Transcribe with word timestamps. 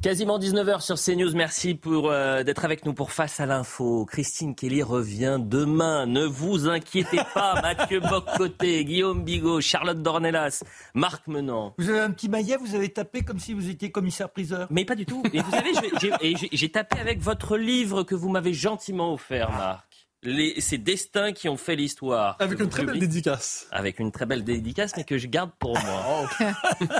Quasiment 0.00 0.38
19h 0.38 0.80
sur 0.80 0.94
CNews. 0.94 1.34
Merci 1.34 1.74
pour 1.74 2.08
euh, 2.08 2.44
d'être 2.44 2.64
avec 2.64 2.84
nous 2.84 2.94
pour 2.94 3.10
Face 3.10 3.40
à 3.40 3.46
l'info. 3.46 4.06
Christine 4.06 4.54
Kelly 4.54 4.80
revient 4.80 5.38
demain. 5.40 6.06
Ne 6.06 6.24
vous 6.24 6.68
inquiétez 6.68 7.18
pas. 7.34 7.60
Mathieu 7.62 7.98
Boccoté, 7.98 8.84
Guillaume 8.84 9.24
Bigot, 9.24 9.60
Charlotte 9.60 10.00
Dornelas, 10.00 10.62
Marc 10.94 11.26
Menant. 11.26 11.74
Vous 11.78 11.90
avez 11.90 11.98
un 11.98 12.12
petit 12.12 12.28
maillet, 12.28 12.56
vous 12.56 12.76
avez 12.76 12.90
tapé 12.90 13.22
comme 13.22 13.40
si 13.40 13.54
vous 13.54 13.68
étiez 13.68 13.90
commissaire-priseur. 13.90 14.68
Mais 14.70 14.84
pas 14.84 14.94
du 14.94 15.04
tout. 15.04 15.24
Et 15.32 15.40
vous 15.40 15.50
savez, 15.50 15.72
j'ai 16.52 16.68
tapé 16.70 17.00
avec 17.00 17.20
votre 17.20 17.56
livre 17.56 18.04
que 18.04 18.14
vous 18.14 18.28
m'avez 18.28 18.54
gentiment 18.54 19.12
offert, 19.14 19.50
Marc. 19.50 19.87
Les, 20.28 20.60
ces 20.60 20.78
destins 20.78 21.32
qui 21.32 21.48
ont 21.48 21.56
fait 21.56 21.74
l'histoire. 21.76 22.36
Avec 22.38 22.60
une 22.60 22.68
très 22.68 22.84
belle 22.84 22.98
dédicace. 22.98 23.66
Avec 23.70 23.98
une 23.98 24.12
très 24.12 24.26
belle 24.26 24.44
dédicace, 24.44 24.92
mais 24.96 25.04
que 25.04 25.16
je 25.18 25.26
garde 25.26 25.50
pour 25.58 25.78
moi. 25.80 26.28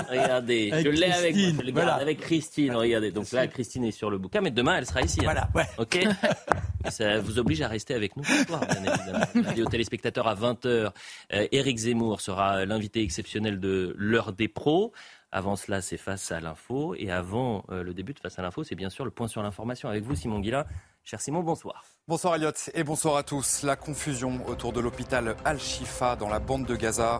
regardez, 0.09 0.71
Avec 0.71 0.85
je 0.85 0.91
l'ai 0.91 1.11
avec 1.11 1.35
moi, 1.35 1.41
Christine, 1.43 1.57
je 1.59 1.65
le 1.65 1.71
garde 1.71 1.73
voilà. 1.73 1.93
avec 1.95 2.19
Christine. 2.19 2.75
Regardez, 2.75 3.11
donc 3.11 3.31
là, 3.31 3.47
Christine 3.47 3.83
est 3.85 3.91
sur 3.91 4.09
le 4.09 4.17
bouquin, 4.17 4.41
mais 4.41 4.51
demain, 4.51 4.77
elle 4.77 4.85
sera 4.85 5.01
ici. 5.01 5.19
hein. 5.21 5.23
Voilà, 5.25 5.49
ouais. 5.55 5.65
Ok 5.77 5.99
Ça 6.89 7.19
vous 7.19 7.39
oblige 7.39 7.61
à 7.61 7.67
rester 7.67 7.93
avec 7.93 8.15
nous 8.15 8.23
ce 8.23 8.45
soir, 8.45 8.61
bien 8.61 8.93
évidemment. 8.93 9.25
Lundi 9.35 9.61
aux 9.61 9.65
téléspectateurs 9.69 10.27
à 10.27 10.35
20h, 10.35 10.91
Éric 11.29 11.77
Zemmour 11.77 12.21
sera 12.21 12.65
l'invité 12.65 13.01
exceptionnel 13.03 13.59
de 13.59 13.93
l'heure 13.97 14.31
des 14.33 14.47
pros. 14.47 14.93
Avant 15.31 15.55
cela, 15.55 15.81
c'est 15.81 15.97
face 15.97 16.31
à 16.31 16.39
l'info. 16.39 16.95
Et 16.97 17.11
avant 17.11 17.63
euh, 17.69 17.83
le 17.83 17.93
début 17.93 18.13
de 18.13 18.19
face 18.19 18.39
à 18.39 18.41
l'info, 18.41 18.63
c'est 18.63 18.73
bien 18.75 18.89
sûr 18.89 19.05
le 19.05 19.11
point 19.11 19.27
sur 19.27 19.43
l'information 19.43 19.87
avec 19.87 20.03
vous, 20.03 20.15
Simon 20.15 20.39
Guillain. 20.39 20.65
Cher 21.09 21.19
Simon, 21.19 21.41
bonsoir. 21.41 21.85
Bonsoir 22.07 22.35
Elliot 22.35 22.51
et 22.75 22.83
bonsoir 22.83 23.15
à 23.15 23.23
tous. 23.23 23.63
La 23.63 23.75
confusion 23.75 24.41
autour 24.47 24.73
de 24.73 24.79
l'hôpital 24.79 25.35
Al-Shifa 25.43 26.15
dans 26.15 26.29
la 26.29 26.37
bande 26.37 26.67
de 26.67 26.75
Gaza. 26.75 27.17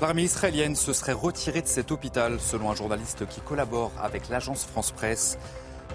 L'armée 0.00 0.22
israélienne 0.22 0.76
se 0.76 0.92
serait 0.92 1.10
retirée 1.10 1.60
de 1.60 1.66
cet 1.66 1.90
hôpital, 1.90 2.38
selon 2.38 2.70
un 2.70 2.76
journaliste 2.76 3.26
qui 3.26 3.40
collabore 3.40 3.90
avec 4.00 4.28
l'agence 4.28 4.64
France 4.64 4.92
Presse. 4.92 5.38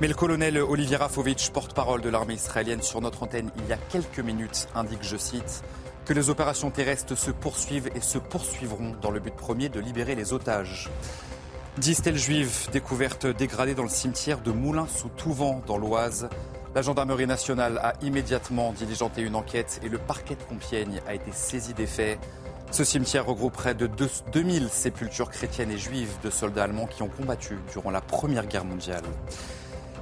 Mais 0.01 0.09
le 0.09 0.13
colonel 0.13 0.57
Olivier 0.57 0.97
Rafovitch, 0.97 1.51
porte-parole 1.51 2.01
de 2.01 2.09
l'armée 2.09 2.33
israélienne 2.33 2.81
sur 2.81 2.99
notre 2.99 3.23
antenne 3.23 3.49
il 3.55 3.65
y 3.67 3.71
a 3.71 3.77
quelques 3.77 4.19
minutes, 4.19 4.67
indique, 4.75 5.03
je 5.03 5.15
cite, 5.15 5.63
que 6.03 6.11
les 6.11 6.29
opérations 6.29 6.69
terrestres 6.69 7.15
se 7.15 7.31
poursuivent 7.31 7.89
et 7.95 8.01
se 8.01 8.17
poursuivront 8.17 8.93
dans 9.01 9.11
le 9.11 9.21
but 9.21 9.33
premier 9.33 9.69
de 9.69 9.79
libérer 9.79 10.15
les 10.15 10.33
otages. 10.33 10.89
Dix 11.77 11.95
stèles 11.95 12.17
juives 12.17 12.67
découvertes 12.73 13.25
dégradées 13.25 13.75
dans 13.75 13.83
le 13.83 13.89
cimetière 13.89 14.41
de 14.41 14.51
Moulins-sous-Touvent 14.51 15.61
dans 15.65 15.77
l'Oise. 15.77 16.27
La 16.75 16.81
gendarmerie 16.81 17.25
nationale 17.27 17.79
a 17.79 17.93
immédiatement 18.01 18.71
diligenté 18.71 19.21
une 19.21 19.35
enquête 19.35 19.79
et 19.83 19.89
le 19.89 19.97
parquet 19.97 20.35
de 20.35 20.43
Compiègne 20.43 21.01
a 21.07 21.13
été 21.15 21.31
saisi 21.31 21.73
des 21.73 21.87
faits. 21.87 22.19
Ce 22.71 22.83
cimetière 22.83 23.25
regroupe 23.25 23.53
près 23.53 23.73
de 23.73 23.87
deux- 23.87 24.09
2000 24.33 24.69
sépultures 24.69 25.31
chrétiennes 25.31 25.71
et 25.71 25.77
juives 25.77 26.11
de 26.23 26.29
soldats 26.29 26.65
allemands 26.65 26.85
qui 26.85 27.01
ont 27.01 27.07
combattu 27.07 27.57
durant 27.71 27.89
la 27.89 28.01
Première 28.01 28.45
Guerre 28.45 28.65
mondiale. 28.65 29.03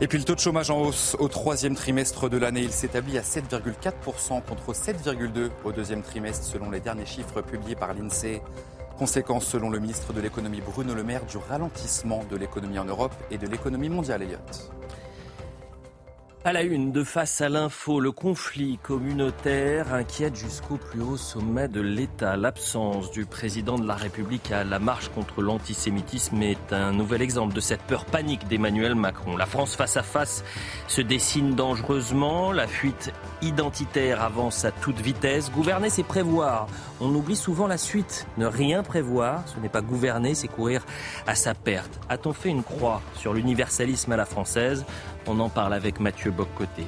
Et 0.01 0.07
puis 0.07 0.17
le 0.17 0.25
taux 0.25 0.35
de 0.35 0.39
chômage 0.41 0.69
en 0.69 0.81
hausse 0.81 1.15
au 1.19 1.29
troisième 1.29 1.75
trimestre 1.75 2.27
de 2.29 2.37
l'année, 2.37 2.63
il 2.63 2.71
s'établit 2.71 3.17
à 3.17 3.21
7,4% 3.21 4.41
contre 4.41 4.73
7,2% 4.73 5.49
au 5.63 5.71
deuxième 5.71 6.01
trimestre 6.01 6.43
selon 6.45 6.69
les 6.69 6.81
derniers 6.81 7.05
chiffres 7.05 7.41
publiés 7.41 7.75
par 7.75 7.93
l'INSEE. 7.93 8.41
Conséquence, 8.97 9.45
selon 9.45 9.69
le 9.69 9.79
ministre 9.79 10.11
de 10.11 10.19
l'économie 10.19 10.61
Bruno 10.61 10.93
Le 10.93 11.03
Maire, 11.03 11.25
du 11.25 11.37
ralentissement 11.37 12.23
de 12.29 12.35
l'économie 12.35 12.79
en 12.79 12.85
Europe 12.85 13.13
et 13.31 13.37
de 13.37 13.47
l'économie 13.47 13.89
mondiale, 13.89 14.23
Elliott. 14.23 14.71
À 16.47 16.53
la 16.53 16.61
une 16.61 16.91
de 16.91 17.03
face 17.03 17.41
à 17.41 17.49
l'info, 17.49 17.99
le 17.99 18.11
conflit 18.11 18.77
communautaire 18.83 19.95
inquiète 19.95 20.35
jusqu'au 20.35 20.77
plus 20.77 21.01
haut 21.01 21.17
sommet 21.17 21.67
de 21.67 21.81
l'État. 21.81 22.37
L'absence 22.37 23.09
du 23.09 23.25
président 23.25 23.79
de 23.79 23.87
la 23.87 23.95
République 23.95 24.51
à 24.51 24.63
la 24.63 24.77
marche 24.77 25.09
contre 25.09 25.41
l'antisémitisme 25.41 26.39
est 26.43 26.71
un 26.71 26.91
nouvel 26.91 27.23
exemple 27.23 27.55
de 27.55 27.59
cette 27.59 27.81
peur 27.81 28.05
panique 28.05 28.47
d'Emmanuel 28.47 28.93
Macron. 28.93 29.35
La 29.37 29.47
France 29.47 29.75
face 29.75 29.97
à 29.97 30.03
face 30.03 30.43
se 30.87 31.01
dessine 31.01 31.55
dangereusement. 31.55 32.51
La 32.51 32.67
fuite 32.67 33.11
identitaire 33.41 34.21
avance 34.21 34.65
à 34.65 34.71
toute 34.71 35.01
vitesse. 35.01 35.51
Gouverner, 35.51 35.89
c'est 35.89 36.03
prévoir. 36.03 36.67
On 37.01 37.09
oublie 37.15 37.35
souvent 37.35 37.65
la 37.65 37.79
suite. 37.79 38.27
Ne 38.37 38.45
rien 38.45 38.83
prévoir, 38.83 39.41
ce 39.47 39.59
n'est 39.61 39.67
pas 39.67 39.81
gouverner, 39.81 40.35
c'est 40.35 40.47
courir 40.47 40.85
à 41.25 41.33
sa 41.33 41.55
perte. 41.55 41.99
A-t-on 42.07 42.33
fait 42.33 42.49
une 42.49 42.61
croix 42.61 43.01
sur 43.15 43.33
l'universalisme 43.33 44.11
à 44.11 44.15
la 44.15 44.25
française? 44.25 44.85
On 45.27 45.39
en 45.39 45.49
parle 45.49 45.73
avec 45.73 45.99
Mathieu 45.99 46.31
Boccoté. 46.31 46.85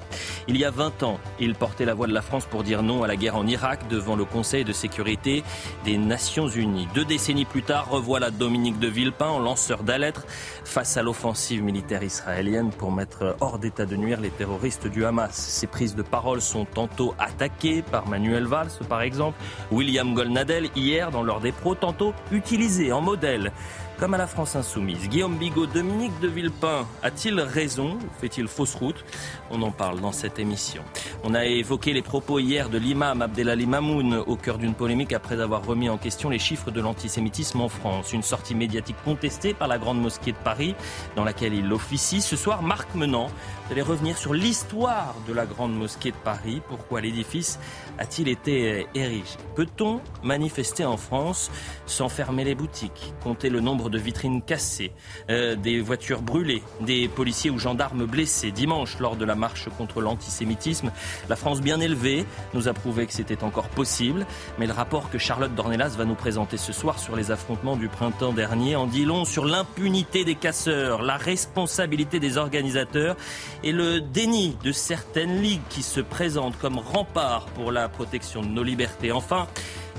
Il 0.47 0.57
y 0.57 0.65
a 0.65 0.71
20 0.71 1.03
ans, 1.03 1.19
il 1.39 1.55
portait 1.55 1.85
la 1.85 1.93
voix 1.93 2.07
de 2.07 2.13
la 2.13 2.21
France 2.21 2.45
pour 2.45 2.63
dire 2.63 2.83
non 2.83 3.03
à 3.03 3.07
la 3.07 3.15
guerre 3.15 3.35
en 3.35 3.47
Irak 3.47 3.87
devant 3.89 4.15
le 4.15 4.25
Conseil 4.25 4.63
de 4.63 4.73
sécurité 4.73 5.43
des 5.85 5.97
Nations 5.97 6.47
Unies. 6.47 6.87
Deux 6.93 7.05
décennies 7.05 7.45
plus 7.45 7.63
tard, 7.63 7.89
revoilà 7.89 8.31
Dominique 8.31 8.79
de 8.79 8.87
Villepin 8.87 9.27
en 9.27 9.39
lanceur 9.39 9.83
d'alerte 9.83 10.25
face 10.63 10.97
à 10.97 11.03
l'offensive 11.03 11.63
militaire 11.63 12.03
israélienne 12.03 12.69
pour 12.69 12.91
mettre 12.91 13.35
hors 13.39 13.59
d'état 13.59 13.85
de 13.85 13.95
nuire 13.95 14.21
les 14.21 14.29
terroristes 14.29 14.87
du 14.87 15.05
Hamas. 15.05 15.33
Ses 15.33 15.67
prises 15.67 15.95
de 15.95 16.01
parole 16.03 16.41
sont 16.41 16.65
tantôt 16.65 17.15
attaquées 17.19 17.81
par 17.81 18.07
Manuel 18.07 18.45
Valls, 18.45 18.71
par 18.89 19.01
exemple, 19.01 19.37
William 19.71 20.13
Golnadel 20.13 20.69
hier 20.75 21.11
dans 21.11 21.23
l'heure 21.23 21.41
des 21.41 21.51
pros, 21.51 21.75
tantôt 21.75 22.13
utilisées 22.31 22.91
en 22.91 23.01
modèle 23.01 23.51
comme 23.99 24.13
à 24.13 24.17
la 24.17 24.27
France 24.27 24.55
insoumise. 24.55 25.09
Guillaume 25.09 25.37
Bigot, 25.37 25.65
Dominique 25.65 26.19
de 26.19 26.27
Villepin, 26.27 26.85
a-t-il 27.01 27.39
raison 27.39 27.97
fait-il 28.19 28.47
fausse 28.47 28.75
route? 28.75 29.03
On 29.49 29.61
en 29.61 29.71
parle 29.71 30.01
dans 30.01 30.11
cette 30.11 30.39
émission. 30.39 30.83
On 31.23 31.33
a 31.33 31.45
évoqué 31.45 31.93
les 31.93 32.01
propos 32.01 32.39
hier 32.39 32.69
de 32.69 32.77
l'imam 32.77 33.21
Abdelali 33.21 33.65
Mamoun 33.65 34.13
au 34.15 34.35
cœur 34.35 34.57
d'une 34.57 34.73
polémique 34.73 35.13
après 35.13 35.41
avoir 35.41 35.65
remis 35.65 35.89
en 35.89 35.97
question 35.97 36.29
les 36.29 36.39
chiffres 36.39 36.71
de 36.71 36.81
l'antisémitisme 36.81 37.61
en 37.61 37.69
France. 37.69 38.13
Une 38.13 38.23
sortie 38.23 38.55
médiatique 38.55 38.97
contestée 39.03 39.53
par 39.53 39.67
la 39.67 39.77
Grande 39.77 40.01
Mosquée 40.01 40.31
de 40.31 40.37
Paris 40.37 40.75
dans 41.15 41.23
laquelle 41.23 41.53
il 41.53 41.71
officie. 41.73 42.21
Ce 42.21 42.35
soir, 42.35 42.61
Marc 42.61 42.93
Menant 42.95 43.29
vous 43.67 43.73
allez 43.73 43.81
revenir 43.81 44.17
sur 44.17 44.33
l'histoire 44.33 45.13
de 45.27 45.33
la 45.33 45.45
Grande 45.45 45.75
Mosquée 45.75 46.11
de 46.11 46.17
Paris. 46.23 46.61
Pourquoi 46.69 47.01
l'édifice 47.01 47.59
a-t-il 47.97 48.27
été 48.27 48.87
érigé? 48.95 49.23
Peut-on 49.55 50.01
manifester 50.23 50.85
en 50.85 50.97
France 50.97 51.51
sans 51.85 52.09
fermer 52.09 52.43
les 52.43 52.55
boutiques 52.55 53.13
Compter 53.23 53.49
le 53.49 53.59
nombre 53.59 53.89
de 53.89 53.97
vitrines 53.97 54.41
cassées, 54.41 54.91
euh, 55.29 55.55
des 55.55 55.79
voitures 55.81 56.21
brûlées, 56.21 56.63
des 56.81 57.07
policiers 57.07 57.49
ou 57.49 57.59
gendarmes 57.59 58.05
blessés? 58.05 58.51
Dimanche, 58.51 58.99
lors 58.99 59.15
de 59.15 59.25
la 59.25 59.35
marche 59.35 59.69
contre 59.77 60.01
l'antisémitisme, 60.01 60.91
la 61.29 61.35
France 61.35 61.61
bien 61.61 61.79
élevée 61.79 62.25
nous 62.53 62.67
a 62.67 62.73
prouvé 62.73 63.05
que 63.05 63.13
c'était 63.13 63.43
encore 63.43 63.69
possible. 63.69 64.25
Mais 64.59 64.67
le 64.67 64.73
rapport 64.73 65.09
que 65.09 65.17
Charlotte 65.17 65.53
Dornelas 65.55 65.95
va 65.97 66.05
nous 66.05 66.15
présenter 66.15 66.57
ce 66.57 66.73
soir 66.73 66.99
sur 66.99 67.15
les 67.15 67.31
affrontements 67.31 67.75
du 67.75 67.87
printemps 67.87 68.33
dernier 68.33 68.75
en 68.75 68.85
dit 68.85 69.05
long 69.05 69.25
sur 69.25 69.45
l'impunité 69.45 70.23
des 70.23 70.35
casseurs, 70.35 71.01
la 71.01 71.17
responsabilité 71.17 72.19
des 72.19 72.37
organisateurs 72.37 73.15
et 73.63 73.71
le 73.71 74.01
déni 74.01 74.57
de 74.63 74.71
certaines 74.71 75.41
ligues 75.41 75.61
qui 75.69 75.83
se 75.83 75.99
présentent 75.99 76.57
comme 76.57 76.79
rempart 76.79 77.45
pour 77.47 77.71
la 77.71 77.86
protection 77.89 78.41
de 78.41 78.47
nos 78.47 78.63
libertés. 78.63 79.11
Enfin, 79.11 79.47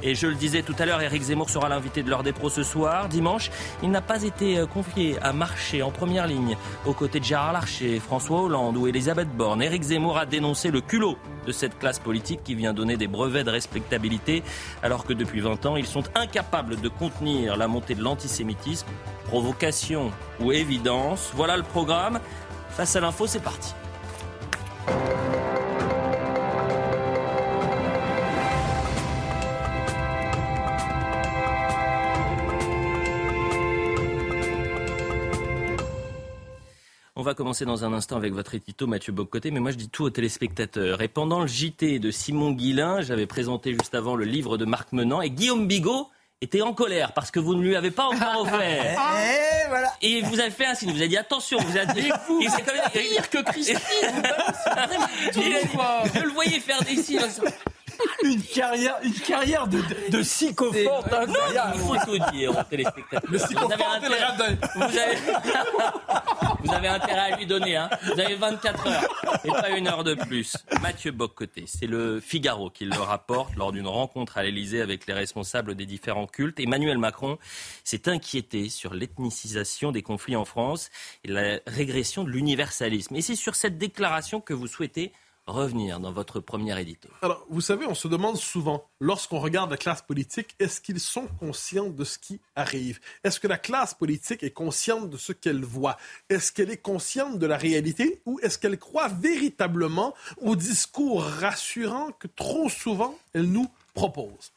et 0.02 0.14
je 0.14 0.26
le 0.28 0.34
disais 0.34 0.62
tout 0.62 0.74
à 0.78 0.86
l'heure, 0.86 1.00
Éric 1.00 1.22
Zemmour 1.22 1.50
sera 1.50 1.68
l'invité 1.68 2.02
de 2.02 2.10
l'heure 2.10 2.22
des 2.22 2.32
pros 2.32 2.50
ce 2.50 2.62
soir. 2.62 3.08
Dimanche, 3.08 3.50
il 3.82 3.90
n'a 3.90 4.00
pas 4.00 4.22
été 4.22 4.58
euh, 4.58 4.66
confié 4.66 5.18
à 5.22 5.32
marcher 5.32 5.82
en 5.82 5.90
première 5.90 6.26
ligne 6.26 6.56
aux 6.86 6.92
côtés 6.92 7.18
de 7.18 7.24
Gérard 7.24 7.52
Larcher, 7.52 7.98
François 7.98 8.42
Hollande 8.42 8.76
ou 8.76 8.86
Elisabeth 8.86 9.28
Borne. 9.28 9.60
Éric 9.60 9.82
Zemmour 9.82 10.16
a 10.18 10.26
dénoncé 10.26 10.70
le 10.70 10.80
culot 10.80 11.18
de 11.46 11.52
cette 11.52 11.78
classe 11.78 11.98
politique 11.98 12.44
qui 12.44 12.54
vient 12.54 12.72
donner 12.72 12.96
des 12.96 13.08
brevets 13.08 13.44
de 13.44 13.50
respectabilité 13.50 14.44
alors 14.82 15.04
que 15.04 15.12
depuis 15.12 15.40
20 15.40 15.66
ans, 15.66 15.76
ils 15.76 15.86
sont 15.86 16.04
incapables 16.14 16.80
de 16.80 16.88
contenir 16.88 17.56
la 17.56 17.66
montée 17.66 17.94
de 17.94 18.02
l'antisémitisme. 18.02 18.86
Provocation 19.24 20.12
ou 20.40 20.52
évidence, 20.52 21.32
voilà 21.34 21.56
le 21.56 21.64
programme. 21.64 22.20
Face 22.70 22.94
à 22.94 23.00
l'info, 23.00 23.26
c'est 23.26 23.42
parti. 23.42 23.74
On 37.20 37.22
va 37.22 37.34
commencer 37.34 37.64
dans 37.64 37.84
un 37.84 37.92
instant 37.94 38.14
avec 38.16 38.32
votre 38.32 38.54
édito 38.54 38.86
Mathieu 38.86 39.12
Boccoté, 39.12 39.50
mais 39.50 39.58
moi 39.58 39.72
je 39.72 39.76
dis 39.76 39.88
tout 39.88 40.04
aux 40.04 40.10
téléspectateurs. 40.10 41.02
Et 41.02 41.08
pendant 41.08 41.40
le 41.40 41.48
JT 41.48 41.98
de 41.98 42.12
Simon 42.12 42.52
Guillain, 42.52 43.00
j'avais 43.00 43.26
présenté 43.26 43.72
juste 43.72 43.96
avant 43.96 44.14
le 44.14 44.24
livre 44.24 44.56
de 44.56 44.64
Marc 44.64 44.92
Menant 44.92 45.20
et 45.20 45.28
Guillaume 45.28 45.66
Bigot 45.66 46.08
était 46.40 46.62
en 46.62 46.72
colère 46.74 47.14
parce 47.14 47.32
que 47.32 47.40
vous 47.40 47.56
ne 47.56 47.62
lui 47.62 47.74
avez 47.74 47.90
pas 47.90 48.04
encore 48.06 48.42
offert. 48.42 48.92
Et 48.92 49.68
voilà. 49.68 49.92
Et 50.00 50.22
vous 50.22 50.38
avez 50.38 50.52
fait 50.52 50.66
un 50.66 50.76
signe, 50.76 50.92
vous 50.92 50.98
avez 50.98 51.08
dit 51.08 51.16
attention, 51.16 51.58
vous 51.58 51.76
avez 51.76 51.92
dit. 52.02 52.08
vous, 52.28 52.40
Et 52.40 52.48
c'est 52.50 52.62
comme 52.62 52.76
pire 52.92 53.30
que 53.30 53.42
Christine. 53.50 53.78
Dit, 55.32 55.42
Je 56.14 56.22
le 56.22 56.30
voyais 56.32 56.60
faire 56.60 56.80
des 56.84 57.02
signes. 57.02 57.18
une 58.22 58.42
carrière, 58.42 58.96
une 59.02 59.14
carrière 59.14 59.66
de, 59.66 59.80
de, 60.10 60.22
sycophante 60.22 61.12
incroyable. 61.12 61.72
Il 61.74 61.80
faut 61.80 61.96
tout 61.96 62.30
dire 62.32 62.56
aux 62.56 62.62
téléspectateurs. 62.62 63.30
Le 63.30 63.38
Vous 63.38 63.72
avez, 63.72 63.84
intérêt, 63.84 64.56
vous, 64.74 64.82
avez, 64.82 65.16
vous 66.64 66.72
avez 66.72 66.88
intérêt 66.88 67.32
à 67.32 67.36
lui 67.36 67.46
donner. 67.46 67.76
Hein. 67.76 67.90
Vous 68.04 68.20
avez 68.20 68.34
24 68.34 68.86
heures 68.86 69.40
et 69.44 69.48
pas 69.48 69.70
une 69.70 69.88
heure 69.88 70.04
de 70.04 70.14
plus. 70.14 70.56
Mathieu 70.80 71.10
Boccoté, 71.12 71.64
c'est 71.66 71.86
le 71.86 72.20
Figaro 72.20 72.70
qui 72.70 72.84
le 72.84 72.98
rapporte 72.98 73.54
lors 73.56 73.72
d'une 73.72 73.86
rencontre 73.86 74.38
à 74.38 74.42
l'Elysée 74.42 74.80
avec 74.80 75.06
les 75.06 75.14
responsables 75.14 75.74
des 75.74 75.86
différents 75.86 76.26
cultes. 76.26 76.60
Emmanuel 76.60 76.98
Macron 76.98 77.38
s'est 77.84 78.08
inquiété 78.08 78.68
sur 78.68 78.94
l'ethnicisation 78.94 79.92
des 79.92 80.02
conflits 80.02 80.36
en 80.36 80.44
France 80.44 80.90
et 81.24 81.28
la 81.28 81.58
régression 81.66 82.24
de 82.24 82.30
l'universalisme. 82.30 83.16
Et 83.16 83.22
c'est 83.22 83.36
sur 83.36 83.54
cette 83.54 83.78
déclaration 83.78 84.40
que 84.40 84.54
vous 84.54 84.66
souhaitez 84.66 85.12
revenir 85.48 86.00
dans 86.00 86.12
votre 86.12 86.40
premier 86.40 86.78
édito. 86.80 87.08
Alors, 87.22 87.46
vous 87.50 87.60
savez, 87.60 87.86
on 87.86 87.94
se 87.94 88.08
demande 88.08 88.36
souvent, 88.36 88.88
lorsqu'on 89.00 89.40
regarde 89.40 89.70
la 89.70 89.76
classe 89.76 90.02
politique, 90.02 90.54
est-ce 90.58 90.80
qu'ils 90.80 91.00
sont 91.00 91.26
conscients 91.40 91.88
de 91.88 92.04
ce 92.04 92.18
qui 92.18 92.40
arrive? 92.56 93.00
Est-ce 93.24 93.40
que 93.40 93.48
la 93.48 93.58
classe 93.58 93.94
politique 93.94 94.42
est 94.42 94.50
consciente 94.50 95.10
de 95.10 95.16
ce 95.16 95.32
qu'elle 95.32 95.64
voit? 95.64 95.96
Est-ce 96.28 96.52
qu'elle 96.52 96.70
est 96.70 96.82
consciente 96.82 97.38
de 97.38 97.46
la 97.46 97.56
réalité 97.56 98.20
ou 98.26 98.38
est-ce 98.42 98.58
qu'elle 98.58 98.78
croit 98.78 99.08
véritablement 99.08 100.14
au 100.40 100.56
discours 100.56 101.22
rassurant 101.22 102.10
que 102.18 102.28
trop 102.28 102.68
souvent 102.68 103.18
elle 103.32 103.50
nous 103.50 103.68
propose? 103.94 104.52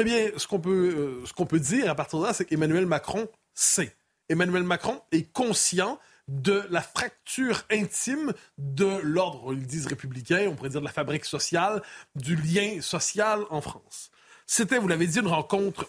Eh 0.00 0.04
bien, 0.04 0.30
ce 0.36 0.46
qu'on 0.46 0.60
peut, 0.60 1.20
euh, 1.22 1.26
ce 1.26 1.32
qu'on 1.32 1.46
peut 1.46 1.60
dire 1.60 1.90
à 1.90 1.94
partir 1.94 2.18
de 2.18 2.24
là, 2.24 2.32
c'est 2.32 2.46
qu'Emmanuel 2.46 2.86
Macron 2.86 3.28
sait. 3.54 3.94
Emmanuel 4.28 4.62
Macron 4.62 5.02
est 5.12 5.30
conscient 5.32 5.98
de 6.32 6.64
la 6.70 6.80
fracture 6.80 7.62
intime 7.70 8.32
de 8.56 9.00
l'ordre, 9.02 9.52
ils 9.52 9.66
disent 9.66 9.86
républicain, 9.86 10.46
on 10.48 10.54
pourrait 10.54 10.70
dire 10.70 10.80
de 10.80 10.86
la 10.86 10.92
fabrique 10.92 11.26
sociale, 11.26 11.82
du 12.14 12.36
lien 12.36 12.80
social 12.80 13.44
en 13.50 13.60
France. 13.60 14.10
C'était, 14.46 14.78
vous 14.78 14.88
l'avez 14.88 15.06
dit, 15.06 15.18
une 15.18 15.26
rencontre 15.26 15.86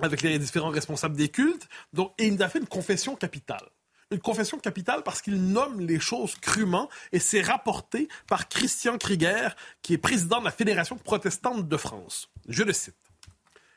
avec 0.00 0.22
les 0.22 0.38
différents 0.38 0.70
responsables 0.70 1.16
des 1.16 1.28
cultes, 1.28 1.68
donc, 1.92 2.12
et 2.18 2.26
il 2.26 2.40
a 2.42 2.48
fait 2.48 2.60
une 2.60 2.66
confession 2.66 3.16
capitale. 3.16 3.68
Une 4.12 4.20
confession 4.20 4.58
capitale 4.58 5.02
parce 5.02 5.20
qu'il 5.20 5.42
nomme 5.42 5.80
les 5.80 5.98
choses 5.98 6.36
crûment 6.36 6.88
et 7.10 7.18
c'est 7.18 7.42
rapporté 7.42 8.08
par 8.28 8.48
Christian 8.48 8.96
Krieger, 8.96 9.56
qui 9.82 9.94
est 9.94 9.98
président 9.98 10.38
de 10.38 10.44
la 10.44 10.50
Fédération 10.52 10.96
protestante 10.96 11.68
de 11.68 11.76
France. 11.76 12.30
Je 12.48 12.62
le 12.62 12.72
cite. 12.72 12.94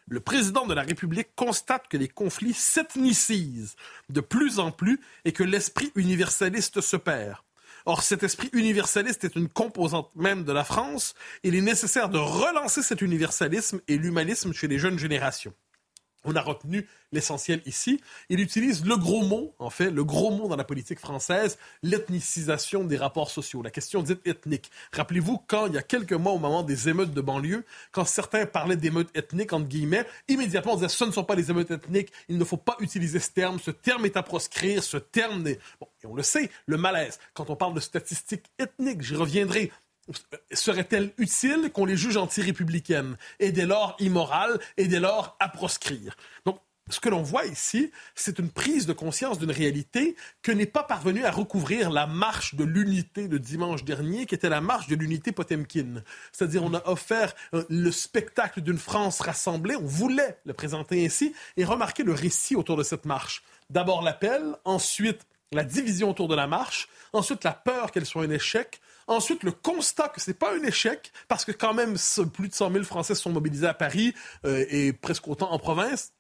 Le 0.10 0.22
président 0.22 0.66
de 0.66 0.74
la 0.74 0.84
République 0.84 1.36
constate 1.36 1.88
que 1.90 1.98
les 1.98 2.08
conflits 2.08 2.54
s'ethnicisent 2.54 3.76
de 4.10 4.22
plus 4.22 4.60
en 4.60 4.72
plus 4.72 5.02
et 5.26 5.34
que 5.34 5.44
l'esprit 5.44 5.92
universaliste 5.96 6.80
se 6.80 6.96
perd. 6.96 7.38
Or, 7.86 8.04
cet 8.04 8.24
esprit 8.24 8.50
universaliste 8.54 9.26
est 9.26 9.36
une 9.36 9.50
composante 9.50 10.12
même 10.16 10.44
de 10.44 10.52
la 10.52 10.64
France. 10.64 11.14
Il 11.44 11.56
est 11.56 11.62
nécessaire 11.62 12.10
de 12.10 12.18
relancer 12.18 12.84
cet 12.84 13.02
universalisme 13.02 13.82
et 13.88 13.98
l'humanisme 13.98 14.54
chez 14.54 14.68
les 14.68 14.80
jeunes 14.80 15.00
générations. 15.00 15.54
On 16.26 16.36
a 16.36 16.42
retenu 16.42 16.88
l'essentiel 17.12 17.62
ici. 17.66 18.02
Il 18.30 18.40
utilise 18.40 18.86
le 18.86 18.98
gros 18.98 19.24
mot, 19.24 19.54
en 19.60 19.70
fait, 19.70 19.90
le 19.90 20.04
gros 20.04 20.32
mot 20.32 20.48
dans 20.48 20.56
la 20.56 20.64
politique 20.64 21.00
française, 21.00 21.58
l'ethnicisation 21.84 22.84
des 22.84 22.98
rapports 22.98 23.30
sociaux, 23.30 23.62
la 23.62 23.72
question 23.72 24.02
dite 24.02 24.26
ethnique. 24.28 24.72
Rappelez-vous, 24.92 25.40
quand 25.48 25.68
il 25.68 25.74
y 25.74 25.78
a 25.78 25.84
quelques 25.84 26.14
mois, 26.14 26.34
au 26.34 26.40
moment 26.40 26.64
des 26.64 26.90
émeutes 26.90 27.14
de 27.14 27.22
banlieue, 27.22 27.64
quand 27.92 28.06
certains 28.06 28.46
parlaient 28.46 28.76
d'émeutes 28.76 29.16
ethniques, 29.16 29.54
entre 29.54 29.68
guillemets, 29.68 30.06
immédiatement 30.28 30.74
on 30.74 30.76
disait 30.76 30.90
ce 30.90 31.06
ne 31.06 31.12
sont 31.12 31.24
pas 31.24 31.36
des 31.36 31.50
émeutes 31.50 31.72
ethniques, 31.72 32.12
il 32.28 32.38
ne 32.38 32.44
faut 32.44 32.58
pas 32.58 32.76
utiliser 32.80 33.20
ce 33.20 33.30
terme, 33.30 33.60
ce 33.60 33.72
terme 33.72 34.06
est 34.06 34.18
à 34.18 34.24
proscrire, 34.24 34.84
ce 34.84 34.98
terme 34.98 35.48
est... 35.48 35.60
Bon, 35.80 35.88
et 36.04 36.08
on 36.08 36.16
le 36.16 36.24
sait, 36.24 36.50
le 36.66 36.78
malaise. 36.78 37.20
Quand 37.34 37.50
on 37.50 37.56
parle 37.56 37.74
de 37.74 37.80
statistiques 37.80 38.52
ethniques, 38.60 39.02
j'y 39.02 39.16
reviendrai, 39.16 39.72
serait-elle 40.52 41.12
utile 41.18 41.72
qu'on 41.74 41.86
les 41.86 41.98
juge 41.98 42.18
anti-républicaines 42.18 43.18
et 43.40 43.52
dès 43.52 43.66
lors 43.66 43.96
immorales 44.00 44.60
et 44.78 44.88
dès 44.88 45.00
lors 45.00 45.36
à 45.40 45.50
proscrire? 45.50 46.16
Donc, 46.46 46.60
ce 46.90 47.00
que 47.00 47.10
l'on 47.10 47.22
voit 47.22 47.46
ici, 47.46 47.92
c'est 48.16 48.40
une 48.40 48.50
prise 48.50 48.86
de 48.86 48.94
conscience 48.94 49.40
d'une 49.40 49.52
réalité 49.52 50.16
que 50.42 50.52
n'est 50.52 50.66
pas 50.66 50.84
parvenue 50.84 51.26
à 51.26 51.32
recouvrir 51.32 51.90
la 51.90 52.08
marche 52.08 52.56
de 52.56 52.64
l'unité 52.64 53.28
de 53.28 53.38
dimanche 53.38 53.84
dernier, 53.84 54.26
qui 54.26 54.36
était 54.36 54.50
la 54.50 54.62
marche 54.62 54.88
de 54.88 54.96
l'unité 54.96 55.34
Potemkin. 55.34 56.02
C'est-à-dire, 56.32 56.64
on 56.64 56.74
a 56.74 56.88
offert 56.88 57.34
euh, 57.54 57.66
le 57.70 57.92
spectacle 57.92 58.62
d'une 58.62 58.78
France 58.78 59.20
rassemblée, 59.20 59.76
on 59.76 59.86
voulait 59.86 60.38
le 60.46 60.54
présenter 60.54 61.06
ainsi, 61.06 61.34
et 61.58 61.66
remarquer 61.66 62.04
le 62.04 62.14
récit 62.14 62.56
autour 62.56 62.78
de 62.78 62.84
cette 62.84 63.06
marche. 63.06 63.44
D'abord 63.70 64.02
l'appel, 64.02 64.56
ensuite 64.64 65.26
la 65.52 65.64
division 65.64 66.10
autour 66.10 66.28
de 66.28 66.36
la 66.36 66.48
marche, 66.48 66.88
ensuite 67.14 67.44
la 67.44 67.54
peur 67.54 67.92
qu'elle 67.92 68.06
soit 68.06 68.24
un 68.24 68.30
échec, 68.30 68.80
Ensuite, 69.08 69.44
le 69.44 69.52
constat 69.52 70.10
que 70.10 70.20
c'est 70.20 70.38
pas 70.38 70.54
un 70.54 70.62
échec, 70.64 71.12
parce 71.28 71.46
que 71.46 71.54
quand 71.54 71.74
même, 71.74 71.96
plus 72.34 72.50
de 72.50 72.54
100 72.54 72.72
000 72.72 72.84
Français 72.84 73.16
sont 73.16 73.32
mobilisés 73.32 73.68
à 73.68 73.74
Paris 73.74 74.14
euh, 74.46 74.66
et 74.70 74.94
presque 74.94 75.28
autant 75.28 75.52
en 75.52 75.60
province. 75.60 76.14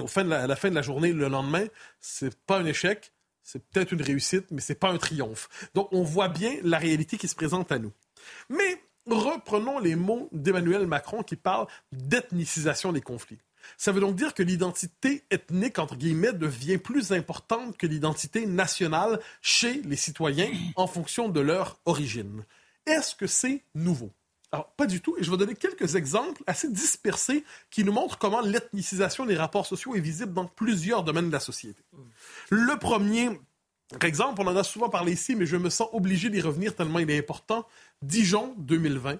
Au 0.00 0.08
fin 0.08 0.24
de 0.24 0.30
la, 0.30 0.42
à 0.42 0.46
la 0.48 0.56
fin 0.56 0.70
de 0.70 0.74
la 0.74 0.82
journée, 0.82 1.12
le 1.12 1.28
lendemain, 1.28 1.66
c'est 2.00 2.36
pas 2.46 2.58
un 2.58 2.64
échec, 2.64 3.12
c'est 3.44 3.64
peut-être 3.68 3.92
une 3.92 4.02
réussite, 4.02 4.46
mais 4.50 4.60
c'est 4.60 4.74
pas 4.74 4.90
un 4.90 4.98
triomphe. 4.98 5.48
Donc, 5.74 5.88
on 5.92 6.02
voit 6.02 6.28
bien 6.28 6.56
la 6.64 6.78
réalité 6.78 7.16
qui 7.16 7.28
se 7.28 7.36
présente 7.36 7.70
à 7.70 7.78
nous. 7.78 7.92
Mais 8.48 8.82
reprenons 9.06 9.78
les 9.78 9.94
mots 9.94 10.28
d'Emmanuel 10.32 10.86
Macron 10.88 11.22
qui 11.22 11.36
parle 11.36 11.68
d'ethnicisation 11.92 12.92
des 12.92 13.02
conflits. 13.02 13.38
Ça 13.76 13.92
veut 13.92 14.00
donc 14.00 14.16
dire 14.16 14.34
que 14.34 14.42
l'identité 14.42 15.24
ethnique, 15.30 15.78
entre 15.78 15.96
guillemets, 15.96 16.32
devient 16.32 16.78
plus 16.78 17.12
importante 17.12 17.76
que 17.76 17.86
l'identité 17.86 18.46
nationale 18.46 19.20
chez 19.42 19.82
les 19.84 19.96
citoyens 19.96 20.50
en 20.76 20.86
fonction 20.86 21.28
de 21.28 21.40
leur 21.40 21.78
origine. 21.84 22.44
Est-ce 22.86 23.14
que 23.14 23.26
c'est 23.26 23.62
nouveau? 23.74 24.10
Alors, 24.52 24.70
pas 24.76 24.86
du 24.86 25.00
tout. 25.00 25.16
Et 25.18 25.24
je 25.24 25.30
vais 25.32 25.36
donner 25.36 25.56
quelques 25.56 25.96
exemples 25.96 26.42
assez 26.46 26.70
dispersés 26.70 27.44
qui 27.70 27.82
nous 27.82 27.92
montrent 27.92 28.18
comment 28.18 28.40
l'ethnicisation 28.40 29.26
des 29.26 29.34
rapports 29.34 29.66
sociaux 29.66 29.96
est 29.96 30.00
visible 30.00 30.32
dans 30.32 30.46
plusieurs 30.46 31.02
domaines 31.02 31.26
de 31.26 31.32
la 31.32 31.40
société. 31.40 31.82
Le 32.50 32.78
premier 32.78 33.30
exemple, 34.00 34.40
on 34.40 34.46
en 34.46 34.56
a 34.56 34.62
souvent 34.62 34.88
parlé 34.88 35.12
ici, 35.12 35.34
mais 35.34 35.46
je 35.46 35.56
me 35.56 35.70
sens 35.70 35.88
obligé 35.92 36.30
d'y 36.30 36.40
revenir 36.40 36.74
tellement 36.76 37.00
il 37.00 37.10
est 37.10 37.18
important. 37.18 37.66
Dijon 38.02 38.54
2020, 38.58 39.18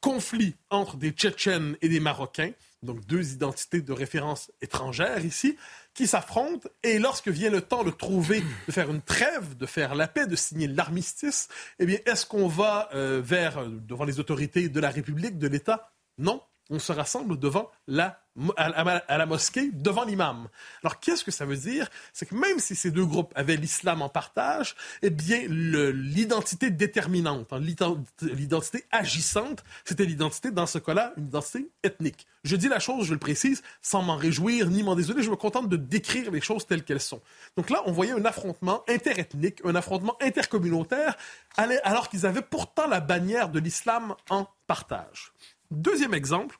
conflit 0.00 0.54
entre 0.70 0.96
des 0.96 1.10
Tchétchènes 1.10 1.76
et 1.82 1.88
des 1.90 2.00
Marocains 2.00 2.52
donc 2.82 3.04
deux 3.06 3.32
identités 3.32 3.82
de 3.82 3.92
référence 3.92 4.50
étrangères 4.60 5.24
ici, 5.24 5.56
qui 5.94 6.06
s'affrontent. 6.06 6.68
Et 6.82 6.98
lorsque 6.98 7.28
vient 7.28 7.50
le 7.50 7.60
temps 7.60 7.84
de 7.84 7.90
trouver, 7.90 8.42
de 8.66 8.72
faire 8.72 8.90
une 8.90 9.02
trêve, 9.02 9.56
de 9.56 9.66
faire 9.66 9.94
la 9.94 10.08
paix, 10.08 10.26
de 10.26 10.36
signer 10.36 10.66
l'armistice, 10.66 11.48
eh 11.78 11.86
bien, 11.86 11.98
est-ce 12.06 12.26
qu'on 12.26 12.48
va 12.48 12.88
euh, 12.94 13.20
vers, 13.22 13.66
devant 13.66 14.04
les 14.04 14.20
autorités 14.20 14.68
de 14.68 14.80
la 14.80 14.90
République, 14.90 15.38
de 15.38 15.48
l'État? 15.48 15.92
Non. 16.18 16.42
On 16.72 16.78
se 16.78 16.92
rassemble 16.92 17.36
devant 17.38 17.68
la, 17.88 18.22
à, 18.56 19.18
la 19.18 19.26
mosquée, 19.26 19.70
devant 19.72 20.04
l'imam. 20.04 20.48
Alors, 20.84 21.00
qu'est-ce 21.00 21.24
que 21.24 21.32
ça 21.32 21.44
veut 21.44 21.56
dire? 21.56 21.88
C'est 22.12 22.26
que 22.26 22.34
même 22.36 22.60
si 22.60 22.76
ces 22.76 22.92
deux 22.92 23.04
groupes 23.04 23.32
avaient 23.34 23.56
l'islam 23.56 24.02
en 24.02 24.08
partage, 24.08 24.76
eh 25.02 25.10
bien, 25.10 25.42
l'identité 25.48 26.70
déterminante, 26.70 27.52
hein, 27.52 27.58
l'ident- 27.58 28.02
l'identité 28.22 28.84
agissante, 28.92 29.64
c'était 29.84 30.04
l'identité, 30.04 30.52
dans 30.52 30.66
ce 30.66 30.78
cas-là, 30.78 31.12
une 31.16 31.26
identité 31.26 31.70
ethnique. 31.82 32.28
Je 32.44 32.54
dis 32.54 32.68
la 32.68 32.78
chose, 32.78 33.04
je 33.04 33.14
le 33.14 33.18
précise, 33.18 33.62
sans 33.82 34.02
m'en 34.02 34.16
réjouir 34.16 34.70
ni 34.70 34.84
m'en 34.84 34.94
désoler, 34.94 35.24
je 35.24 35.30
me 35.30 35.36
contente 35.36 35.68
de 35.68 35.76
décrire 35.76 36.30
les 36.30 36.40
choses 36.40 36.66
telles 36.66 36.84
qu'elles 36.84 37.00
sont. 37.00 37.20
Donc 37.56 37.68
là, 37.68 37.82
on 37.86 37.92
voyait 37.92 38.12
un 38.12 38.24
affrontement 38.24 38.84
interethnique, 38.88 39.60
un 39.64 39.74
affrontement 39.74 40.16
intercommunautaire, 40.22 41.16
alors 41.56 42.08
qu'ils 42.08 42.26
avaient 42.26 42.42
pourtant 42.42 42.86
la 42.86 43.00
bannière 43.00 43.48
de 43.48 43.58
l'islam 43.58 44.14
en 44.30 44.46
partage. 44.68 45.32
Deuxième 45.70 46.14
exemple, 46.14 46.58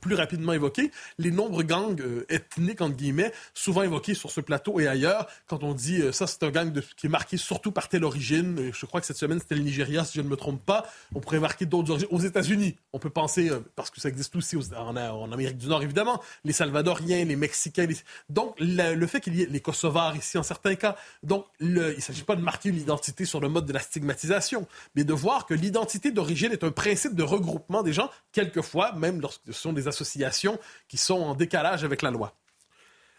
plus 0.00 0.14
rapidement 0.14 0.52
évoqué, 0.52 0.90
les 1.18 1.30
nombreux 1.30 1.62
gangs 1.62 2.00
euh, 2.00 2.24
ethniques, 2.28 2.80
entre 2.80 2.96
guillemets, 2.96 3.32
souvent 3.54 3.82
évoqués 3.82 4.14
sur 4.14 4.30
ce 4.30 4.40
plateau 4.40 4.80
et 4.80 4.86
ailleurs, 4.86 5.26
quand 5.46 5.62
on 5.62 5.74
dit 5.74 6.00
euh, 6.00 6.12
ça, 6.12 6.26
c'est 6.26 6.42
un 6.42 6.50
gang 6.50 6.72
qui 6.96 7.06
est 7.06 7.10
marqué 7.10 7.36
surtout 7.36 7.72
par 7.72 7.88
telle 7.88 8.04
origine, 8.04 8.58
euh, 8.58 8.70
je 8.72 8.86
crois 8.86 9.00
que 9.00 9.06
cette 9.06 9.16
semaine, 9.16 9.38
c'était 9.40 9.54
le 9.54 9.62
Nigeria, 9.62 10.04
si 10.04 10.18
je 10.18 10.22
ne 10.22 10.28
me 10.28 10.36
trompe 10.36 10.64
pas, 10.64 10.86
on 11.14 11.20
pourrait 11.20 11.40
marquer 11.40 11.66
d'autres 11.66 11.90
origines. 11.90 12.08
Aux 12.10 12.20
États-Unis, 12.20 12.76
on 12.92 12.98
peut 12.98 13.10
penser, 13.10 13.50
parce 13.76 13.90
que 13.90 14.00
ça 14.00 14.08
existe 14.08 14.34
aussi 14.36 14.56
en, 14.56 15.32
Amérique 15.32 15.58
du 15.58 15.66
Nord, 15.66 15.82
évidemment, 15.82 16.20
les 16.44 16.52
Salvadoriens, 16.52 17.24
les 17.24 17.36
Mexicains, 17.36 17.86
les- 17.86 17.96
donc 18.28 18.54
le, 18.58 19.06
fait 19.06 19.20
qu'il 19.20 19.34
y 19.36 19.42
ait 19.42 19.46
les 19.46 19.60
Kosovars 19.60 20.16
ici, 20.16 20.38
en 20.38 20.42
certains 20.42 20.74
cas, 20.74 20.96
donc 21.22 21.46
il 21.60 21.72
ne 21.72 22.00
s'agit 22.00 22.22
pas 22.22 22.36
de 22.36 22.42
marquer 22.42 22.68
une 22.68 22.76
identité 22.76 23.24
sur 23.24 23.40
le 23.40 23.48
mode 23.48 23.66
de 23.66 23.72
la 23.72 23.80
stigmatisation, 23.80 24.66
mais 24.94 25.04
de 25.04 25.12
voir 25.12 25.46
que 25.46 25.54
l'identité 25.54 26.10
d'origine 26.10 26.52
est 26.52 26.64
un 26.64 26.70
principe 26.70 27.14
de 27.14 27.22
regroupement 27.22 27.82
des 27.82 27.92
gens, 27.92 28.10
quelquefois, 28.32 28.92
même 28.92 29.20
lorsque 29.20 29.40
ce 29.46 29.52
sont 29.52 29.72
des 29.72 29.81
associations 29.88 30.58
qui 30.88 30.96
sont 30.96 31.20
en 31.20 31.34
décalage 31.34 31.84
avec 31.84 32.02
la 32.02 32.10
loi. 32.10 32.34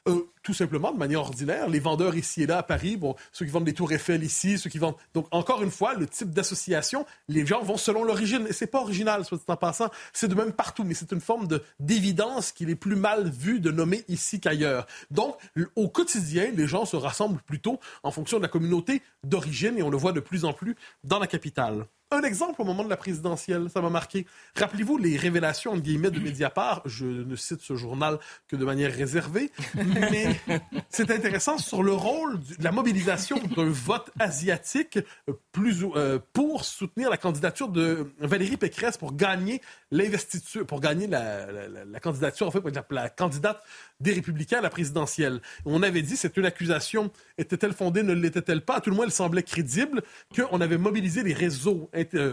Euh, 0.10 0.28
tout 0.42 0.54
simplement, 0.54 0.92
de 0.92 0.98
manière 0.98 1.22
ordinaire, 1.22 1.70
les 1.70 1.80
vendeurs 1.80 2.18
ici 2.18 2.44
et 2.44 2.46
là 2.46 2.58
à 2.58 2.64
Paris, 2.64 3.00
ceux 3.32 3.46
qui 3.46 3.52
vendent 3.52 3.64
des 3.64 3.74
tours 3.74 3.94
Eiffel 3.94 4.22
ici, 4.22 4.58
ceux 4.58 4.70
qui 4.70 4.78
vendent... 4.78 4.98
Donc, 5.14 5.28
encore 5.32 5.64
une 5.64 5.72
fois, 5.72 5.94
le 5.94 6.06
type 6.08 6.32
d'association, 6.32 7.06
les 7.30 7.46
gens 7.46 7.64
vont 7.64 7.78
selon 7.78 8.04
l'origine. 8.04 8.46
Et 8.50 8.52
c'est 8.54 8.68
pas 8.68 8.82
original, 8.82 9.24
soit 9.24 9.38
dit 9.38 9.46
en 9.48 9.56
passant. 9.56 9.90
C'est 10.12 10.28
de 10.28 10.36
même 10.36 10.52
partout, 10.52 10.84
mais 10.84 10.94
c'est 10.94 11.14
une 11.14 11.22
forme 11.22 11.48
d'évidence 11.80 12.52
qu'il 12.52 12.70
est 12.70 12.76
plus 12.76 12.98
mal 12.98 13.30
vu 13.30 13.62
de 13.62 13.72
nommer 13.72 14.04
ici 14.10 14.42
qu'ailleurs. 14.42 14.88
Donc, 15.10 15.38
au 15.78 15.88
quotidien, 15.88 16.52
les 16.54 16.68
gens 16.68 16.84
se 16.84 16.98
rassemblent 16.98 17.42
plutôt 17.42 17.80
en 18.04 18.12
fonction 18.12 18.40
de 18.40 18.44
la 18.44 18.50
communauté 18.50 19.02
d'origine 19.24 19.78
et 19.78 19.84
on 19.84 19.90
le 19.90 19.98
voit 19.98 20.12
de 20.12 20.20
plus 20.20 20.44
en 20.44 20.52
plus 20.52 20.76
dans 21.06 21.20
la 21.20 21.28
capitale. 21.28 21.86
Un 22.14 22.22
exemple 22.22 22.62
au 22.62 22.64
moment 22.64 22.84
de 22.84 22.90
la 22.90 22.98
présidentielle, 22.98 23.70
ça 23.74 23.82
m'a 23.82 23.90
marqué. 23.90 24.28
Rappelez-vous 24.56 25.00
les 25.00 25.18
révélations, 25.18 25.72
entre 25.72 25.82
guillemets, 25.82 26.12
de 26.12 26.20
Mediapart. 26.20 26.84
Je 26.86 27.06
ne 27.06 27.36
cite 27.36 27.62
ce 27.62 27.76
journal 27.76 28.20
que 28.48 28.56
de 28.56 28.64
manière 28.64 28.94
réservée, 28.94 29.52
mais 29.74 30.40
c'est 30.90 31.10
intéressant 31.10 31.58
sur 31.58 31.82
le 31.82 31.92
rôle 31.92 32.40
de 32.40 32.64
la 32.64 32.72
mobilisation 32.72 33.38
d'un 33.56 33.68
vote 33.68 34.12
asiatique 34.20 35.00
euh, 35.28 35.34
plus, 35.52 35.84
euh, 35.96 36.20
pour 36.34 36.66
soutenir 36.66 37.10
la 37.10 37.18
candidature 37.18 37.70
de 37.70 38.12
Valérie 38.20 38.58
Pécresse 38.58 38.98
pour 38.98 39.16
gagner 39.16 39.60
l'investiture, 39.90 40.68
pour 40.68 40.82
gagner 40.82 41.08
la, 41.08 42.00
candidature, 42.00 42.48
en 42.48 42.52
fait, 42.52 42.62
pour 42.62 42.70
la, 42.70 42.86
la 42.92 43.10
candidate 43.10 43.64
des 44.00 44.14
Républicains 44.14 44.60
à 44.60 44.62
la 44.62 44.70
présidentielle. 44.70 45.42
On 45.66 45.82
avait 45.82 46.04
dit, 46.04 46.16
c'est 46.16 46.38
une 46.38 46.46
accusation, 46.46 47.10
était-elle 47.40 47.74
fondée, 47.74 48.04
ne 48.04 48.14
l'était-elle 48.14 48.62
pas? 48.62 48.76
À 48.76 48.82
tout 48.82 48.92
le 48.92 48.96
moins, 48.96 49.06
elle 49.06 49.12
semblait 49.12 49.42
crédible 49.42 50.04
qu'on 50.36 50.62
avait 50.62 50.78
mobilisé 50.78 51.24
les 51.24 51.34
réseaux 51.34 51.90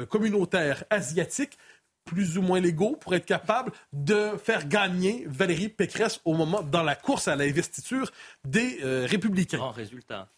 communautaires 0.07 0.85
asiatiques 0.91 1.59
plus 2.05 2.39
ou 2.39 2.43
moins 2.43 2.61
légaux 2.61 2.97
pour 2.97 3.15
être 3.15 3.27
capable 3.27 3.73
de 3.93 4.31
faire 4.43 4.67
gagner 4.67 5.25
Valérie 5.29 5.69
Pécresse 5.69 6.21
au 6.25 6.35
moment 6.35 6.63
dans 6.63 6.83
la 6.83 6.97
course 6.97 7.29
à 7.29 7.37
l'investiture 7.37 8.11
des 8.45 8.81
euh, 8.83 9.07
républicains. 9.09 9.59
Grand 9.59 9.71
résultat. 9.71 10.29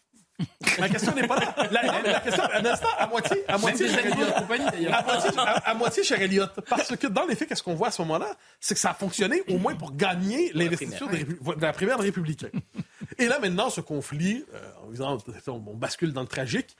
La 0.79 0.89
question 0.89 1.13
n'est 1.13 1.27
pas 1.27 1.39
là. 1.39 1.55
La, 1.71 2.19
question, 2.19 2.43
un 2.51 2.65
instant, 2.65 2.89
à 2.97 3.07
moitié, 3.07 3.43
à 3.47 3.57
moitié, 3.57 3.87
cher 3.87 4.05
Elliott. 4.05 4.33
À 5.63 5.73
moitié, 5.75 6.03
cher 6.03 6.21
Elliott. 6.21 6.51
Parce 6.67 6.95
que 6.95 7.07
dans 7.07 7.25
les 7.25 7.35
faits, 7.35 7.49
qu'est-ce 7.49 7.61
qu'on 7.61 7.75
voit 7.75 7.89
à 7.89 7.91
ce 7.91 8.01
moment-là? 8.01 8.35
C'est 8.59 8.73
que 8.73 8.79
ça 8.79 8.91
a 8.91 8.93
fonctionné 8.93 9.43
au 9.47 9.57
moins 9.57 9.75
pour 9.75 9.95
gagner 9.95 10.51
l'investiture 10.53 11.07
de 11.07 11.61
la 11.61 11.71
primaire 11.71 11.97
des 11.97 12.05
Républicains. 12.05 12.49
Et 13.19 13.27
là, 13.27 13.39
maintenant, 13.39 13.69
ce 13.69 13.81
conflit, 13.81 14.43
euh, 14.53 14.87
en 14.87 14.89
disant, 14.89 15.17
on 15.47 15.75
bascule 15.75 16.13
dans 16.13 16.21
le 16.21 16.27
tragique, 16.27 16.75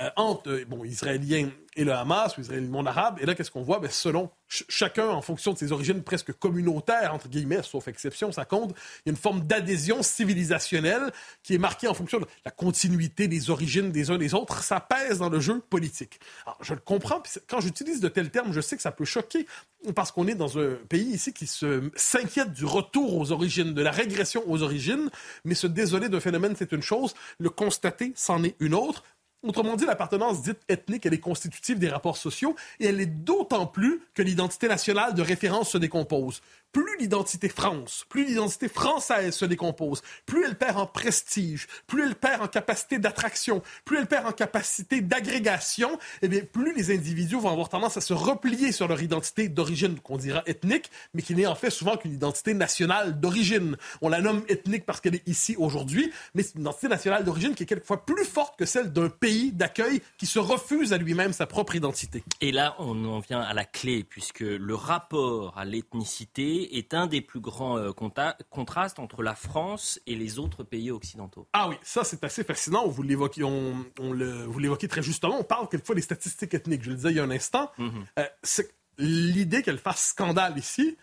euh, 0.00 0.10
entre 0.16 0.50
euh, 0.50 0.64
bon, 0.68 0.84
Israéliens 0.84 1.50
et 1.74 1.84
le 1.84 1.92
Hamas, 1.92 2.36
ou 2.36 2.40
Israéliens 2.40 2.66
le 2.66 2.70
monde 2.70 2.88
arabe. 2.88 3.18
Et 3.20 3.26
là, 3.26 3.34
qu'est-ce 3.34 3.50
qu'on 3.50 3.62
voit? 3.62 3.80
Ben, 3.80 3.90
selon 3.90 4.30
chacun, 4.46 5.08
en 5.08 5.22
fonction 5.22 5.52
de 5.52 5.58
ses 5.58 5.72
origines 5.72 6.02
presque 6.02 6.32
communautaires, 6.32 7.12
entre 7.12 7.28
guillemets, 7.28 7.62
sauf 7.62 7.88
exception, 7.88 8.32
ça 8.32 8.44
compte, 8.44 8.70
il 9.04 9.08
y 9.08 9.10
a 9.10 9.12
une 9.12 9.16
forme 9.16 9.40
d'adhésion 9.42 10.02
civilisationnelle 10.02 11.12
qui 11.42 11.54
est 11.54 11.58
marquée 11.58 11.88
en 11.88 11.94
fonction 11.94 12.20
de 12.20 12.26
la 12.44 12.50
continuité 12.50 13.28
des 13.28 13.50
origines 13.50 13.90
des 13.90 14.10
uns 14.10 14.18
des 14.18 14.34
autres. 14.34 14.62
Ça 14.62 14.80
pèse 14.80 15.18
dans 15.18 15.28
le 15.28 15.40
jeu 15.40 15.60
politique. 15.68 16.20
Alors, 16.46 16.58
je 16.62 16.74
le 16.74 16.80
comprends. 16.80 17.22
Quand 17.48 17.60
j'utilise 17.60 18.00
de 18.00 18.08
tels 18.08 18.30
termes, 18.30 18.52
je 18.52 18.60
sais 18.60 18.76
que 18.76 18.82
ça 18.82 18.92
peut 18.92 19.04
choquer 19.04 19.46
parce 19.94 20.12
qu'on 20.12 20.26
est 20.26 20.34
dans 20.34 20.58
un 20.58 20.74
pays 20.88 21.10
ici 21.10 21.32
qui 21.32 21.46
s'inquiète 21.46 22.52
du 22.52 22.64
retour 22.64 23.16
aux 23.16 23.32
origines, 23.32 23.74
de 23.74 23.82
la 23.82 23.90
régression 23.90 24.42
aux 24.46 24.62
origines. 24.62 25.10
Mais 25.44 25.54
se 25.54 25.66
désoler 25.66 26.08
d'un 26.08 26.20
phénomène, 26.20 26.54
c'est 26.56 26.72
une 26.72 26.82
chose. 26.82 27.14
Le 27.38 27.50
constater, 27.50 28.12
c'en 28.16 28.42
est 28.42 28.56
une 28.60 28.74
autre. 28.74 29.02
Autrement 29.44 29.76
dit, 29.76 29.86
l'appartenance 29.86 30.42
dite 30.42 30.58
ethnique, 30.68 31.06
est 31.06 31.20
constitutive 31.20 31.78
des 31.78 31.88
rapports 31.88 32.16
sociaux 32.16 32.56
et 32.80 32.86
elle 32.86 33.00
est 33.00 33.06
d'autant 33.06 33.66
plus 33.66 34.02
que 34.14 34.22
l'identité 34.22 34.66
nationale 34.66 35.14
de 35.14 35.22
référence 35.22 35.70
se 35.70 35.78
décompose 35.78 36.42
plus 36.78 36.96
l'identité 37.00 37.48
France, 37.48 38.06
plus 38.08 38.24
l'identité 38.24 38.68
française 38.68 39.34
se 39.34 39.44
décompose, 39.44 40.00
plus 40.26 40.44
elle 40.44 40.56
perd 40.56 40.78
en 40.78 40.86
prestige, 40.86 41.66
plus 41.88 42.04
elle 42.04 42.14
perd 42.14 42.40
en 42.40 42.46
capacité 42.46 43.00
d'attraction, 43.00 43.62
plus 43.84 43.98
elle 43.98 44.06
perd 44.06 44.26
en 44.26 44.32
capacité 44.32 45.00
d'agrégation, 45.00 45.98
eh 46.22 46.28
bien, 46.28 46.42
plus 46.44 46.72
les 46.76 46.94
individus 46.94 47.34
vont 47.34 47.50
avoir 47.50 47.68
tendance 47.68 47.96
à 47.96 48.00
se 48.00 48.12
replier 48.12 48.70
sur 48.70 48.86
leur 48.86 49.02
identité 49.02 49.48
d'origine, 49.48 49.98
qu'on 49.98 50.18
dira 50.18 50.44
ethnique, 50.46 50.88
mais 51.14 51.22
qui 51.22 51.34
n'est 51.34 51.46
en 51.46 51.56
fait 51.56 51.70
souvent 51.70 51.96
qu'une 51.96 52.12
identité 52.12 52.54
nationale 52.54 53.18
d'origine. 53.18 53.76
On 54.00 54.08
la 54.08 54.20
nomme 54.20 54.44
ethnique 54.48 54.86
parce 54.86 55.00
qu'elle 55.00 55.16
est 55.16 55.26
ici 55.26 55.56
aujourd'hui, 55.58 56.12
mais 56.34 56.44
c'est 56.44 56.54
une 56.54 56.60
identité 56.60 56.86
nationale 56.86 57.24
d'origine 57.24 57.56
qui 57.56 57.64
est 57.64 57.66
quelquefois 57.66 58.06
plus 58.06 58.24
forte 58.24 58.56
que 58.56 58.66
celle 58.66 58.92
d'un 58.92 59.08
pays 59.08 59.50
d'accueil 59.50 60.00
qui 60.16 60.26
se 60.26 60.38
refuse 60.38 60.92
à 60.92 60.98
lui-même 60.98 61.32
sa 61.32 61.46
propre 61.46 61.74
identité. 61.74 62.22
Et 62.40 62.52
là, 62.52 62.76
on 62.78 63.04
en 63.04 63.18
vient 63.18 63.40
à 63.40 63.52
la 63.52 63.64
clé, 63.64 64.04
puisque 64.04 64.40
le 64.40 64.74
rapport 64.76 65.58
à 65.58 65.64
l'ethnicité 65.64 66.67
est 66.70 66.94
un 66.94 67.06
des 67.06 67.20
plus 67.20 67.40
grands 67.40 67.78
euh, 67.78 67.92
contrastes 67.92 68.98
entre 68.98 69.22
la 69.22 69.34
France 69.34 70.00
et 70.06 70.14
les 70.14 70.38
autres 70.38 70.64
pays 70.64 70.90
occidentaux. 70.90 71.48
Ah 71.52 71.68
oui, 71.68 71.76
ça 71.82 72.04
c'est 72.04 72.22
assez 72.24 72.44
fascinant. 72.44 72.86
Vous 72.88 73.02
l'évoquez, 73.02 73.44
on, 73.44 73.84
vous 73.98 74.58
l'évoquez 74.58 74.88
très 74.88 75.02
justement. 75.02 75.38
On 75.38 75.44
parle 75.44 75.68
quelquefois 75.68 75.94
des 75.94 76.02
statistiques 76.02 76.54
ethniques. 76.54 76.82
Je 76.82 76.90
le 76.90 76.96
disais 76.96 77.10
il 77.10 77.16
y 77.16 77.20
a 77.20 77.24
un 77.24 77.30
instant. 77.30 77.70
Mhm. 77.78 78.04
Euh, 78.18 78.26
c'est 78.42 78.74
l'idée 78.98 79.62
qu'elle 79.62 79.78
fasse 79.78 80.08
scandale 80.08 80.58
ici. 80.58 80.96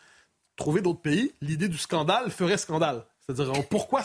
Trouver 0.55 0.81
d'autres 0.81 1.01
pays, 1.01 1.33
l'idée 1.41 1.67
du 1.67 1.77
scandale 1.77 2.31
ferait 2.31 2.57
scandale. 2.57 3.05
C'est-à-dire, 3.25 3.67
pourquoi, 3.69 4.03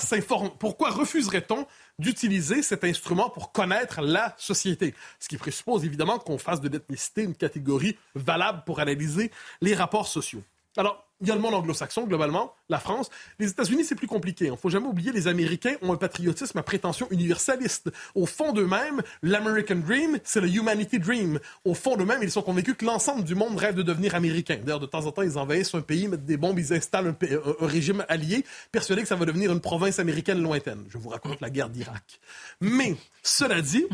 pourquoi 0.58 0.90
refuserait-on 0.90 1.66
d'utiliser 1.98 2.62
cet 2.62 2.84
instrument 2.84 3.28
pour 3.28 3.52
connaître 3.52 4.00
la 4.00 4.34
société? 4.38 4.94
Ce 5.18 5.28
qui 5.28 5.36
présuppose 5.36 5.84
évidemment 5.84 6.18
qu'on 6.18 6.38
fasse 6.38 6.60
de 6.60 6.68
l'ethnicité 6.68 7.22
une 7.22 7.34
catégorie 7.34 7.98
valable 8.14 8.62
pour 8.64 8.80
analyser 8.80 9.30
les 9.60 9.74
rapports 9.74 10.08
sociaux. 10.08 10.42
Alors, 10.80 11.04
il 11.20 11.28
y 11.28 11.30
a 11.30 11.34
le 11.34 11.42
monde 11.42 11.52
anglo-saxon, 11.52 12.06
globalement, 12.06 12.54
la 12.70 12.78
France. 12.78 13.10
Les 13.38 13.50
États-Unis, 13.50 13.84
c'est 13.84 13.96
plus 13.96 14.06
compliqué. 14.06 14.46
Il 14.46 14.52
ne 14.52 14.56
faut 14.56 14.70
jamais 14.70 14.86
oublier, 14.86 15.12
les 15.12 15.28
Américains 15.28 15.74
ont 15.82 15.92
un 15.92 15.98
patriotisme 15.98 16.56
à 16.56 16.62
prétention 16.62 17.06
universaliste. 17.10 17.90
Au 18.14 18.24
fond 18.24 18.54
d'eux-mêmes, 18.54 19.02
l'American 19.22 19.76
Dream, 19.76 20.18
c'est 20.24 20.40
le 20.40 20.48
Humanity 20.48 20.98
Dream. 20.98 21.38
Au 21.66 21.74
fond 21.74 21.98
d'eux-mêmes, 21.98 22.22
ils 22.22 22.30
sont 22.30 22.40
convaincus 22.40 22.76
que 22.78 22.86
l'ensemble 22.86 23.24
du 23.24 23.34
monde 23.34 23.58
rêve 23.58 23.74
de 23.74 23.82
devenir 23.82 24.14
américain. 24.14 24.58
D'ailleurs, 24.62 24.80
de 24.80 24.86
temps 24.86 25.04
en 25.04 25.12
temps, 25.12 25.20
ils 25.20 25.36
envahissent 25.36 25.74
un 25.74 25.82
pays, 25.82 26.08
mettent 26.08 26.24
des 26.24 26.38
bombes, 26.38 26.58
ils 26.58 26.72
installent 26.72 27.08
un, 27.08 27.66
régime 27.66 28.02
allié, 28.08 28.46
persuadés 28.72 29.02
que 29.02 29.08
ça 29.08 29.16
va 29.16 29.26
devenir 29.26 29.52
une 29.52 29.60
province 29.60 29.98
américaine 29.98 30.40
lointaine. 30.42 30.86
Je 30.88 30.96
vous 30.96 31.10
raconte 31.10 31.42
la 31.42 31.50
guerre 31.50 31.68
d'Irak. 31.68 32.20
Mais, 32.62 32.96
cela 33.22 33.60
dit, 33.60 33.84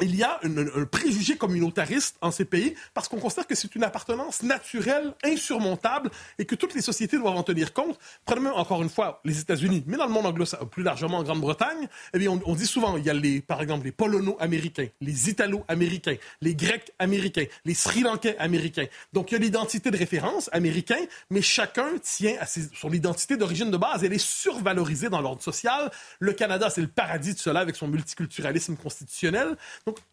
il 0.00 0.16
y 0.16 0.22
a 0.22 0.40
un, 0.42 0.84
préjugé 0.84 1.36
communautariste 1.36 2.16
en 2.20 2.30
ces 2.30 2.44
pays 2.44 2.74
parce 2.94 3.08
qu'on 3.08 3.18
considère 3.18 3.46
que 3.46 3.54
c'est 3.54 3.74
une 3.74 3.84
appartenance 3.84 4.42
naturelle, 4.42 5.14
insurmontable 5.24 6.10
et 6.38 6.44
que 6.44 6.54
toutes 6.54 6.74
les 6.74 6.80
sociétés 6.80 7.18
doivent 7.18 7.36
en 7.36 7.42
tenir 7.42 7.72
compte. 7.72 7.98
Prenez 8.24 8.48
encore 8.48 8.82
une 8.82 8.88
fois 8.88 9.20
les 9.24 9.40
États-Unis, 9.40 9.84
mais 9.86 9.96
dans 9.96 10.06
le 10.06 10.12
monde 10.12 10.26
anglo-saxon, 10.26 10.66
plus 10.66 10.82
largement 10.82 11.18
en 11.18 11.22
Grande-Bretagne, 11.22 11.88
eh 12.14 12.28
on, 12.28 12.54
dit 12.54 12.66
souvent, 12.66 12.96
il 12.96 13.04
y 13.04 13.10
a 13.10 13.14
les, 13.14 13.40
par 13.40 13.60
exemple, 13.62 13.84
les 13.84 13.92
Polono-américains, 13.92 14.88
les 15.00 15.30
Italo-américains, 15.30 16.16
les 16.40 16.54
Grecs 16.54 16.92
américains, 16.98 17.44
les 17.64 17.74
Sri 17.74 18.00
Lankais 18.00 18.36
américains. 18.38 18.86
Donc, 19.12 19.30
il 19.30 19.34
y 19.34 19.36
a 19.36 19.40
l'identité 19.40 19.90
de 19.90 19.96
référence 19.96 20.48
américain, 20.52 20.98
mais 21.30 21.42
chacun 21.42 21.98
tient 22.02 22.36
à 22.40 22.46
son 22.46 22.92
identité 22.92 23.36
d'origine 23.36 23.70
de 23.70 23.76
base. 23.76 24.04
Elle 24.04 24.12
est 24.12 24.18
survalorisée 24.18 25.08
dans 25.08 25.20
l'ordre 25.20 25.42
social. 25.42 25.90
Le 26.18 26.32
Canada, 26.32 26.70
c'est 26.70 26.80
le 26.80 26.88
paradis 26.88 27.34
de 27.34 27.38
cela 27.38 27.60
avec 27.60 27.76
son 27.76 27.88
multiculturalisme 27.88 28.76
constitutionnel. 28.76 29.56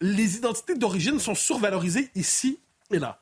Les 0.01 0.38
identités 0.38 0.75
d'origine 0.75 1.19
sont 1.19 1.36
survalorisées 1.36 2.10
ici 2.15 2.60
et 2.91 3.00
là. 3.00 3.19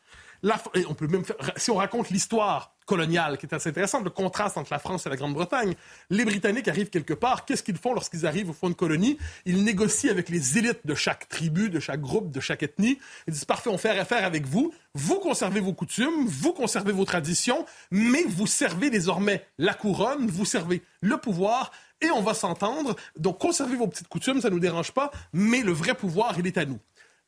on 0.89 0.93
peut 0.93 1.07
même 1.07 1.24
si 1.57 1.71
on 1.71 1.75
raconte 1.75 2.09
l'histoire 2.09 2.75
coloniale, 2.85 3.38
qui 3.38 3.45
est 3.45 3.53
assez 3.53 3.69
intéressante, 3.69 4.03
le 4.03 4.09
contraste 4.09 4.57
entre 4.57 4.71
la 4.71 4.79
France 4.79 5.05
et 5.05 5.09
la 5.09 5.15
Grande-Bretagne. 5.15 5.75
Les 6.09 6.24
Britanniques 6.24 6.67
arrivent 6.67 6.89
quelque 6.89 7.13
part. 7.13 7.45
Qu'est-ce 7.45 7.63
qu'ils 7.63 7.77
font 7.77 7.93
lorsqu'ils 7.93 8.25
arrivent 8.25 8.51
au 8.51 8.53
fond 8.53 8.69
de 8.69 8.75
colonie? 8.75 9.17
Ils 9.45 9.63
négocient 9.63 10.12
avec 10.12 10.29
les 10.29 10.57
élites 10.57 10.85
de 10.85 10.95
chaque 10.95 11.27
tribu, 11.27 11.69
de 11.69 11.79
chaque 11.79 12.01
groupe, 12.01 12.31
de 12.31 12.39
chaque 12.39 12.63
ethnie. 12.63 13.00
Ils 13.27 13.33
disent, 13.33 13.45
parfait, 13.45 13.69
on 13.69 13.77
fait 13.77 13.89
affaire 13.89 14.24
avec 14.24 14.45
vous. 14.45 14.74
Vous 14.93 15.19
conservez 15.19 15.59
vos 15.59 15.74
coutumes, 15.74 16.25
vous 16.27 16.53
conservez 16.53 16.91
vos 16.91 17.05
traditions, 17.05 17.65
mais 17.91 18.24
vous 18.27 18.47
servez 18.47 18.89
désormais 18.89 19.45
la 19.57 19.74
couronne, 19.74 20.27
vous 20.27 20.45
servez 20.45 20.83
le 21.01 21.17
pouvoir 21.17 21.71
on 22.12 22.21
va 22.21 22.33
s'entendre. 22.33 22.95
Donc, 23.17 23.39
conservez 23.39 23.75
vos 23.75 23.88
petites 23.88 24.07
coutumes, 24.07 24.41
ça 24.41 24.50
ne 24.50 24.53
nous 24.53 24.59
dérange 24.59 24.91
pas, 24.91 25.12
mais 25.33 25.62
le 25.62 25.71
vrai 25.71 25.93
pouvoir, 25.93 26.35
il 26.38 26.47
est 26.47 26.57
à 26.57 26.65
nous. 26.65 26.79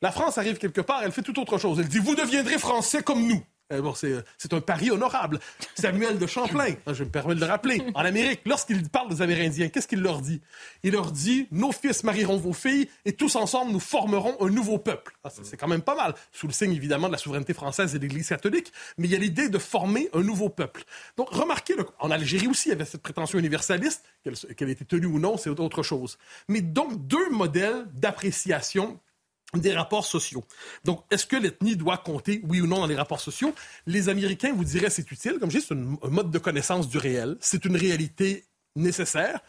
La 0.02 0.12
France 0.12 0.38
arrive 0.38 0.58
quelque 0.58 0.82
part, 0.82 1.02
elle 1.04 1.12
fait 1.12 1.24
tout 1.24 1.40
autre 1.40 1.58
chose. 1.58 1.80
Elle 1.80 1.88
dit, 1.88 2.00
vous 2.00 2.16
deviendrez 2.16 2.58
français 2.58 3.02
comme 3.02 3.26
nous. 3.26 3.44
Eh 3.70 3.82
bon, 3.82 3.94
c'est 3.94 4.54
un 4.54 4.62
pari 4.62 4.92
honorable. 4.92 5.40
Samuel 5.76 6.18
de 6.18 6.26
Champlain, 6.26 6.76
hein, 6.86 6.94
je 6.94 7.04
me 7.04 7.10
permets 7.10 7.36
de 7.36 7.42
le 7.42 7.46
rappeler, 7.46 7.84
en 7.96 8.06
Amérique, 8.06 8.40
lorsqu'il 8.46 8.88
parle 8.88 9.10
des 9.10 9.22
Amérindiens, 9.22 9.68
qu'est-ce 9.68 9.90
qu'il 9.90 10.00
leur 10.02 10.22
dit? 10.22 10.42
Il 10.84 10.94
leur 10.94 11.12
dit, 11.12 11.50
nos 11.52 11.74
fils 11.74 12.06
marieront 12.06 12.38
vos 12.38 12.54
filles 12.54 12.88
et 13.04 13.12
tous 13.12 13.36
ensemble, 13.36 13.74
nous 13.74 13.82
formerons 13.82 14.38
un 14.40 14.50
nouveau 14.50 14.78
peuple. 14.78 15.18
Ah, 15.26 15.30
c'est 15.44 15.58
quand 15.58 15.68
même 15.68 15.82
pas 15.82 15.96
mal, 15.96 16.16
sous 16.32 16.48
le 16.48 16.54
signe 16.54 16.72
évidemment 16.72 17.08
de 17.08 17.12
la 17.12 17.18
souveraineté 17.18 17.54
française 17.54 17.94
et 17.94 17.98
de 17.98 18.04
l'Église 18.04 18.30
catholique, 18.30 18.72
mais 18.98 19.08
il 19.08 19.12
y 19.12 19.16
a 19.16 19.20
l'idée 19.20 19.50
de 19.50 19.58
former 19.58 20.10
un 20.14 20.22
nouveau 20.22 20.48
peuple. 20.48 20.86
Donc, 21.18 21.30
remarquez, 21.32 21.76
en 22.00 22.10
Algérie 22.10 22.48
aussi, 22.48 22.70
il 22.70 22.72
y 22.72 22.76
avait 22.76 22.86
cette 22.86 23.02
prétention 23.02 23.38
universaliste, 23.38 24.06
qu'elle 24.56 24.70
était 24.70 24.86
tenue 24.86 25.08
ou 25.08 25.20
non, 25.20 25.36
c'est 25.36 25.50
autre 25.50 25.84
chose. 25.84 26.18
Mais 26.48 26.62
donc, 26.62 27.06
deux 27.08 27.30
modèles 27.32 27.86
d'appréciation 27.94 28.98
des 29.54 29.74
rapports 29.74 30.06
sociaux. 30.06 30.44
Donc, 30.84 31.04
est-ce 31.10 31.26
que 31.26 31.38
l'ethnie 31.38 31.76
doit 31.76 31.98
compter, 31.98 32.42
oui 32.48 32.62
ou 32.62 32.68
non, 32.68 32.80
dans 32.80 32.88
les 32.88 32.96
rapports 32.96 33.22
sociaux? 33.22 33.54
Les 33.86 34.10
Américains 34.10 34.54
vous 34.54 34.66
diraient 34.66 34.90
c'est 34.90 35.10
utile. 35.10 35.38
Comme 35.40 35.52
je 35.52 35.60
dis, 35.60 35.66
c'est 35.68 35.74
un 35.74 36.10
mode 36.10 36.32
de 36.32 36.40
connaissance 36.40 36.90
du 36.90 36.98
réel. 36.98 37.38
C'est 37.40 37.64
une 37.66 37.78
réalité 37.78 38.44
nécessaire. 38.76 39.40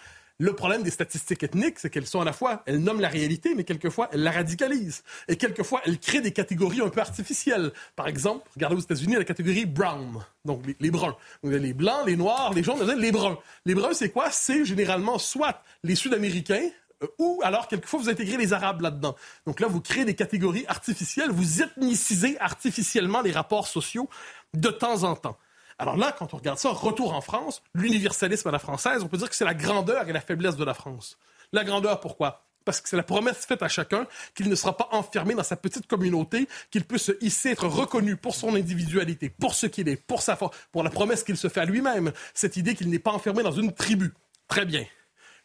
Le 0.41 0.53
problème 0.53 0.85
des 0.85 0.93
statistiques 0.93 1.43
ethniques, 1.43 1.81
c'est 1.81 1.91
qu'elles 1.91 2.07
sont 2.07 2.21
à 2.21 2.25
la 2.25 2.33
fois, 2.33 2.63
elles 2.67 2.79
nomment 2.79 3.01
la 3.01 3.09
réalité, 3.09 3.57
mais 3.57 3.65
quelquefois, 3.65 4.09
elles 4.13 4.23
la 4.23 4.31
radicalisent. 4.31 5.03
Et 5.27 5.35
quelquefois, 5.35 5.81
elles 5.85 5.99
créent 5.99 6.21
des 6.21 6.31
catégories 6.31 6.81
un 6.81 6.91
peu 6.91 7.01
artificielles. 7.01 7.73
Par 7.97 8.07
exemple, 8.07 8.49
regardez 8.55 8.77
aux 8.77 8.81
États-Unis 8.81 9.17
la 9.17 9.25
catégorie 9.25 9.67
brown, 9.67 10.25
donc 10.45 10.63
les, 10.79 10.91
bruns. 10.93 11.17
Vous 11.43 11.51
avez 11.51 11.59
les 11.59 11.73
blancs, 11.73 12.07
les 12.07 12.17
noirs, 12.17 12.53
les 12.55 12.63
jaunes, 12.63 12.89
les 13.01 13.11
bruns. 13.11 13.37
Les 13.65 13.75
bruns, 13.75 13.95
c'est 13.95 14.11
quoi? 14.11 14.31
C'est 14.31 14.65
généralement 14.65 15.19
soit 15.19 15.61
les 15.83 15.97
Sud-Américains, 15.97 16.71
ou 17.19 17.41
alors 17.45 17.69
quelquefois 17.69 18.01
vous 18.01 18.09
intégrez 18.09 18.37
les 18.37 18.53
Arabes 18.53 18.81
là-dedans. 18.81 19.15
Donc 19.47 19.61
là, 19.61 19.69
vous 19.69 19.81
créez 19.81 20.05
des 20.05 20.15
catégories 20.15 20.65
artificielles, 20.69 21.31
vous 21.31 21.63
ethnicisez 21.63 22.39
artificiellement 22.41 23.21
les 23.21 23.33
rapports 23.33 23.69
sociaux 23.69 24.09
de 24.55 24.69
temps 24.69 25.05
en 25.05 25.15
temps. 25.15 25.39
Alors 25.79 25.97
là, 25.97 26.15
quand 26.17 26.35
on 26.35 26.39
regarde 26.39 26.59
ça, 26.59 26.71
retour 26.71 27.15
en 27.15 27.21
France, 27.21 27.63
l'universalisme 27.75 28.49
à 28.49 28.51
la 28.51 28.59
française, 28.59 29.03
on 29.03 29.09
peut 29.09 29.17
dire 29.17 29.31
que 29.31 29.37
c'est 29.37 29.45
la 29.45 29.55
grandeur 29.55 30.09
et 30.09 30.13
la 30.13 30.21
faiblesse 30.21 30.57
de 30.57 30.65
la 30.65 30.75
France. 30.75 31.19
La 31.53 31.63
grandeur, 31.63 32.01
pourquoi? 32.01 32.45
Parce 32.65 32.81
que 32.81 32.89
c'est 32.89 32.97
la 32.97 33.05
promesse 33.05 33.47
faite 33.47 33.63
à 33.63 33.69
chacun 33.69 34.07
qu'il 34.35 34.49
ne 34.49 34.55
sera 34.55 34.77
pas 34.77 34.89
enfermé 34.91 35.35
dans 35.35 35.45
sa 35.45 35.57
petite 35.57 35.87
communauté, 35.87 36.49
qu'il 36.71 36.85
peut 36.85 36.99
se 36.99 37.13
hisser, 37.25 37.51
être 37.51 37.67
reconnu 37.67 38.17
pour 38.17 38.35
son 38.35 38.57
individualité, 38.57 39.31
pour 39.31 39.55
ce 39.55 39.67
qu'il 39.67 39.89
est, 39.89 39.97
pour 39.97 40.21
sa 40.21 40.37
force, 40.37 40.57
pour 40.73 40.83
la 40.83 40.91
promesse 40.91 41.23
qu'il 41.23 41.37
se 41.37 41.49
fait 41.49 41.61
à 41.61 41.65
lui-même. 41.65 42.13
Cette 42.35 42.57
idée 42.57 42.75
qu'il 42.75 42.91
n'est 42.91 42.99
pas 42.99 43.13
enfermé 43.13 43.43
dans 43.43 43.53
une 43.53 43.73
tribu. 43.73 44.13
Très 44.49 44.67
bien. 44.67 44.85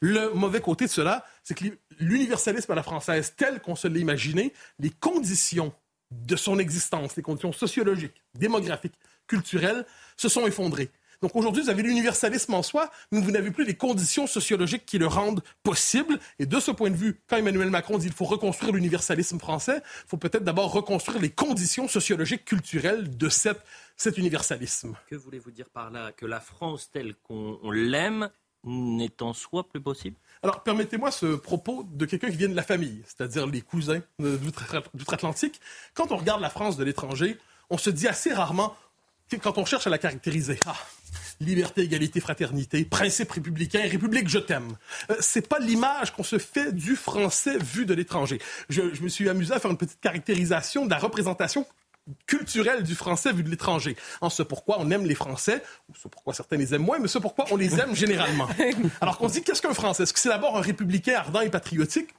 Le 0.05 0.33
mauvais 0.33 0.59
côté 0.59 0.83
de 0.83 0.89
cela, 0.89 1.25
c'est 1.45 1.53
que 1.53 1.63
l'universalisme 1.97 2.69
à 2.73 2.75
la 2.75 2.83
française, 2.83 3.35
tel 3.37 3.61
qu'on 3.61 3.77
se 3.77 3.87
l'imaginait, 3.87 4.51
les 4.79 4.89
conditions 4.89 5.71
de 6.11 6.35
son 6.35 6.59
existence, 6.59 7.15
les 7.15 7.23
conditions 7.23 7.53
sociologiques, 7.53 8.21
démographiques, 8.35 8.95
culturelles, 9.27 9.85
se 10.17 10.27
sont 10.27 10.45
effondrés. 10.45 10.91
Donc 11.21 11.37
aujourd'hui, 11.37 11.63
vous 11.63 11.69
avez 11.69 11.83
l'universalisme 11.83 12.53
en 12.53 12.63
soi, 12.63 12.91
mais 13.13 13.21
vous 13.21 13.31
n'avez 13.31 13.49
plus 13.49 13.63
les 13.63 13.75
conditions 13.75 14.27
sociologiques 14.27 14.85
qui 14.85 14.97
le 14.97 15.07
rendent 15.07 15.41
possible. 15.63 16.19
Et 16.37 16.45
de 16.45 16.59
ce 16.59 16.71
point 16.71 16.89
de 16.89 16.97
vue, 16.97 17.21
quand 17.27 17.37
Emmanuel 17.37 17.69
Macron 17.69 17.97
dit 17.97 18.07
qu'il 18.07 18.15
faut 18.15 18.25
reconstruire 18.25 18.73
l'universalisme 18.73 19.39
français, 19.39 19.77
il 19.77 20.09
faut 20.09 20.17
peut-être 20.17 20.43
d'abord 20.43 20.73
reconstruire 20.73 21.21
les 21.21 21.29
conditions 21.29 21.87
sociologiques, 21.87 22.43
culturelles 22.43 23.15
de 23.15 23.29
cet 23.29 24.17
universalisme. 24.17 24.97
Que 25.09 25.15
voulez-vous 25.15 25.51
dire 25.51 25.69
par 25.69 25.91
là 25.91 26.11
Que 26.11 26.25
la 26.25 26.41
France 26.41 26.91
telle 26.91 27.15
qu'on 27.23 27.71
l'aime 27.71 28.29
n'est 28.63 29.21
en 29.21 29.33
soi 29.33 29.67
plus 29.67 29.81
possible 29.81 30.17
alors, 30.45 30.61
permettez-moi 30.61 31.09
ce 31.09 31.37
propos 31.37 31.87
de 31.89 32.05
quelqu'un 32.05 32.29
qui 32.29 32.35
vient 32.35 32.49
de 32.49 32.55
la 32.55 32.63
famille, 32.63 33.01
c'est-à-dire 33.05 33.47
les 33.47 33.61
cousins 33.61 34.01
d'outre-Atlantique. 34.19 35.61
Quand 35.93 36.11
on 36.11 36.17
regarde 36.17 36.41
la 36.41 36.49
France 36.49 36.75
de 36.75 36.83
l'étranger, 36.83 37.37
on 37.69 37.77
se 37.77 37.89
dit 37.89 38.09
assez 38.09 38.33
rarement 38.33 38.75
quand 39.37 39.57
on 39.57 39.65
cherche 39.65 39.87
à 39.87 39.89
la 39.89 39.97
caractériser, 39.97 40.59
ah, 40.65 40.75
liberté, 41.39 41.81
égalité, 41.81 42.19
fraternité, 42.19 42.85
principe 42.85 43.31
républicain, 43.31 43.81
république, 43.81 44.29
je 44.29 44.39
t'aime. 44.39 44.77
Euh, 45.09 45.15
c'est 45.19 45.47
pas 45.47 45.59
l'image 45.59 46.13
qu'on 46.13 46.23
se 46.23 46.37
fait 46.37 46.73
du 46.73 46.95
français 46.95 47.57
vu 47.57 47.85
de 47.85 47.93
l'étranger. 47.93 48.39
Je, 48.69 48.81
me 49.01 49.09
suis 49.09 49.29
amusé 49.29 49.53
à 49.53 49.59
faire 49.59 49.71
une 49.71 49.77
petite 49.77 49.99
caractérisation 49.99 50.85
de 50.85 50.91
la 50.91 50.97
représentation 50.97 51.65
culturelle 52.27 52.83
du 52.83 52.95
français 52.95 53.31
vu 53.31 53.43
de 53.43 53.49
l'étranger. 53.49 53.95
En 54.21 54.29
ce 54.29 54.43
pourquoi 54.43 54.77
on 54.79 54.89
aime 54.91 55.05
les 55.05 55.15
Français, 55.15 55.63
ou 55.89 55.93
ce 55.95 56.07
pourquoi 56.07 56.33
certains 56.33 56.57
les 56.57 56.73
aiment 56.73 56.83
moins, 56.83 56.99
mais 56.99 57.07
ce 57.07 57.19
pourquoi 57.19 57.45
on 57.51 57.55
les 57.55 57.79
aime 57.79 57.95
généralement. 57.95 58.47
Alors 59.01 59.17
qu'on 59.17 59.27
dit 59.27 59.43
qu'est-ce 59.43 59.61
qu'un 59.61 59.73
Français? 59.73 60.03
Est-ce 60.03 60.13
que 60.13 60.19
c'est 60.19 60.29
d'abord 60.29 60.57
un 60.57 60.61
républicain 60.61 61.15
ardent 61.17 61.41
et 61.41 61.49
patriotique? 61.49 62.09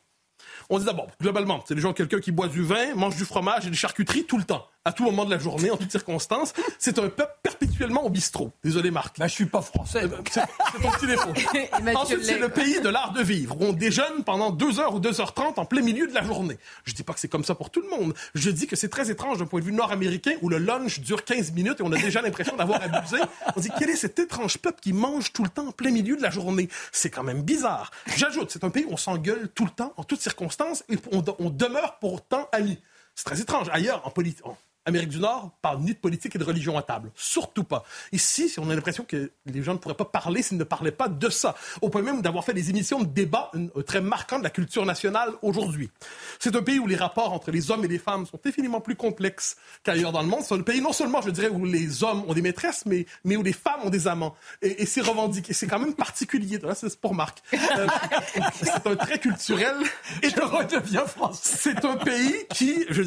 On 0.70 0.78
dit 0.78 0.84
d'abord, 0.84 1.08
globalement, 1.20 1.62
c'est 1.66 1.74
des 1.74 1.80
gens, 1.80 1.92
quelqu'un 1.92 2.20
qui 2.20 2.32
boit 2.32 2.48
du 2.48 2.62
vin, 2.62 2.94
mange 2.94 3.16
du 3.16 3.24
fromage 3.24 3.66
et 3.66 3.70
des 3.70 3.76
charcuteries 3.76 4.24
tout 4.24 4.38
le 4.38 4.44
temps 4.44 4.66
à 4.86 4.92
tout 4.92 5.04
moment 5.04 5.24
de 5.24 5.30
la 5.30 5.38
journée, 5.38 5.70
en 5.70 5.76
toutes 5.78 5.90
circonstances. 5.90 6.52
C'est 6.78 6.98
un 6.98 7.08
peuple 7.08 7.32
perpétuellement 7.42 8.04
au 8.04 8.10
bistrot. 8.10 8.52
Désolé, 8.62 8.90
Marc. 8.90 9.16
Là, 9.16 9.26
je 9.26 9.32
suis 9.32 9.46
pas 9.46 9.62
français. 9.62 10.04
Euh, 10.04 10.08
c'est 10.30 10.42
ton 10.82 10.90
petit 10.90 11.06
défaut. 11.06 11.30
Ensuite, 11.96 12.24
c'est 12.24 12.38
le 12.38 12.50
pays 12.50 12.80
de 12.82 12.90
l'art 12.90 13.12
de 13.12 13.22
vivre, 13.22 13.58
où 13.58 13.64
on 13.64 13.72
déjeune 13.72 14.24
pendant 14.24 14.50
2 14.50 14.80
heures 14.80 14.94
ou 14.94 15.00
2h30 15.00 15.54
en 15.56 15.64
plein 15.64 15.80
milieu 15.80 16.06
de 16.06 16.12
la 16.12 16.22
journée. 16.22 16.58
Je 16.84 16.92
dis 16.92 17.02
pas 17.02 17.14
que 17.14 17.20
c'est 17.20 17.28
comme 17.28 17.44
ça 17.44 17.54
pour 17.54 17.70
tout 17.70 17.80
le 17.80 17.88
monde. 17.88 18.14
Je 18.34 18.50
dis 18.50 18.66
que 18.66 18.76
c'est 18.76 18.90
très 18.90 19.10
étrange 19.10 19.38
d'un 19.38 19.46
point 19.46 19.60
de 19.60 19.64
vue 19.64 19.72
nord-américain, 19.72 20.32
où 20.42 20.50
le 20.50 20.58
lunch 20.58 21.00
dure 21.00 21.24
15 21.24 21.52
minutes 21.52 21.80
et 21.80 21.82
on 21.82 21.92
a 21.92 21.98
déjà 21.98 22.20
l'impression 22.20 22.56
d'avoir 22.56 22.82
abusé. 22.82 23.16
On 23.56 23.60
dit, 23.60 23.70
quel 23.78 23.88
est 23.88 23.96
cet 23.96 24.18
étrange 24.18 24.58
peuple 24.58 24.80
qui 24.82 24.92
mange 24.92 25.32
tout 25.32 25.44
le 25.44 25.48
temps 25.48 25.68
en 25.68 25.72
plein 25.72 25.92
milieu 25.92 26.16
de 26.16 26.22
la 26.22 26.30
journée? 26.30 26.68
C'est 26.92 27.10
quand 27.10 27.22
même 27.22 27.42
bizarre. 27.42 27.90
J'ajoute, 28.16 28.50
c'est 28.50 28.64
un 28.64 28.70
pays 28.70 28.84
où 28.84 28.92
on 28.92 28.98
s'engueule 28.98 29.48
tout 29.54 29.64
le 29.64 29.70
temps, 29.70 29.94
en 29.96 30.04
toutes 30.04 30.20
circonstances, 30.20 30.84
et 30.90 30.98
on, 31.10 31.24
on 31.38 31.48
demeure 31.48 31.98
pourtant 32.00 32.48
amis. 32.52 32.78
C'est 33.14 33.24
très 33.24 33.40
étrange. 33.40 33.68
Ailleurs, 33.72 34.06
en 34.06 34.10
politique, 34.10 34.44
Amérique 34.86 35.08
du 35.08 35.18
Nord 35.18 35.50
parle 35.62 35.80
ni 35.80 35.92
de 35.92 35.98
politique 35.98 36.36
et 36.36 36.38
de 36.38 36.44
religion 36.44 36.76
à 36.76 36.82
table. 36.82 37.10
Surtout 37.14 37.64
pas. 37.64 37.84
Ici, 38.12 38.52
on 38.58 38.68
a 38.68 38.74
l'impression 38.74 39.04
que 39.04 39.30
les 39.46 39.62
gens 39.62 39.72
ne 39.72 39.78
pourraient 39.78 39.94
pas 39.94 40.04
parler 40.04 40.42
s'ils 40.42 40.58
ne 40.58 40.64
parlaient 40.64 40.90
pas 40.90 41.08
de 41.08 41.28
ça. 41.30 41.54
Au 41.80 41.88
point 41.88 42.02
même 42.02 42.20
d'avoir 42.20 42.44
fait 42.44 42.52
des 42.52 42.68
émissions 42.68 43.00
de 43.00 43.06
débat 43.06 43.50
euh, 43.54 43.82
très 43.82 44.02
marquantes 44.02 44.40
de 44.40 44.44
la 44.44 44.50
culture 44.50 44.84
nationale 44.84 45.30
aujourd'hui. 45.40 45.90
C'est 46.38 46.54
un 46.54 46.62
pays 46.62 46.78
où 46.78 46.86
les 46.86 46.96
rapports 46.96 47.32
entre 47.32 47.50
les 47.50 47.70
hommes 47.70 47.84
et 47.84 47.88
les 47.88 47.98
femmes 47.98 48.26
sont 48.26 48.38
infiniment 48.44 48.82
plus 48.82 48.94
complexes 48.94 49.56
qu'ailleurs 49.84 50.12
dans 50.12 50.20
le 50.20 50.28
monde. 50.28 50.42
C'est 50.42 50.54
un 50.54 50.60
pays 50.60 50.82
non 50.82 50.92
seulement, 50.92 51.22
je 51.22 51.30
dirais, 51.30 51.48
où 51.48 51.64
les 51.64 52.04
hommes 52.04 52.22
ont 52.28 52.34
des 52.34 52.42
maîtresses, 52.42 52.84
mais, 52.84 53.06
mais 53.24 53.36
où 53.36 53.42
les 53.42 53.54
femmes 53.54 53.80
ont 53.84 53.90
des 53.90 54.06
amants. 54.06 54.34
Et, 54.60 54.84
c'est 54.84 55.00
revendiqué. 55.00 55.54
C'est 55.54 55.66
quand 55.66 55.78
même 55.78 55.94
particulier. 55.94 56.60
C'est 56.74 57.00
pour 57.00 57.14
Marc. 57.14 57.42
Euh, 57.54 57.86
c'est 58.54 58.86
un 58.86 58.96
trait 58.96 59.18
culturel. 59.18 59.76
Et 60.22 60.28
je 60.28 60.40
redeviens 60.40 61.06
français. 61.06 61.56
C'est 61.58 61.84
un 61.86 61.96
pays 61.96 62.34
qui, 62.52 62.84
je, 62.90 63.02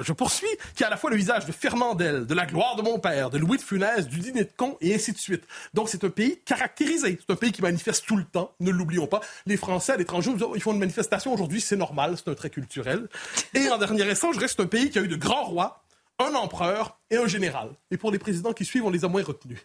je 0.00 0.12
poursuis, 0.12 0.48
qui 0.74 0.82
a 0.82 0.88
à 0.88 0.90
la 0.90 0.96
fois 0.96 1.10
le 1.10 1.19
visage 1.20 1.44
de 1.44 1.52
Fernandel, 1.52 2.26
de 2.26 2.34
la 2.34 2.46
gloire 2.46 2.76
de 2.76 2.82
mon 2.82 2.98
père, 2.98 3.28
de 3.28 3.36
Louis 3.36 3.58
de 3.58 3.62
Funès, 3.62 4.08
du 4.08 4.20
dîner 4.20 4.44
de 4.44 4.50
con, 4.56 4.78
et 4.80 4.94
ainsi 4.94 5.12
de 5.12 5.18
suite. 5.18 5.44
Donc, 5.74 5.90
c'est 5.90 6.02
un 6.02 6.08
pays 6.08 6.40
caractérisé. 6.46 7.18
C'est 7.20 7.30
un 7.30 7.36
pays 7.36 7.52
qui 7.52 7.60
manifeste 7.60 8.06
tout 8.06 8.16
le 8.16 8.24
temps, 8.24 8.54
ne 8.58 8.70
l'oublions 8.70 9.06
pas. 9.06 9.20
Les 9.44 9.58
Français 9.58 9.92
à 9.92 9.96
l'étranger, 9.98 10.30
ils 10.54 10.62
font 10.62 10.72
une 10.72 10.78
manifestation 10.78 11.34
aujourd'hui, 11.34 11.60
c'est 11.60 11.76
normal, 11.76 12.14
c'est 12.16 12.30
un 12.30 12.34
trait 12.34 12.48
culturel. 12.48 13.06
Et 13.52 13.68
en 13.68 13.76
dernier 13.76 14.10
instant, 14.10 14.32
je 14.32 14.40
reste 14.40 14.60
un 14.60 14.66
pays 14.66 14.88
qui 14.88 14.98
a 14.98 15.02
eu 15.02 15.08
de 15.08 15.16
grands 15.16 15.44
rois, 15.44 15.84
un 16.18 16.34
empereur 16.34 16.99
et 17.10 17.16
un 17.16 17.26
général. 17.26 17.70
Et 17.90 17.96
pour 17.96 18.10
les 18.10 18.18
présidents 18.18 18.52
qui 18.52 18.64
suivent, 18.64 18.84
on 18.84 18.90
les 18.90 19.04
a 19.04 19.08
moins 19.08 19.22
retenus. 19.22 19.58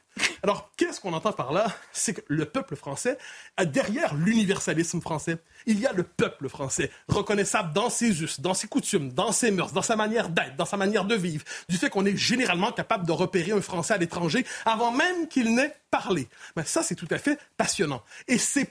Alors, 0.43 0.71
qu'est-ce 0.77 0.99
qu'on 0.99 1.13
entend 1.13 1.31
par 1.31 1.53
là? 1.53 1.67
C'est 1.91 2.13
que 2.13 2.21
le 2.27 2.45
peuple 2.45 2.75
français, 2.75 3.17
derrière 3.65 4.13
l'universalisme 4.15 5.01
français, 5.01 5.37
il 5.65 5.79
y 5.79 5.87
a 5.87 5.93
le 5.93 6.03
peuple 6.03 6.49
français, 6.49 6.91
reconnaissable 7.07 7.73
dans 7.73 7.89
ses 7.89 8.21
us, 8.21 8.39
dans 8.39 8.53
ses 8.53 8.67
coutumes, 8.67 9.11
dans 9.11 9.31
ses 9.31 9.51
mœurs, 9.51 9.73
dans 9.73 9.81
sa 9.81 9.95
manière 9.95 10.29
d'être, 10.29 10.55
dans 10.55 10.65
sa 10.65 10.77
manière 10.77 11.05
de 11.05 11.15
vivre, 11.15 11.43
du 11.69 11.77
fait 11.77 11.89
qu'on 11.89 12.05
est 12.05 12.15
généralement 12.15 12.71
capable 12.71 13.05
de 13.05 13.11
repérer 13.11 13.51
un 13.51 13.61
Français 13.61 13.95
à 13.95 13.97
l'étranger 13.97 14.45
avant 14.65 14.91
même 14.91 15.27
qu'il 15.27 15.55
n'ait 15.55 15.73
parlé. 15.89 16.27
Mais 16.55 16.65
ça, 16.65 16.83
c'est 16.83 16.95
tout 16.95 17.07
à 17.09 17.17
fait 17.17 17.39
passionnant. 17.57 18.03
Et 18.27 18.37
c'est 18.37 18.69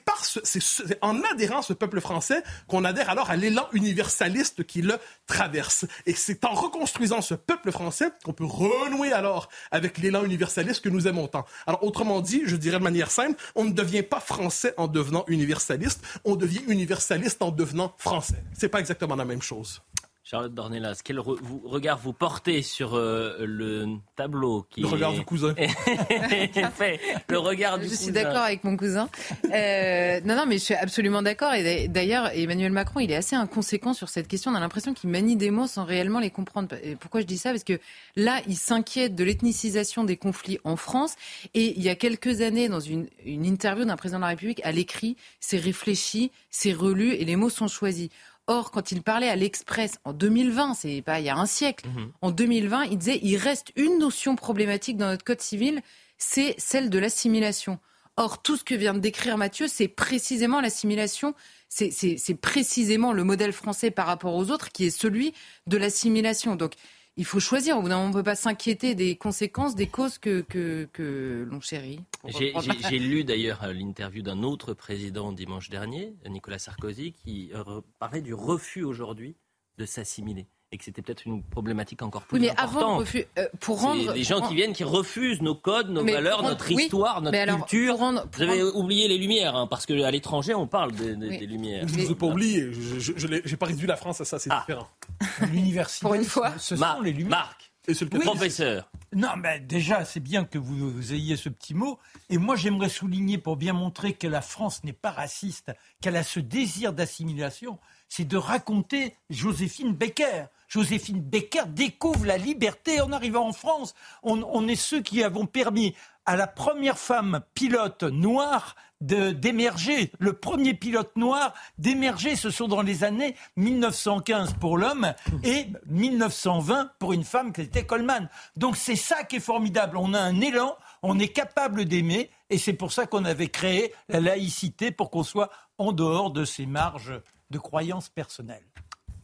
en 1.00 1.22
adhérant 1.22 1.58
à 1.60 1.62
ce 1.62 1.72
peuple 1.72 2.00
français 2.00 2.42
qu'on 2.68 2.84
adhère 2.84 3.08
alors 3.08 3.30
à 3.30 3.36
l'élan 3.36 3.66
universaliste 3.72 4.64
qui 4.64 4.82
le 4.82 4.98
traverse. 5.26 5.86
Et 6.06 6.14
c'est 6.14 6.44
en 6.44 6.52
reconstruisant 6.52 7.22
ce 7.22 7.34
peuple 7.34 7.72
français 7.72 8.10
qu'on 8.24 8.34
peut 8.34 8.44
renouer 8.68 9.12
alors 9.12 9.48
avec 9.70 9.98
l'élan 9.98 10.24
universaliste 10.24 10.82
que 10.82 10.88
nous 10.88 11.06
aimons 11.06 11.28
tant. 11.28 11.44
Alors, 11.66 11.82
autrement 11.84 12.20
dit, 12.20 12.42
je 12.46 12.56
dirais 12.56 12.78
de 12.78 12.82
manière 12.82 13.10
simple, 13.10 13.40
on 13.54 13.64
ne 13.64 13.72
devient 13.72 14.02
pas 14.02 14.20
français 14.20 14.74
en 14.76 14.88
devenant 14.88 15.24
universaliste, 15.28 16.04
on 16.24 16.36
devient 16.36 16.62
universaliste 16.68 17.42
en 17.42 17.50
devenant 17.50 17.94
français. 17.98 18.42
C'est 18.52 18.68
pas 18.68 18.80
exactement 18.80 19.16
la 19.16 19.24
même 19.24 19.42
chose. 19.42 19.82
Charlotte 20.26 20.54
Dornelas, 20.54 21.02
quel 21.04 21.20
regard 21.20 21.98
vous 21.98 22.14
portez 22.14 22.62
sur 22.62 22.94
euh, 22.94 23.36
le 23.40 23.98
tableau 24.16 24.66
qui 24.70 24.80
Le 24.80 24.86
regard 24.86 25.12
du 25.12 25.22
cousin. 25.22 25.54
fait, 26.74 26.98
le 27.28 27.38
regard 27.38 27.78
du 27.78 27.84
je 27.84 27.90
cousin. 27.90 27.98
Je 27.98 28.02
suis 28.04 28.12
d'accord 28.12 28.42
avec 28.42 28.64
mon 28.64 28.74
cousin. 28.78 29.10
Euh, 29.52 30.20
non, 30.24 30.34
non, 30.34 30.46
mais 30.46 30.56
je 30.56 30.64
suis 30.64 30.74
absolument 30.74 31.20
d'accord. 31.20 31.52
Et 31.52 31.88
d'ailleurs, 31.88 32.30
Emmanuel 32.32 32.72
Macron, 32.72 33.00
il 33.00 33.10
est 33.10 33.16
assez 33.16 33.36
inconséquent 33.36 33.92
sur 33.92 34.08
cette 34.08 34.26
question. 34.26 34.50
On 34.50 34.54
a 34.54 34.60
l'impression 34.60 34.94
qu'il 34.94 35.10
manie 35.10 35.36
des 35.36 35.50
mots 35.50 35.66
sans 35.66 35.84
réellement 35.84 36.20
les 36.20 36.30
comprendre. 36.30 36.74
Et 36.82 36.96
pourquoi 36.96 37.20
je 37.20 37.26
dis 37.26 37.36
ça? 37.36 37.50
Parce 37.50 37.64
que 37.64 37.78
là, 38.16 38.40
il 38.48 38.56
s'inquiète 38.56 39.14
de 39.14 39.24
l'ethnicisation 39.24 40.04
des 40.04 40.16
conflits 40.16 40.58
en 40.64 40.76
France. 40.76 41.16
Et 41.52 41.76
il 41.76 41.82
y 41.82 41.90
a 41.90 41.96
quelques 41.96 42.40
années, 42.40 42.70
dans 42.70 42.80
une, 42.80 43.08
une 43.26 43.44
interview 43.44 43.84
d'un 43.84 43.96
président 43.96 44.20
de 44.20 44.22
la 44.22 44.28
République, 44.28 44.62
à 44.64 44.72
l'écrit, 44.72 45.18
c'est 45.38 45.58
réfléchi, 45.58 46.32
c'est 46.48 46.72
relu 46.72 47.12
et 47.12 47.26
les 47.26 47.36
mots 47.36 47.50
sont 47.50 47.68
choisis. 47.68 48.08
Or, 48.46 48.70
quand 48.70 48.92
il 48.92 49.02
parlait 49.02 49.28
à 49.28 49.36
l'Express 49.36 49.98
en 50.04 50.12
2020, 50.12 50.74
c'est 50.74 51.02
pas 51.02 51.20
il 51.20 51.26
y 51.26 51.30
a 51.30 51.36
un 51.36 51.46
siècle, 51.46 51.88
mhm. 51.88 52.12
en 52.20 52.30
2020, 52.30 52.84
il 52.84 52.98
disait 52.98 53.20
il 53.22 53.36
reste 53.36 53.72
une 53.76 53.98
notion 53.98 54.36
problématique 54.36 54.98
dans 54.98 55.06
notre 55.06 55.24
code 55.24 55.40
civil, 55.40 55.80
c'est 56.18 56.54
celle 56.58 56.90
de 56.90 56.98
l'assimilation. 56.98 57.78
Or, 58.16 58.42
tout 58.42 58.56
ce 58.56 58.62
que 58.62 58.74
vient 58.74 58.94
de 58.94 59.00
décrire 59.00 59.38
Mathieu, 59.38 59.66
c'est 59.66 59.88
précisément 59.88 60.60
l'assimilation, 60.60 61.34
c'est 61.68 62.40
précisément 62.40 63.12
le 63.12 63.24
modèle 63.24 63.52
français 63.52 63.90
par 63.90 64.06
rapport 64.06 64.34
aux 64.34 64.50
autres 64.50 64.70
qui 64.70 64.84
est 64.84 64.96
celui 64.96 65.34
de 65.66 65.76
l'assimilation. 65.76 66.54
Donc, 66.54 66.74
il 67.16 67.24
faut 67.24 67.40
choisir. 67.40 67.78
Au 67.78 67.82
bout 67.82 67.88
d'un 67.88 67.96
moment, 67.96 68.06
on 68.06 68.08
ne 68.10 68.14
peut 68.14 68.22
pas 68.22 68.36
s'inquiéter 68.36 68.94
des 68.94 69.16
conséquences, 69.16 69.74
des 69.74 69.86
causes 69.86 70.18
que, 70.18 70.40
que, 70.40 71.46
l'on 71.48 71.60
chérit. 71.60 72.00
J'ai 72.26 72.98
lu 72.98 73.24
d'ailleurs 73.24 73.62
euh, 73.64 73.72
l'interview 73.72 74.22
d'un 74.22 74.42
autre 74.42 74.74
président 74.74 75.32
dimanche 75.32 75.70
dernier, 75.70 76.14
Nicolas 76.28 76.58
Sarkozy, 76.58 77.12
qui 77.12 77.50
euh, 77.54 77.80
parlait 77.98 78.22
du 78.22 78.34
refus 78.34 78.84
aujourd'hui 78.84 79.36
de 79.78 79.86
s'assimiler. 79.86 80.46
Et 80.74 80.78
que 80.78 80.84
c'était 80.84 81.02
peut-être 81.02 81.24
une 81.24 81.42
problématique 81.42 82.02
encore 82.02 82.22
plus 82.22 82.38
oui, 82.38 82.46
mais 82.46 82.50
importante. 82.50 83.02
Avant, 83.02 83.20
euh, 83.38 83.46
pour 83.60 83.80
rendre 83.80 84.12
les 84.12 84.24
gens 84.24 84.40
qui 84.40 84.56
viennent, 84.56 84.72
qui 84.72 84.82
refusent 84.82 85.40
nos 85.40 85.54
codes, 85.54 85.88
nos 85.88 86.04
valeurs, 86.04 86.42
notre 86.42 86.70
histoire, 86.70 87.22
notre 87.22 87.56
culture. 87.56 87.96
Rendre, 87.96 88.26
Vous 88.32 88.42
avez 88.42 88.62
oublié 88.62 89.06
les 89.06 89.16
Lumières, 89.16 89.54
hein, 89.54 89.68
parce 89.68 89.86
qu'à 89.86 90.10
l'étranger, 90.10 90.52
on 90.52 90.66
parle 90.66 90.92
des 90.92 91.46
Lumières. 91.46 91.86
Je 91.86 91.94
ne 91.94 92.02
vous 92.02 92.12
ai 92.12 92.14
pas 92.16 92.26
oublié. 92.26 92.72
Je 92.72 93.26
n'ai 93.26 93.56
pas 93.56 93.66
réduit 93.66 93.86
la 93.86 93.96
France 93.96 94.20
à 94.20 94.24
ça, 94.24 94.38
c'est 94.38 94.50
ah. 94.50 94.64
différent. 94.66 94.88
L'université. 95.52 96.02
Pour 96.02 96.14
une 96.14 96.24
fois. 96.24 96.52
Ce 96.58 96.74
sont 96.74 97.00
les 97.02 97.12
Lumières. 97.12 97.30
Marc. 97.30 97.70
Et 97.86 97.92
le 97.92 98.18
professeur. 98.18 98.90
Non, 99.14 99.36
mais 99.36 99.60
déjà, 99.60 100.06
c'est 100.06 100.20
bien 100.20 100.44
que 100.44 100.56
vous, 100.56 101.12
ayez 101.12 101.36
ce 101.36 101.50
petit 101.50 101.74
mot. 101.74 101.98
Et 102.30 102.38
moi, 102.38 102.56
j'aimerais 102.56 102.88
souligner, 102.88 103.36
pour 103.36 103.56
bien 103.56 103.74
montrer 103.74 104.14
que 104.14 104.26
la 104.26 104.40
France 104.40 104.82
n'est 104.84 104.94
pas 104.94 105.10
raciste, 105.10 105.70
qu'elle 106.00 106.16
a 106.16 106.22
ce 106.22 106.40
désir 106.40 106.94
d'assimilation, 106.94 107.78
c'est 108.08 108.24
de 108.24 108.38
raconter 108.38 109.14
Joséphine 109.28 109.92
Becker. 109.92 110.46
Joséphine 110.68 111.20
Becker 111.20 111.66
découvre 111.68 112.24
la 112.26 112.36
liberté 112.36 113.00
en 113.00 113.12
arrivant 113.12 113.48
en 113.48 113.52
France. 113.52 113.94
On, 114.22 114.68
est 114.68 114.76
ceux 114.76 115.00
qui 115.00 115.22
avons 115.22 115.46
permis 115.46 115.94
à 116.26 116.36
la 116.36 116.46
première 116.46 116.98
femme 116.98 117.40
pilote 117.54 118.02
noire 118.02 118.74
d'émerger. 119.00 120.10
Le 120.18 120.32
premier 120.32 120.72
pilote 120.72 121.14
noir 121.16 121.52
d'émerger, 121.76 122.36
ce 122.36 122.50
sont 122.50 122.68
dans 122.68 122.80
les 122.80 123.04
années 123.04 123.36
1915 123.56 124.54
pour 124.54 124.78
l'homme 124.78 125.12
et 125.42 125.66
1920 125.86 126.92
pour 126.98 127.12
une 127.12 127.24
femme 127.24 127.52
qui 127.52 127.60
était 127.60 127.84
Coleman. 127.84 128.30
Donc 128.56 128.76
c'est 128.76 128.96
ça 128.96 129.24
qui 129.24 129.36
est 129.36 129.40
formidable. 129.40 129.98
On 129.98 130.14
a 130.14 130.20
un 130.20 130.40
élan, 130.40 130.76
on 131.02 131.18
est 131.18 131.28
capable 131.28 131.84
d'aimer 131.84 132.30
et 132.48 132.56
c'est 132.56 132.72
pour 132.72 132.92
ça 132.92 133.06
qu'on 133.06 133.26
avait 133.26 133.48
créé 133.48 133.92
la 134.08 134.20
laïcité 134.20 134.90
pour 134.90 135.10
qu'on 135.10 135.24
soit 135.24 135.50
en 135.76 135.92
dehors 135.92 136.30
de 136.30 136.44
ces 136.44 136.64
marges 136.64 137.20
de 137.50 137.58
croyances 137.58 138.08
personnelles. 138.08 138.64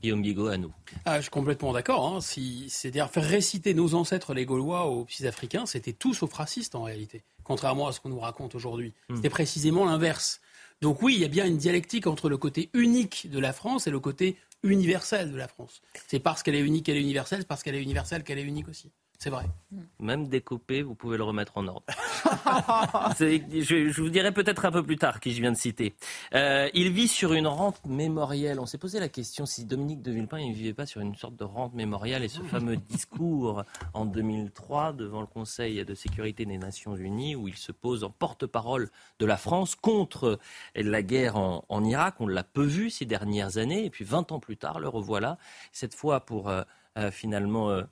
Guillaume 0.03 0.23
Bigot, 0.23 0.49
à 0.49 0.57
nous. 0.57 0.73
Ah, 1.05 1.17
je 1.17 1.23
suis 1.23 1.31
complètement 1.31 1.73
d'accord. 1.73 2.07
Hein. 2.07 2.21
Si, 2.21 2.69
C'est-à-dire 2.69 3.11
faire 3.11 3.25
réciter 3.25 3.75
nos 3.75 3.95
ancêtres, 3.95 4.35
les 4.35 4.47
Gaulois, 4.47 4.87
aux 4.87 5.05
petits 5.05 5.27
Africains, 5.27 5.67
c'était 5.67 5.93
tout 5.93 6.15
sauf 6.15 6.33
raciste 6.33 6.75
en 6.75 6.83
réalité, 6.83 7.23
contrairement 7.45 7.89
à 7.89 7.93
ce 7.93 8.01
qu'on 8.01 8.09
nous 8.09 8.21
raconte 8.21 8.55
aujourd'hui. 8.55 8.95
Hmm. 9.09 9.17
C'était 9.17 9.31
précisément 9.31 9.85
l'inverse. 9.85 10.41
Donc 10.81 11.03
oui, 11.03 11.15
il 11.15 11.21
y 11.21 11.25
a 11.25 11.29
bien 11.29 11.47
une 11.47 11.59
dialectique 11.59 12.07
entre 12.07 12.29
le 12.29 12.39
côté 12.39 12.71
unique 12.73 13.29
de 13.31 13.39
la 13.39 13.53
France 13.53 13.87
et 13.87 13.91
le 13.91 14.01
côté 14.01 14.37
universel 14.63 15.31
de 15.31 15.37
la 15.37 15.49
France. 15.49 15.83
C'est 16.07 16.21
parce 16.21 16.43
qu'elle 16.43 16.55
est 16.55 16.61
unique 16.61 16.87
qu'elle 16.87 16.97
est 16.97 17.03
universelle, 17.03 17.41
c'est 17.41 17.49
parce 17.49 17.63
qu'elle 17.63 17.75
est 17.75 17.83
universelle 17.83 18.25
qu'elle 18.25 18.39
est 18.39 18.45
unique 18.45 18.69
aussi. 18.69 18.91
C'est 19.23 19.29
vrai. 19.29 19.45
Même 19.99 20.29
découpé, 20.29 20.81
vous 20.81 20.95
pouvez 20.95 21.19
le 21.19 21.25
remettre 21.25 21.59
en 21.59 21.69
ordre. 21.69 21.85
je, 23.21 24.01
vous 24.01 24.09
dirai 24.09 24.33
peut-être 24.33 24.65
un 24.65 24.73
peu 24.73 24.83
plus 24.83 24.97
tard 24.97 25.21
qui 25.21 25.35
je 25.35 25.43
viens 25.43 25.53
de 25.53 25.59
citer. 25.59 25.95
Euh, 26.35 26.71
il 26.73 26.91
vit 26.91 27.07
sur 27.07 27.35
une 27.35 27.47
rente 27.47 27.85
mémorielle. 27.85 28.59
On 28.59 28.65
s'est 28.65 28.79
posé 28.79 28.99
la 28.99 29.11
question 29.11 29.45
si 29.45 29.67
Dominique 29.67 30.01
de 30.01 30.11
Villepin 30.11 30.39
ne 30.39 30.55
vivait 30.55 30.73
pas 30.73 30.87
sur 30.87 31.03
une 31.03 31.15
sorte 31.17 31.37
de 31.37 31.45
rente 31.45 31.75
mémorielle 31.75 32.25
et 32.25 32.29
ce 32.29 32.41
fameux 32.45 32.77
discours 32.89 33.63
en 33.93 34.07
2003 34.07 34.95
devant 34.95 35.21
le 35.21 35.27
Conseil 35.27 35.85
de 35.85 35.95
sécurité 35.95 36.47
des 36.47 36.57
Nations 36.57 36.97
Unies 36.97 37.37
où 37.37 37.47
il 37.47 37.57
se 37.57 37.73
pose 37.73 38.05
en 38.05 38.11
porte-parole 38.11 38.89
de 39.19 39.27
la 39.27 39.37
France 39.37 39.75
contre 39.75 40.39
la 40.75 41.03
guerre 41.03 41.37
en, 41.37 41.85
Irak. 41.85 42.15
On 42.21 42.27
l'a 42.27 42.43
peu 42.43 42.65
vu 42.65 42.89
ces 42.89 43.05
dernières 43.05 43.59
années 43.59 43.85
et 43.85 43.91
puis 43.91 44.07
20 44.07 44.33
ans 44.33 44.41
plus 44.41 44.57
tard, 44.57 44.81
le 44.81 44.89
revoilà. 44.89 45.37
Cette 45.73 45.93
fois 45.93 46.21
pour 46.21 46.49
euh, 46.49 46.63
euh, 46.97 47.11
finalement 47.11 47.83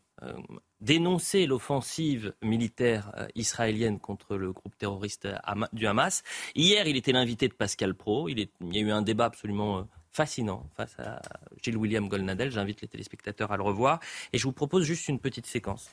dénoncer 0.81 1.47
l'offensive 1.47 2.35
militaire 2.43 3.13
euh, 3.17 3.27
israélienne 3.35 3.99
contre 3.99 4.37
le 4.37 4.53
groupe 4.53 4.77
terroriste 4.77 5.27
euh, 5.27 5.67
du 5.73 5.87
Hamas. 5.87 6.23
Hier, 6.55 6.87
il 6.87 6.97
était 6.97 7.13
l'invité 7.13 7.49
de 7.49 7.55
Pascal 7.55 7.95
Pro. 7.95 8.29
Il, 8.29 8.39
y 8.39 8.79
a 8.79 8.81
eu 8.81 8.91
un 8.91 9.03
débat 9.03 9.27
absolument 9.27 9.79
euh, 9.79 9.83
fascinant 10.11 10.69
face 10.77 10.99
à 10.99 11.21
Gilles 11.63 11.77
William 11.77 12.09
Golnadel. 12.09 12.51
J'invite 12.51 12.81
les 12.81 12.89
téléspectateurs 12.89 13.53
à 13.53 13.57
le 13.57 13.63
revoir. 13.63 14.01
Et 14.33 14.39
je 14.39 14.45
vous 14.45 14.53
propose 14.53 14.85
juste 14.85 15.09
une 15.09 15.19
petite 15.19 15.47
séquence. 15.47 15.91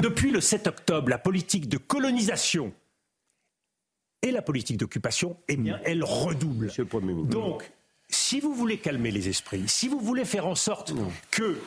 Depuis 0.00 0.30
le 0.30 0.40
7 0.40 0.66
octobre, 0.66 1.10
la 1.10 1.18
politique 1.18 1.68
de 1.68 1.76
colonisation 1.76 2.72
et 4.22 4.30
la 4.30 4.42
politique 4.42 4.76
d'occupation, 4.78 5.36
eh 5.48 5.56
bien, 5.56 5.80
elle 5.84 6.04
redouble. 6.04 6.70
Donc, 7.26 7.70
si 8.10 8.40
vous 8.40 8.54
voulez 8.54 8.78
calmer 8.78 9.10
les 9.10 9.28
esprits, 9.28 9.64
si 9.66 9.88
vous 9.88 10.00
voulez 10.00 10.24
faire 10.24 10.46
en 10.46 10.54
sorte 10.54 10.92
que 11.30 11.58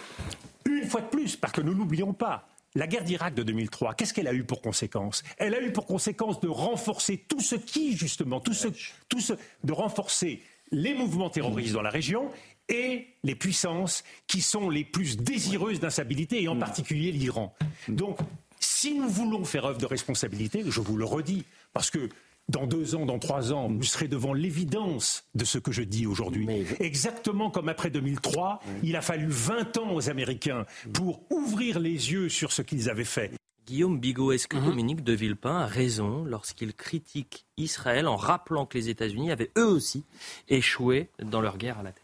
une 0.65 0.87
fois 0.87 1.01
de 1.01 1.07
plus, 1.07 1.35
parce 1.35 1.53
que 1.53 1.61
nous 1.61 1.73
n'oublions 1.73 2.13
pas, 2.13 2.47
la 2.75 2.87
guerre 2.87 3.03
d'Irak 3.03 3.35
de 3.35 3.43
2003, 3.43 3.93
qu'est-ce 3.93 4.13
qu'elle 4.13 4.27
a 4.27 4.33
eu 4.33 4.43
pour 4.43 4.61
conséquence? 4.61 5.23
Elle 5.37 5.53
a 5.53 5.61
eu 5.61 5.71
pour 5.71 5.85
conséquence 5.85 6.39
de 6.39 6.47
renforcer 6.47 7.17
tout 7.17 7.39
ce 7.39 7.55
qui, 7.55 7.95
justement, 7.95 8.39
tout 8.39 8.53
ce, 8.53 8.67
tout 9.09 9.19
ce, 9.19 9.33
de 9.63 9.73
renforcer 9.73 10.41
les 10.71 10.93
mouvements 10.93 11.29
terroristes 11.29 11.73
dans 11.73 11.81
la 11.83 11.91
région 11.91 12.29
et 12.69 13.07
les 13.23 13.35
puissances 13.35 14.03
qui 14.25 14.41
sont 14.41 14.69
les 14.69 14.83
plus 14.83 15.17
désireuses 15.17 15.79
d'instabilité, 15.79 16.41
et 16.41 16.47
en 16.47 16.57
particulier 16.57 17.11
l'Iran. 17.11 17.53
Donc, 17.89 18.17
si 18.59 18.95
nous 18.95 19.09
voulons 19.09 19.43
faire 19.45 19.65
œuvre 19.65 19.77
de 19.77 19.85
responsabilité, 19.85 20.63
je 20.65 20.79
vous 20.79 20.97
le 20.97 21.05
redis, 21.05 21.45
parce 21.73 21.91
que 21.91 22.09
dans 22.49 22.67
deux 22.67 22.95
ans, 22.95 23.05
dans 23.05 23.19
trois 23.19 23.53
ans, 23.53 23.69
vous 23.69 23.83
serez 23.83 24.07
devant 24.07 24.33
l'évidence 24.33 25.25
de 25.33 25.45
ce 25.45 25.57
que 25.57 25.71
je 25.71 25.81
dis 25.81 26.05
aujourd'hui. 26.05 26.47
Exactement 26.79 27.49
comme 27.49 27.69
après 27.69 27.89
2003, 27.89 28.59
il 28.83 28.95
a 28.95 29.01
fallu 29.01 29.27
20 29.29 29.77
ans 29.77 29.93
aux 29.93 30.09
Américains 30.09 30.65
pour 30.93 31.21
ouvrir 31.31 31.79
les 31.79 32.11
yeux 32.11 32.29
sur 32.29 32.51
ce 32.51 32.61
qu'ils 32.61 32.89
avaient 32.89 33.03
fait. 33.05 33.31
Guillaume 33.65 33.97
Bigot, 33.97 34.33
est-ce 34.33 34.47
que 34.47 34.57
mhm. 34.57 34.65
Dominique 34.65 35.03
de 35.03 35.13
Villepin 35.13 35.61
a 35.61 35.65
raison 35.65 36.25
lorsqu'il 36.25 36.73
critique 36.73 37.45
Israël 37.55 38.07
en 38.07 38.17
rappelant 38.17 38.65
que 38.65 38.77
les 38.77 38.89
États-Unis 38.89 39.31
avaient 39.31 39.51
eux 39.57 39.65
aussi 39.65 40.03
échoué 40.49 41.09
dans 41.23 41.39
leur 41.39 41.57
guerre 41.57 41.79
à 41.79 41.83
la 41.83 41.93
terre? 41.93 42.03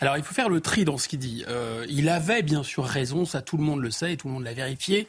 Alors 0.00 0.18
il 0.18 0.22
faut 0.22 0.34
faire 0.34 0.50
le 0.50 0.60
tri 0.60 0.84
dans 0.84 0.98
ce 0.98 1.08
qu'il 1.08 1.18
dit. 1.18 1.44
Euh, 1.48 1.86
il 1.88 2.08
avait 2.10 2.42
bien 2.42 2.62
sûr 2.62 2.84
raison, 2.84 3.24
ça 3.24 3.40
tout 3.40 3.56
le 3.56 3.62
monde 3.62 3.80
le 3.80 3.90
sait 3.90 4.12
et 4.12 4.16
tout 4.16 4.28
le 4.28 4.34
monde 4.34 4.44
l'a 4.44 4.54
vérifié. 4.54 5.08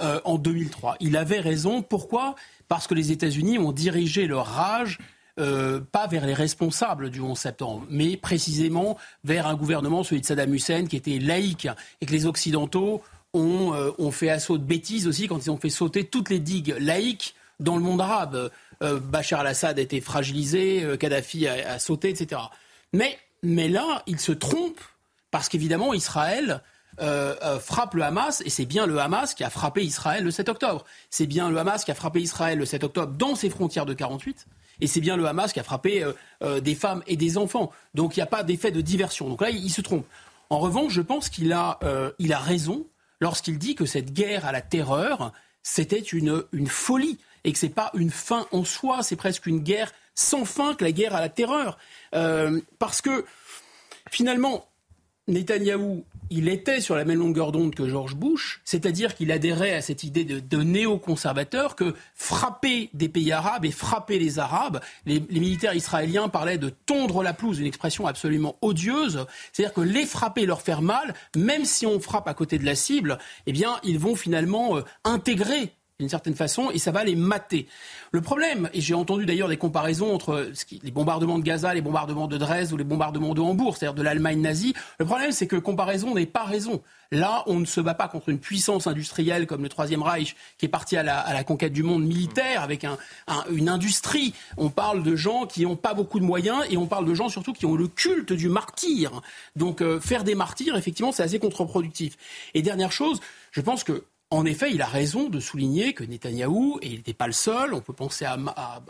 Euh, 0.00 0.20
en 0.24 0.38
2003. 0.38 0.96
Il 1.00 1.16
avait 1.18 1.38
raison. 1.38 1.82
Pourquoi? 1.82 2.34
Parce 2.72 2.86
que 2.86 2.94
les 2.94 3.12
États-Unis 3.12 3.58
ont 3.58 3.70
dirigé 3.70 4.26
leur 4.26 4.46
rage 4.46 4.96
euh, 5.38 5.78
pas 5.78 6.06
vers 6.06 6.24
les 6.24 6.32
responsables 6.32 7.10
du 7.10 7.20
11 7.20 7.38
septembre, 7.38 7.86
mais 7.90 8.16
précisément 8.16 8.96
vers 9.24 9.46
un 9.46 9.56
gouvernement, 9.56 10.02
celui 10.02 10.22
de 10.22 10.26
Saddam 10.26 10.54
Hussein, 10.54 10.86
qui 10.86 10.96
était 10.96 11.18
laïque, 11.18 11.68
et 12.00 12.06
que 12.06 12.12
les 12.12 12.24
Occidentaux 12.24 13.02
ont, 13.34 13.74
euh, 13.74 13.90
ont 13.98 14.10
fait 14.10 14.30
assaut 14.30 14.56
de 14.56 14.64
bêtises 14.64 15.06
aussi 15.06 15.28
quand 15.28 15.44
ils 15.44 15.50
ont 15.50 15.58
fait 15.58 15.68
sauter 15.68 16.04
toutes 16.04 16.30
les 16.30 16.38
digues 16.38 16.74
laïques 16.80 17.34
dans 17.60 17.76
le 17.76 17.82
monde 17.82 18.00
arabe. 18.00 18.50
Bachar 18.80 19.40
al-Assad 19.40 19.78
a 19.78 19.82
été 19.82 20.00
fragilisé, 20.00 20.96
Kadhafi 20.98 21.48
a, 21.48 21.74
a, 21.74 21.78
sauté, 21.78 22.08
etc. 22.08 22.40
Mais, 22.94 23.18
mais 23.42 23.68
là, 23.68 24.02
il 24.06 24.18
se 24.18 24.32
trompe, 24.32 24.80
parce 25.30 25.50
qu'évidemment, 25.50 25.92
Israël 25.92 26.62
euh, 27.00 27.34
euh, 27.42 27.58
frappe 27.58 27.94
le 27.94 28.02
Hamas, 28.02 28.42
et 28.44 28.50
c'est 28.50 28.66
bien 28.66 28.86
le 28.86 28.98
Hamas 28.98 29.34
qui 29.34 29.44
a 29.44 29.50
frappé 29.50 29.82
Israël 29.82 30.22
le 30.22 30.30
7 30.30 30.50
octobre. 30.50 30.84
C'est 31.08 31.26
bien 31.26 31.50
le 31.50 31.56
Hamas 31.56 31.84
qui 31.84 31.90
a 31.90 31.94
frappé 31.94 32.20
Israël 32.20 32.58
le 32.58 32.66
7 32.66 32.84
octobre 32.84 33.14
dans 33.16 33.34
ses 33.34 33.48
frontières 33.48 33.86
de 33.86 33.94
48, 33.94 34.46
et 34.80 34.86
c'est 34.86 35.00
bien 35.00 35.16
le 35.16 35.26
Hamas 35.26 35.54
qui 35.54 35.60
a 35.60 35.62
frappé 35.62 36.04
euh, 36.42 36.60
des 36.60 36.74
femmes 36.74 37.02
et 37.06 37.16
des 37.16 37.38
enfants. 37.38 37.72
Donc 37.94 38.16
il 38.16 38.20
n'y 38.20 38.24
a 38.24 38.26
pas 38.26 38.42
d'effet 38.42 38.70
de 38.70 38.82
diversion. 38.82 39.28
Donc 39.28 39.40
là, 39.40 39.48
il, 39.48 39.70
se 39.70 39.80
trompe. 39.80 40.06
En 40.50 40.58
revanche, 40.58 40.92
je 40.92 41.00
pense 41.00 41.30
qu'il 41.30 41.52
a, 41.52 41.78
il 42.18 42.32
a 42.32 42.38
raison 42.38 42.86
lorsqu'il 43.20 43.58
dit 43.58 43.74
que 43.74 43.86
cette 43.86 44.12
guerre 44.12 44.44
à 44.44 44.52
la 44.52 44.60
terreur, 44.60 45.32
c'était 45.62 45.98
une, 45.98 46.42
une 46.52 46.66
folie, 46.66 47.18
et 47.44 47.52
que 47.52 47.58
ce 47.58 47.66
n'est 47.66 47.72
pas 47.72 47.90
une 47.94 48.10
fin 48.10 48.46
en 48.52 48.64
soi, 48.64 49.02
c'est 49.02 49.16
presque 49.16 49.46
une 49.46 49.60
guerre 49.60 49.92
sans 50.14 50.44
fin 50.44 50.74
que 50.74 50.84
la 50.84 50.92
guerre 50.92 51.14
à 51.14 51.20
la 51.20 51.30
terreur. 51.30 51.78
parce 52.78 53.00
que 53.00 53.24
finalement, 54.10 54.66
Netanyahou, 55.28 56.04
il 56.30 56.48
était 56.48 56.80
sur 56.80 56.96
la 56.96 57.04
même 57.04 57.20
longueur 57.20 57.52
d'onde 57.52 57.74
que 57.74 57.88
George 57.88 58.16
Bush, 58.16 58.60
c'est-à-dire 58.64 59.14
qu'il 59.14 59.30
adhérait 59.30 59.74
à 59.74 59.82
cette 59.82 60.02
idée 60.02 60.24
de, 60.24 60.62
néoconservateur 60.62 61.76
que 61.76 61.94
frapper 62.14 62.90
des 62.92 63.08
pays 63.08 63.30
arabes 63.30 63.64
et 63.64 63.70
frapper 63.70 64.18
les 64.18 64.38
Arabes, 64.38 64.80
les, 65.06 65.20
militaires 65.20 65.74
israéliens 65.74 66.28
parlaient 66.28 66.58
de 66.58 66.70
tondre 66.70 67.22
la 67.22 67.34
pelouse, 67.34 67.60
une 67.60 67.66
expression 67.66 68.06
absolument 68.06 68.56
odieuse, 68.62 69.26
c'est-à-dire 69.52 69.74
que 69.74 69.80
les 69.80 70.06
frapper, 70.06 70.46
leur 70.46 70.62
faire 70.62 70.82
mal, 70.82 71.14
même 71.36 71.64
si 71.64 71.86
on 71.86 72.00
frappe 72.00 72.26
à 72.26 72.34
côté 72.34 72.58
de 72.58 72.64
la 72.64 72.74
cible, 72.74 73.18
eh 73.46 73.52
bien, 73.52 73.78
ils 73.84 73.98
vont 73.98 74.16
finalement 74.16 74.78
euh, 74.78 74.82
intégrer 75.04 75.72
d'une 76.00 76.08
certaine 76.08 76.34
façon, 76.34 76.70
et 76.70 76.78
ça 76.78 76.90
va 76.90 77.04
les 77.04 77.14
mater. 77.14 77.66
Le 78.10 78.20
problème, 78.20 78.68
et 78.72 78.80
j'ai 78.80 78.94
entendu 78.94 79.26
d'ailleurs 79.26 79.48
des 79.48 79.56
comparaisons 79.56 80.12
entre 80.12 80.50
les 80.82 80.90
bombardements 80.90 81.38
de 81.38 81.44
Gaza, 81.44 81.74
les 81.74 81.80
bombardements 81.80 82.26
de 82.26 82.36
Dresde 82.38 82.72
ou 82.72 82.76
les 82.76 82.84
bombardements 82.84 83.34
de 83.34 83.40
Hambourg, 83.40 83.76
c'est-à-dire 83.76 83.94
de 83.94 84.02
l'Allemagne 84.02 84.40
nazie, 84.40 84.74
le 84.98 85.04
problème 85.04 85.32
c'est 85.32 85.46
que 85.46 85.56
comparaison 85.56 86.14
n'est 86.14 86.26
pas 86.26 86.44
raison. 86.44 86.82
Là, 87.12 87.44
on 87.46 87.60
ne 87.60 87.66
se 87.66 87.80
bat 87.80 87.92
pas 87.92 88.08
contre 88.08 88.30
une 88.30 88.38
puissance 88.38 88.86
industrielle 88.86 89.46
comme 89.46 89.62
le 89.62 89.68
Troisième 89.68 90.02
Reich 90.02 90.34
qui 90.56 90.64
est 90.64 90.70
parti 90.70 90.96
à 90.96 91.02
la, 91.02 91.44
conquête 91.44 91.72
du 91.72 91.82
monde 91.82 92.04
militaire 92.04 92.62
avec 92.62 92.86
une 93.50 93.68
industrie. 93.68 94.32
On 94.56 94.70
parle 94.70 95.02
de 95.02 95.14
gens 95.14 95.46
qui 95.46 95.64
n'ont 95.64 95.76
pas 95.76 95.92
beaucoup 95.92 96.20
de 96.20 96.24
moyens 96.24 96.64
et 96.70 96.78
on 96.78 96.86
parle 96.86 97.04
de 97.04 97.12
gens 97.12 97.28
surtout 97.28 97.52
qui 97.52 97.66
ont 97.66 97.74
le 97.74 97.86
culte 97.86 98.32
du 98.32 98.48
martyr. 98.48 99.20
Donc 99.56 99.82
euh, 99.82 100.00
faire 100.00 100.24
des 100.24 100.34
martyrs, 100.34 100.74
effectivement, 100.76 101.12
c'est 101.12 101.22
assez 101.22 101.38
contre-productif. 101.38 102.16
Et 102.54 102.62
dernière 102.62 102.92
chose, 102.92 103.20
je 103.50 103.60
pense 103.60 103.84
que 103.84 104.04
en 104.32 104.46
effet, 104.46 104.70
il 104.72 104.80
a 104.80 104.86
raison 104.86 105.28
de 105.28 105.40
souligner 105.40 105.92
que 105.92 106.04
Netanyahou, 106.04 106.78
et 106.80 106.86
il 106.86 106.96
n'était 106.96 107.12
pas 107.12 107.26
le 107.26 107.34
seul, 107.34 107.74
on 107.74 107.82
peut 107.82 107.92
penser 107.92 108.24
à, 108.24 108.38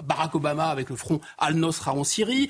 Barack 0.05 0.37
Obama 0.37 0.67
avec 0.67 0.89
le 0.89 0.95
front 0.95 1.21
Al-Nosra 1.37 1.95
en 1.95 2.05
Syrie, 2.05 2.49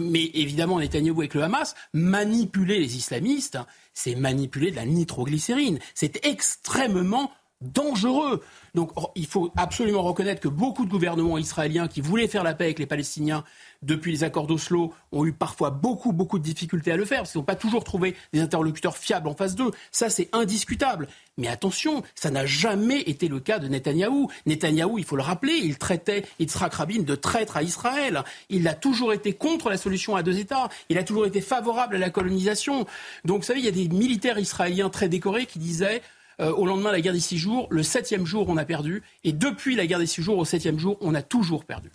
mais 0.00 0.24
évidemment 0.32 0.80
Netanyahou 0.80 1.20
avec 1.20 1.34
le 1.34 1.42
Hamas, 1.42 1.74
manipuler 1.92 2.78
les 2.78 2.96
islamistes, 2.96 3.58
c'est 3.92 4.14
manipuler 4.14 4.70
de 4.70 4.76
la 4.76 4.86
nitroglycérine. 4.86 5.80
C'est 5.94 6.24
extrêmement 6.24 7.30
dangereux. 7.60 8.42
Donc 8.74 8.92
il 9.16 9.26
faut 9.26 9.52
absolument 9.56 10.02
reconnaître 10.02 10.40
que 10.40 10.48
beaucoup 10.48 10.86
de 10.86 10.90
gouvernements 10.90 11.36
israéliens 11.36 11.88
qui 11.88 12.00
voulaient 12.00 12.28
faire 12.28 12.42
la 12.42 12.54
paix 12.54 12.64
avec 12.64 12.78
les 12.78 12.86
Palestiniens 12.86 13.44
depuis 13.82 14.12
les 14.12 14.24
accords 14.24 14.46
d'Oslo 14.46 14.92
ont 15.12 15.24
eu 15.24 15.32
parfois 15.32 15.70
beaucoup, 15.70 16.12
beaucoup 16.12 16.38
de 16.38 16.44
difficultés 16.44 16.92
à 16.92 16.96
le 16.96 17.04
faire 17.04 17.20
parce 17.20 17.32
qu'ils 17.32 17.38
n'ont 17.38 17.44
pas 17.44 17.56
toujours 17.56 17.84
trouvé 17.84 18.14
des 18.32 18.40
interlocuteurs 18.40 18.96
fiables 18.96 19.28
en 19.28 19.34
face 19.34 19.54
d'eux. 19.54 19.70
Ça, 19.90 20.10
c'est 20.10 20.28
indiscutable. 20.32 21.08
Mais 21.38 21.48
attention, 21.48 22.02
ça 22.14 22.30
n'a 22.30 22.44
jamais 22.44 23.00
été 23.00 23.28
le 23.28 23.40
cas 23.40 23.58
de 23.58 23.68
Netanyahou. 23.68 24.30
Netanyahou, 24.46 24.98
il 24.98 25.04
faut 25.04 25.16
le 25.16 25.22
rappeler, 25.22 25.54
il 25.54 25.78
traitait 25.78 26.24
Yitzhak 26.38 26.74
Rabin 26.74 27.02
de 27.02 27.14
traître 27.14 27.56
à 27.56 27.62
Israël. 27.62 28.22
Il 28.50 28.68
a 28.68 28.74
toujours 28.74 29.12
été 29.12 29.32
contre 29.32 29.70
la 29.70 29.78
solution 29.78 30.16
à 30.16 30.22
deux 30.22 30.38
États. 30.38 30.68
Il 30.90 30.98
a 30.98 31.02
toujours 31.02 31.26
été 31.26 31.40
favorable 31.40 31.96
à 31.96 31.98
la 31.98 32.10
colonisation. 32.10 32.86
Donc, 33.24 33.40
vous 33.40 33.46
savez, 33.46 33.60
il 33.60 33.64
y 33.64 33.68
a 33.68 33.72
des 33.72 33.88
militaires 33.88 34.38
israéliens 34.38 34.90
très 34.90 35.08
décorés 35.08 35.46
qui 35.46 35.58
disaient 35.58 36.02
euh, 36.40 36.52
au 36.52 36.66
lendemain 36.66 36.90
de 36.90 36.96
la 36.96 37.00
guerre 37.00 37.12
des 37.12 37.20
six 37.20 37.38
jours, 37.38 37.66
le 37.70 37.82
septième 37.82 38.26
jour, 38.26 38.46
on 38.48 38.56
a 38.56 38.64
perdu. 38.64 39.02
Et 39.24 39.32
depuis 39.32 39.76
la 39.76 39.86
guerre 39.86 39.98
des 39.98 40.06
six 40.06 40.22
jours, 40.22 40.38
au 40.38 40.44
septième 40.44 40.78
jour, 40.78 40.96
on 41.00 41.14
a 41.14 41.22
toujours 41.22 41.64
perdu. 41.64 41.90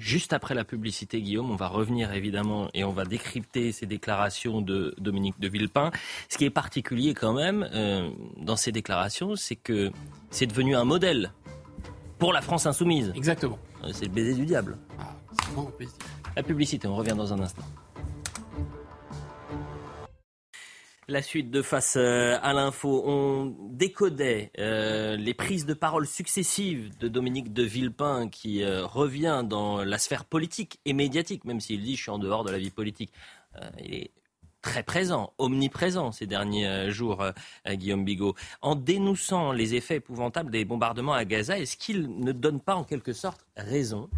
Juste 0.00 0.32
après 0.32 0.54
la 0.54 0.64
publicité, 0.64 1.20
Guillaume, 1.20 1.50
on 1.50 1.56
va 1.56 1.68
revenir 1.68 2.14
évidemment 2.14 2.70
et 2.72 2.84
on 2.84 2.90
va 2.90 3.04
décrypter 3.04 3.70
ces 3.70 3.84
déclarations 3.84 4.62
de 4.62 4.94
Dominique 4.96 5.38
de 5.38 5.46
Villepin. 5.46 5.90
Ce 6.30 6.38
qui 6.38 6.46
est 6.46 6.50
particulier 6.50 7.12
quand 7.12 7.34
même 7.34 7.68
euh, 7.74 8.08
dans 8.38 8.56
ces 8.56 8.72
déclarations, 8.72 9.36
c'est 9.36 9.56
que 9.56 9.92
c'est 10.30 10.46
devenu 10.46 10.74
un 10.74 10.84
modèle 10.84 11.32
pour 12.18 12.32
la 12.32 12.40
France 12.40 12.64
insoumise. 12.64 13.12
Exactement. 13.14 13.58
Euh, 13.84 13.90
c'est 13.92 14.06
le 14.06 14.10
baiser 14.10 14.32
du 14.32 14.46
diable. 14.46 14.78
Ah, 14.98 15.14
la 16.34 16.42
publicité, 16.42 16.88
on 16.88 16.96
revient 16.96 17.14
dans 17.14 17.34
un 17.34 17.40
instant. 17.40 17.62
La 21.10 21.22
suite 21.22 21.50
de 21.50 21.60
Face 21.60 21.96
euh, 21.96 22.38
à 22.40 22.52
l'info, 22.52 23.02
on 23.04 23.56
décodait 23.72 24.52
euh, 24.60 25.16
les 25.16 25.34
prises 25.34 25.66
de 25.66 25.74
parole 25.74 26.06
successives 26.06 26.96
de 26.98 27.08
Dominique 27.08 27.52
de 27.52 27.64
Villepin 27.64 28.28
qui 28.28 28.62
euh, 28.62 28.86
revient 28.86 29.42
dans 29.44 29.82
la 29.82 29.98
sphère 29.98 30.24
politique 30.24 30.78
et 30.84 30.92
médiatique, 30.92 31.44
même 31.44 31.58
s'il 31.58 31.82
dit 31.82 31.96
je 31.96 32.02
suis 32.02 32.12
en 32.12 32.20
dehors 32.20 32.44
de 32.44 32.52
la 32.52 32.58
vie 32.58 32.70
politique. 32.70 33.12
il 33.80 33.92
est 33.92 34.12
très 34.62 34.84
présent, 34.84 35.32
omniprésent 35.38 36.12
ces 36.12 36.28
derniers 36.28 36.92
jours, 36.92 37.24
Guillaume 37.68 38.04
Bigot. 38.04 38.36
En 38.62 38.76
dénonçant 38.76 39.50
les 39.50 39.74
effets 39.74 39.96
épouvantables 39.96 40.52
des 40.52 40.64
bombardements 40.64 41.14
à 41.14 41.24
Gaza, 41.24 41.58
est-ce 41.58 41.76
qu'il 41.76 42.20
ne 42.20 42.30
donne 42.30 42.60
pas 42.60 42.76
en 42.76 42.84
quelque 42.84 43.12
sorte 43.12 43.44
raison 43.56 44.08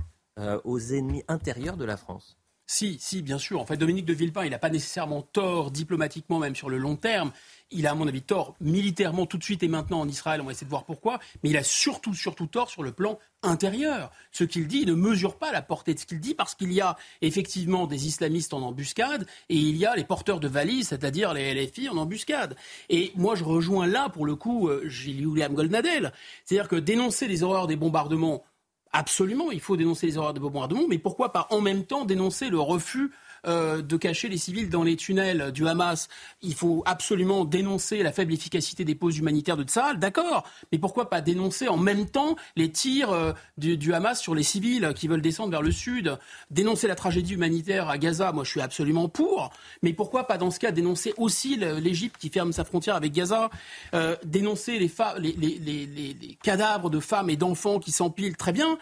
aux 0.64 0.80
ennemis 0.80 1.22
intérieurs 1.26 1.78
de 1.78 1.86
la 1.86 1.96
France? 1.96 2.36
Si, 2.72 2.96
si, 2.98 3.20
bien 3.20 3.36
sûr. 3.36 3.60
En 3.60 3.66
fait, 3.66 3.76
Dominique 3.76 4.06
de 4.06 4.14
Villepin, 4.14 4.44
il 4.46 4.50
n'a 4.50 4.58
pas 4.58 4.70
nécessairement 4.70 5.20
tort 5.20 5.70
diplomatiquement, 5.70 6.38
même 6.38 6.56
sur 6.56 6.70
le 6.70 6.78
long 6.78 6.96
terme. 6.96 7.30
Il 7.70 7.86
a, 7.86 7.90
à 7.90 7.94
mon 7.94 8.08
avis, 8.08 8.22
tort 8.22 8.54
militairement 8.62 9.26
tout 9.26 9.36
de 9.36 9.44
suite 9.44 9.62
et 9.62 9.68
maintenant 9.68 10.00
en 10.00 10.08
Israël. 10.08 10.40
On 10.40 10.44
va 10.44 10.52
essayer 10.52 10.64
de 10.64 10.70
voir 10.70 10.86
pourquoi. 10.86 11.20
Mais 11.42 11.50
il 11.50 11.56
a 11.58 11.62
surtout, 11.62 12.14
surtout 12.14 12.46
tort 12.46 12.70
sur 12.70 12.82
le 12.82 12.92
plan 12.92 13.18
intérieur. 13.42 14.10
Ce 14.30 14.44
qu'il 14.44 14.68
dit, 14.68 14.86
ne 14.86 14.94
mesure 14.94 15.36
pas 15.36 15.52
la 15.52 15.60
portée 15.60 15.92
de 15.92 15.98
ce 15.98 16.06
qu'il 16.06 16.18
dit 16.18 16.32
parce 16.32 16.54
qu'il 16.54 16.72
y 16.72 16.80
a 16.80 16.96
effectivement 17.20 17.86
des 17.86 18.06
islamistes 18.06 18.54
en 18.54 18.62
embuscade 18.62 19.26
et 19.50 19.56
il 19.56 19.76
y 19.76 19.84
a 19.84 19.94
les 19.94 20.04
porteurs 20.04 20.40
de 20.40 20.48
valises, 20.48 20.88
c'est-à-dire 20.88 21.34
les 21.34 21.52
LFI 21.54 21.90
en 21.90 21.98
embuscade. 21.98 22.56
Et 22.88 23.12
moi, 23.16 23.34
je 23.34 23.44
rejoins 23.44 23.86
là, 23.86 24.08
pour 24.08 24.24
le 24.24 24.34
coup, 24.34 24.68
euh, 24.68 24.88
William 25.06 25.52
Goldnadel. 25.52 26.12
C'est-à-dire 26.46 26.68
que 26.68 26.76
dénoncer 26.76 27.28
les 27.28 27.42
horreurs 27.42 27.66
des 27.66 27.76
bombardements, 27.76 28.44
Absolument, 28.92 29.50
il 29.50 29.60
faut 29.60 29.76
dénoncer 29.76 30.06
les 30.06 30.18
horreurs 30.18 30.34
de 30.34 30.40
bombardement, 30.40 30.82
mais 30.88 30.98
pourquoi 30.98 31.32
pas 31.32 31.46
en 31.50 31.62
même 31.62 31.84
temps 31.84 32.04
dénoncer 32.04 32.50
le 32.50 32.60
refus 32.60 33.10
euh, 33.44 33.82
de 33.82 33.96
cacher 33.96 34.28
les 34.28 34.36
civils 34.36 34.70
dans 34.70 34.84
les 34.84 34.94
tunnels 34.94 35.50
du 35.50 35.66
Hamas. 35.66 36.08
Il 36.42 36.54
faut 36.54 36.84
absolument 36.86 37.44
dénoncer 37.44 38.04
la 38.04 38.12
faible 38.12 38.32
efficacité 38.32 38.84
des 38.84 38.94
pauses 38.94 39.18
humanitaires 39.18 39.56
de 39.56 39.64
Tsahal, 39.64 39.98
d'accord, 39.98 40.44
mais 40.70 40.78
pourquoi 40.78 41.10
pas 41.10 41.20
dénoncer 41.20 41.66
en 41.66 41.76
même 41.76 42.06
temps 42.06 42.36
les 42.54 42.70
tirs 42.70 43.10
euh, 43.10 43.32
du, 43.58 43.92
Hamas 43.92 44.20
sur 44.20 44.36
les 44.36 44.44
civils 44.44 44.92
qui 44.94 45.08
veulent 45.08 45.22
descendre 45.22 45.50
vers 45.50 45.62
le 45.62 45.72
sud. 45.72 46.16
Dénoncer 46.52 46.86
la 46.86 46.94
tragédie 46.94 47.34
humanitaire 47.34 47.88
à 47.88 47.98
Gaza, 47.98 48.30
moi 48.30 48.44
je 48.44 48.50
suis 48.50 48.60
absolument 48.60 49.08
pour, 49.08 49.50
mais 49.82 49.92
pourquoi 49.92 50.28
pas 50.28 50.38
dans 50.38 50.52
ce 50.52 50.60
cas 50.60 50.70
dénoncer 50.70 51.12
aussi 51.16 51.56
l'Égypte 51.56 52.18
qui 52.20 52.28
ferme 52.28 52.52
sa 52.52 52.64
frontière 52.64 52.94
avec 52.94 53.12
Gaza 53.12 53.50
euh, 53.94 54.14
Dénoncer 54.24 54.78
les, 54.78 56.36
cadavres 56.44 56.90
de 56.90 57.00
femmes 57.00 57.28
et 57.28 57.36
d'enfants 57.36 57.80
qui 57.80 57.90
s'empilent, 57.90 58.36
très 58.36 58.52
bien, 58.52 58.78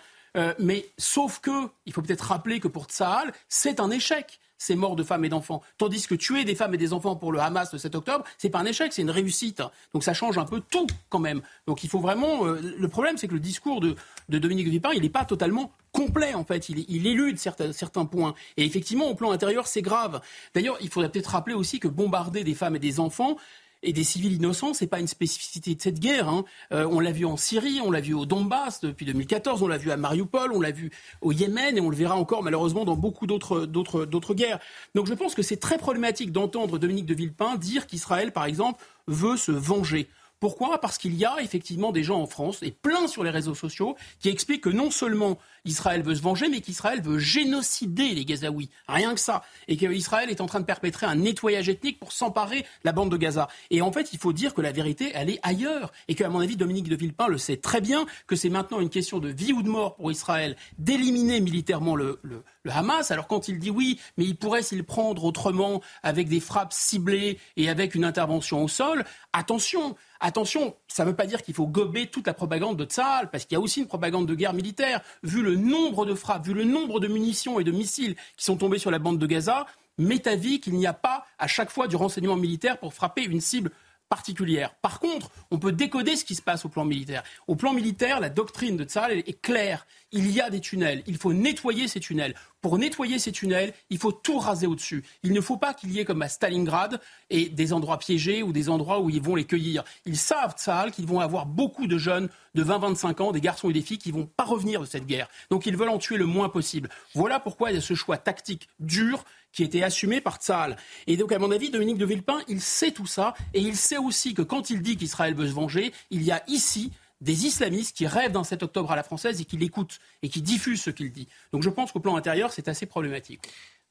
mais 0.58 0.86
sauf 0.98 1.38
que, 1.38 1.68
il 1.86 1.94
faut 1.94 2.02
peut-être 2.02 2.26
rappeler 2.26 2.60
que 2.60 2.68
pour 2.68 2.84
Tsahal, 2.84 3.32
c'est 3.48 3.80
un 3.80 3.90
échec 3.90 4.38
ces 4.60 4.76
morts 4.76 4.94
de 4.94 5.02
femmes 5.02 5.24
et 5.24 5.28
d'enfants. 5.30 5.62
Tandis 5.78 6.06
que 6.06 6.14
tuer 6.14 6.44
des 6.44 6.54
femmes 6.54 6.74
et 6.74 6.78
des 6.78 6.92
enfants 6.92 7.16
pour 7.16 7.32
le 7.32 7.40
Hamas 7.40 7.72
le 7.72 7.78
7 7.78 7.94
octobre, 7.94 8.24
c'est 8.36 8.50
pas 8.50 8.58
un 8.58 8.66
échec, 8.66 8.92
c'est 8.92 9.02
une 9.02 9.10
réussite. 9.10 9.62
Donc 9.94 10.04
ça 10.04 10.12
change 10.12 10.36
un 10.36 10.44
peu 10.44 10.60
tout 10.70 10.86
quand 11.08 11.18
même. 11.18 11.40
Donc 11.66 11.82
il 11.82 11.88
faut 11.88 11.98
vraiment. 11.98 12.46
Euh, 12.46 12.60
le 12.78 12.88
problème, 12.88 13.16
c'est 13.16 13.26
que 13.26 13.32
le 13.32 13.40
discours 13.40 13.80
de, 13.80 13.96
Dominique 14.28 14.66
Villepin, 14.66 14.90
il 14.92 15.00
n'est 15.00 15.08
pas 15.08 15.24
totalement 15.24 15.72
complet 15.92 16.34
en 16.34 16.44
fait. 16.44 16.68
Il, 16.68 16.84
il 16.88 17.06
élude 17.06 17.38
certains, 17.38 17.72
certains 17.72 18.04
points. 18.04 18.34
Et 18.58 18.64
effectivement, 18.64 19.08
au 19.08 19.14
plan 19.14 19.32
intérieur, 19.32 19.66
c'est 19.66 19.82
grave. 19.82 20.20
D'ailleurs, 20.54 20.76
il 20.82 20.90
faudrait 20.90 21.10
peut-être 21.10 21.30
rappeler 21.30 21.54
aussi 21.54 21.80
que 21.80 21.88
bombarder 21.88 22.44
des 22.44 22.54
femmes 22.54 22.76
et 22.76 22.80
des 22.80 23.00
enfants, 23.00 23.38
et 23.82 23.92
des 23.92 24.04
civils 24.04 24.34
innocents, 24.34 24.74
c'est 24.74 24.86
pas 24.86 25.00
une 25.00 25.06
spécificité 25.06 25.74
de 25.74 25.80
cette 25.80 26.00
guerre. 26.00 26.28
Hein. 26.28 26.44
Euh, 26.72 26.86
on 26.90 27.00
l'a 27.00 27.12
vu 27.12 27.24
en 27.24 27.36
Syrie, 27.36 27.80
on 27.82 27.90
l'a 27.90 28.00
vu 28.00 28.14
au 28.14 28.26
Donbass 28.26 28.80
depuis 28.80 29.06
2014, 29.06 29.62
on 29.62 29.68
l'a 29.68 29.78
vu 29.78 29.90
à 29.90 29.96
Mariupol, 29.96 30.52
on 30.52 30.60
l'a 30.60 30.70
vu 30.70 30.90
au 31.20 31.32
Yémen 31.32 31.76
et 31.76 31.80
on 31.80 31.88
le 31.88 31.96
verra 31.96 32.16
encore 32.16 32.42
malheureusement 32.42 32.84
dans 32.84 32.96
beaucoup 32.96 33.26
d'autres, 33.26 33.66
d'autres, 33.66 34.04
d'autres 34.04 34.34
guerres. 34.34 34.58
Donc 34.94 35.06
je 35.06 35.14
pense 35.14 35.34
que 35.34 35.42
c'est 35.42 35.56
très 35.56 35.78
problématique 35.78 36.32
d'entendre 36.32 36.78
Dominique 36.78 37.06
de 37.06 37.14
Villepin 37.14 37.56
dire 37.56 37.86
qu'Israël, 37.86 38.32
par 38.32 38.44
exemple, 38.44 38.82
veut 39.06 39.36
se 39.36 39.52
venger. 39.52 40.08
Pourquoi? 40.40 40.80
Parce 40.80 40.96
qu'il 40.96 41.14
y 41.16 41.26
a 41.26 41.36
effectivement 41.42 41.92
des 41.92 42.02
gens 42.02 42.18
en 42.18 42.26
France, 42.26 42.62
et 42.62 42.70
plein 42.70 43.06
sur 43.06 43.22
les 43.22 43.30
réseaux 43.30 43.54
sociaux, 43.54 43.94
qui 44.20 44.30
expliquent 44.30 44.62
que 44.62 44.70
non 44.70 44.90
seulement 44.90 45.38
Israël 45.66 46.02
veut 46.02 46.14
se 46.14 46.22
venger, 46.22 46.48
mais 46.48 46.62
qu'Israël 46.62 47.02
veut 47.02 47.18
génocider 47.18 48.14
les 48.14 48.24
Gazaouis. 48.24 48.70
Rien 48.88 49.12
que 49.12 49.20
ça. 49.20 49.42
Et 49.68 49.76
qu'Israël 49.76 50.30
est 50.30 50.40
en 50.40 50.46
train 50.46 50.60
de 50.60 50.64
perpétrer 50.64 51.04
un 51.04 51.16
nettoyage 51.16 51.68
ethnique 51.68 52.00
pour 52.00 52.12
s'emparer 52.12 52.64
la 52.84 52.92
bande 52.92 53.10
de 53.10 53.18
Gaza. 53.18 53.48
Et 53.68 53.82
en 53.82 53.92
fait, 53.92 54.14
il 54.14 54.18
faut 54.18 54.32
dire 54.32 54.54
que 54.54 54.62
la 54.62 54.72
vérité, 54.72 55.12
elle 55.14 55.28
est 55.28 55.40
ailleurs. 55.42 55.92
Et 56.08 56.14
qu'à 56.14 56.30
mon 56.30 56.40
avis, 56.40 56.56
Dominique 56.56 56.88
de 56.88 56.96
Villepin 56.96 57.28
le 57.28 57.36
sait 57.36 57.58
très 57.58 57.82
bien, 57.82 58.06
que 58.26 58.34
c'est 58.34 58.48
maintenant 58.48 58.80
une 58.80 58.88
question 58.88 59.18
de 59.18 59.28
vie 59.28 59.52
ou 59.52 59.62
de 59.62 59.68
mort 59.68 59.96
pour 59.96 60.10
Israël 60.10 60.56
d'éliminer 60.78 61.40
militairement 61.40 61.96
le, 61.96 62.18
le, 62.22 62.42
le 62.62 62.72
Hamas. 62.72 63.10
Alors 63.10 63.26
quand 63.26 63.48
il 63.48 63.58
dit 63.58 63.70
oui, 63.70 64.00
mais 64.16 64.24
il 64.24 64.36
pourrait 64.36 64.62
s'y 64.62 64.82
prendre 64.82 65.24
autrement 65.24 65.80
avec 66.02 66.28
des 66.28 66.40
frappes 66.40 66.72
ciblées 66.72 67.38
et 67.56 67.68
avec 67.68 67.94
une 67.94 68.04
intervention 68.04 68.62
au 68.62 68.68
sol, 68.68 69.04
attention, 69.32 69.96
Attention, 70.22 70.76
ça 70.86 71.04
ne 71.04 71.10
veut 71.10 71.16
pas 71.16 71.24
dire 71.24 71.42
qu'il 71.42 71.54
faut 71.54 71.66
gober 71.66 72.06
toute 72.06 72.26
la 72.26 72.34
propagande 72.34 72.76
de 72.76 72.84
Tsahal, 72.84 73.30
parce 73.30 73.46
qu'il 73.46 73.56
y 73.56 73.56
a 73.56 73.60
aussi 73.60 73.80
une 73.80 73.86
propagande 73.86 74.26
de 74.26 74.34
guerre 74.34 74.52
militaire. 74.52 75.00
Vu 75.22 75.42
le 75.42 75.56
nombre 75.56 76.04
de 76.04 76.14
frappes, 76.14 76.44
vu 76.44 76.52
le 76.52 76.64
nombre 76.64 77.00
de 77.00 77.08
munitions 77.08 77.58
et 77.58 77.64
de 77.64 77.72
missiles 77.72 78.16
qui 78.36 78.44
sont 78.44 78.56
tombés 78.56 78.78
sur 78.78 78.90
la 78.90 78.98
bande 78.98 79.18
de 79.18 79.26
Gaza, 79.26 79.64
m'est 79.96 80.26
avis 80.26 80.60
qu'il 80.60 80.74
n'y 80.74 80.86
a 80.86 80.92
pas 80.92 81.24
à 81.38 81.46
chaque 81.46 81.70
fois 81.70 81.88
du 81.88 81.96
renseignement 81.96 82.36
militaire 82.36 82.78
pour 82.78 82.92
frapper 82.92 83.24
une 83.24 83.40
cible 83.40 83.70
particulière. 84.10 84.74
Par 84.82 84.98
contre, 84.98 85.30
on 85.50 85.58
peut 85.58 85.72
décoder 85.72 86.16
ce 86.16 86.24
qui 86.24 86.34
se 86.34 86.42
passe 86.42 86.64
au 86.64 86.68
plan 86.68 86.84
militaire. 86.84 87.22
Au 87.46 87.54
plan 87.54 87.72
militaire, 87.72 88.20
la 88.20 88.28
doctrine 88.28 88.76
de 88.76 88.84
Tsahal 88.84 89.12
est 89.12 89.40
claire. 89.40 89.86
Il 90.12 90.30
y 90.30 90.40
a 90.40 90.50
des 90.50 90.60
tunnels. 90.60 91.02
Il 91.06 91.16
faut 91.16 91.32
nettoyer 91.32 91.86
ces 91.86 92.00
tunnels. 92.00 92.34
Pour 92.60 92.76
nettoyer 92.76 93.18
ces 93.18 93.32
tunnels, 93.32 93.72
il 93.88 93.98
faut 93.98 94.12
tout 94.12 94.38
raser 94.38 94.66
au-dessus. 94.66 95.04
Il 95.22 95.32
ne 95.32 95.40
faut 95.40 95.56
pas 95.56 95.72
qu'il 95.72 95.92
y 95.92 96.00
ait 96.00 96.04
comme 96.04 96.20
à 96.20 96.28
Stalingrad 96.28 97.00
et 97.30 97.48
des 97.48 97.72
endroits 97.72 97.98
piégés 97.98 98.42
ou 98.42 98.52
des 98.52 98.68
endroits 98.68 99.00
où 99.00 99.08
ils 99.08 99.22
vont 99.22 99.36
les 99.36 99.46
cueillir. 99.46 99.84
Ils 100.04 100.18
savent, 100.18 100.54
Tsahal, 100.58 100.90
qu'ils 100.90 101.06
vont 101.06 101.20
avoir 101.20 101.46
beaucoup 101.46 101.86
de 101.86 101.96
jeunes 101.96 102.28
de 102.54 102.64
20-25 102.64 103.22
ans, 103.22 103.32
des 103.32 103.40
garçons 103.40 103.70
et 103.70 103.72
des 103.72 103.80
filles 103.80 103.98
qui 103.98 104.10
vont 104.10 104.26
pas 104.26 104.44
revenir 104.44 104.80
de 104.80 104.86
cette 104.86 105.06
guerre. 105.06 105.28
Donc 105.50 105.66
ils 105.66 105.76
veulent 105.76 105.88
en 105.88 105.98
tuer 105.98 106.16
le 106.16 106.26
moins 106.26 106.48
possible. 106.48 106.90
Voilà 107.14 107.38
pourquoi 107.38 107.70
il 107.70 107.76
y 107.76 107.78
a 107.78 107.80
ce 107.80 107.94
choix 107.94 108.18
tactique 108.18 108.68
dur 108.80 109.24
qui 109.52 109.62
était 109.62 109.82
assumé 109.82 110.20
par 110.20 110.36
Tsahal. 110.36 110.76
Et 111.06 111.16
donc, 111.16 111.32
à 111.32 111.38
mon 111.38 111.50
avis, 111.50 111.70
Dominique 111.70 111.98
de 111.98 112.06
Villepin, 112.06 112.40
il 112.48 112.60
sait 112.60 112.92
tout 112.92 113.06
ça, 113.06 113.34
et 113.54 113.60
il 113.60 113.76
sait 113.76 113.98
aussi 113.98 114.34
que 114.34 114.42
quand 114.42 114.70
il 114.70 114.82
dit 114.82 114.96
qu'Israël 114.96 115.34
veut 115.34 115.48
se 115.48 115.52
venger, 115.52 115.92
il 116.10 116.22
y 116.22 116.30
a 116.30 116.42
ici 116.48 116.92
des 117.20 117.46
islamistes 117.46 117.96
qui 117.96 118.06
rêvent 118.06 118.32
d'un 118.32 118.44
7 118.44 118.62
octobre 118.62 118.90
à 118.92 118.96
la 118.96 119.02
française 119.02 119.40
et 119.40 119.44
qui 119.44 119.56
l'écoutent 119.56 119.98
et 120.22 120.28
qui 120.28 120.40
diffusent 120.40 120.82
ce 120.82 120.90
qu'il 120.90 121.12
dit. 121.12 121.28
Donc 121.52 121.62
je 121.62 121.68
pense 121.68 121.92
qu'au 121.92 122.00
plan 122.00 122.16
intérieur, 122.16 122.52
c'est 122.52 122.68
assez 122.68 122.86
problématique. 122.86 123.46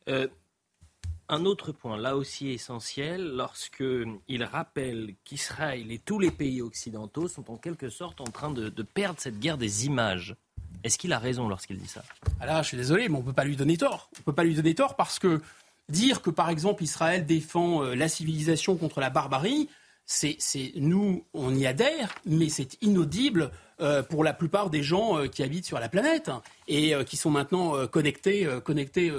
Euh, 0.08 0.28
un 1.32 1.46
autre 1.46 1.72
point, 1.72 1.96
là 1.96 2.16
aussi 2.16 2.50
essentiel, 2.50 3.24
lorsqu'il 3.36 4.44
rappelle 4.44 5.14
qu'Israël 5.24 5.92
et 5.92 6.00
tous 6.00 6.18
les 6.18 6.32
pays 6.32 6.62
occidentaux 6.62 7.28
sont 7.28 7.52
en 7.52 7.58
quelque 7.58 7.90
sorte 7.90 8.20
en 8.20 8.26
train 8.26 8.50
de, 8.50 8.70
perdre 8.82 9.20
cette 9.20 9.40
guerre 9.40 9.60
des 9.60 9.86
images. 9.86 10.36
Est-ce 10.84 10.98
qu'il 10.98 11.14
a 11.14 11.20
raison 11.20 11.48
lorsqu'il 11.48 11.78
dit 11.78 11.88
ça? 11.88 12.04
Alors, 12.40 12.56
ah 12.58 12.62
je 12.62 12.68
suis 12.68 12.78
désolé, 12.78 13.10
mais 13.10 13.16
on 13.16 13.20
ne 13.20 13.26
peut 13.26 13.34
pas 13.34 13.44
lui 13.44 13.56
donner 13.56 13.78
tort. 13.78 14.10
On 14.16 14.20
ne 14.20 14.24
peut 14.24 14.34
pas 14.34 14.44
lui 14.44 14.56
donner 14.56 14.76
tort 14.76 14.96
parce 14.96 15.20
que 15.20 15.42
dire 15.90 16.22
que, 16.22 16.30
par 16.30 16.50
exemple, 16.50 16.84
Israël 16.84 17.26
défend 17.26 17.84
euh, 17.84 17.96
la 17.96 18.08
civilisation 18.08 18.78
contre 18.78 19.00
la 19.00 19.10
barbarie, 19.10 19.70
c'est, 20.06 20.38
nous, 20.76 21.24
on 21.34 21.54
y 21.54 21.68
adhère, 21.68 22.16
mais 22.26 22.50
c'est 22.50 22.82
inaudible 22.82 23.52
euh, 23.80 24.02
pour 24.02 24.24
la 24.24 24.34
plupart 24.34 24.72
des 24.72 24.82
gens 24.82 25.20
euh, 25.20 25.28
qui 25.28 25.44
habitent 25.44 25.68
sur 25.68 25.80
la 25.80 25.88
planète 25.88 26.32
et 26.70 26.96
euh, 26.96 27.04
qui 27.04 27.18
sont 27.18 27.32
maintenant 27.32 27.88
connectés, 27.88 28.48
connectés 28.64 29.12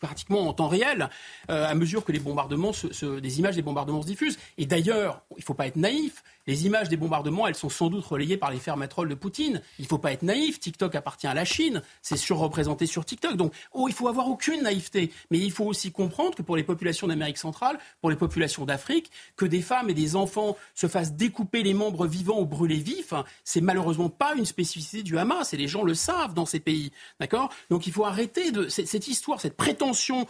pratiquement 0.00 0.48
en 0.48 0.52
temps 0.52 0.68
réel 0.68 1.08
à 1.48 1.74
mesure 1.74 2.04
que 2.04 2.12
les 2.12 2.18
bombardements, 2.18 2.72
des 3.02 3.38
images 3.38 3.56
des 3.56 3.62
bombardements 3.62 4.02
se 4.02 4.06
diffusent. 4.06 4.38
Et 4.58 4.66
d'ailleurs, 4.66 5.22
il 5.32 5.40
ne 5.40 5.44
faut 5.44 5.54
pas 5.54 5.66
être 5.66 5.76
naïf. 5.76 6.22
Les 6.48 6.64
images 6.64 6.88
des 6.88 6.96
bombardements, 6.96 7.46
elles 7.46 7.54
sont 7.54 7.68
sans 7.68 7.90
doute 7.90 8.06
relayées 8.06 8.38
par 8.38 8.50
les 8.50 8.58
fermatrolles 8.58 9.10
de 9.10 9.14
Poutine. 9.14 9.60
Il 9.78 9.82
ne 9.82 9.86
faut 9.86 9.98
pas 9.98 10.12
être 10.12 10.22
naïf. 10.22 10.58
TikTok 10.58 10.94
appartient 10.94 11.26
à 11.26 11.34
la 11.34 11.44
Chine. 11.44 11.82
C'est 12.00 12.16
surreprésenté 12.16 12.86
sur 12.86 13.04
TikTok. 13.04 13.36
Donc, 13.36 13.52
oh, 13.74 13.86
il 13.86 13.92
faut 13.92 14.08
avoir 14.08 14.28
aucune 14.28 14.62
naïveté. 14.62 15.12
Mais 15.30 15.38
il 15.38 15.52
faut 15.52 15.66
aussi 15.66 15.92
comprendre 15.92 16.34
que 16.34 16.40
pour 16.40 16.56
les 16.56 16.62
populations 16.62 17.06
d'Amérique 17.06 17.36
centrale, 17.36 17.78
pour 18.00 18.08
les 18.08 18.16
populations 18.16 18.64
d'Afrique, 18.64 19.10
que 19.36 19.44
des 19.44 19.60
femmes 19.60 19.90
et 19.90 19.94
des 19.94 20.16
enfants 20.16 20.56
se 20.74 20.86
fassent 20.86 21.12
découper 21.12 21.62
les 21.62 21.74
membres 21.74 22.06
vivants 22.06 22.40
ou 22.40 22.46
brûler 22.46 22.76
vifs, 22.76 23.12
c'est 23.44 23.60
malheureusement 23.60 24.08
pas 24.08 24.34
une 24.34 24.46
spécificité 24.46 25.02
du 25.02 25.18
Hamas. 25.18 25.52
Et 25.52 25.58
les 25.58 25.68
gens 25.68 25.82
le 25.82 25.92
savent 25.92 26.32
dans 26.32 26.46
ces 26.46 26.60
pays. 26.60 26.87
D'accord? 27.20 27.50
Donc, 27.70 27.86
il 27.86 27.92
faut 27.92 28.04
arrêter 28.04 28.52
cette, 28.68 29.08
histoire, 29.08 29.40
cette 29.40 29.56
prétention 29.56 30.26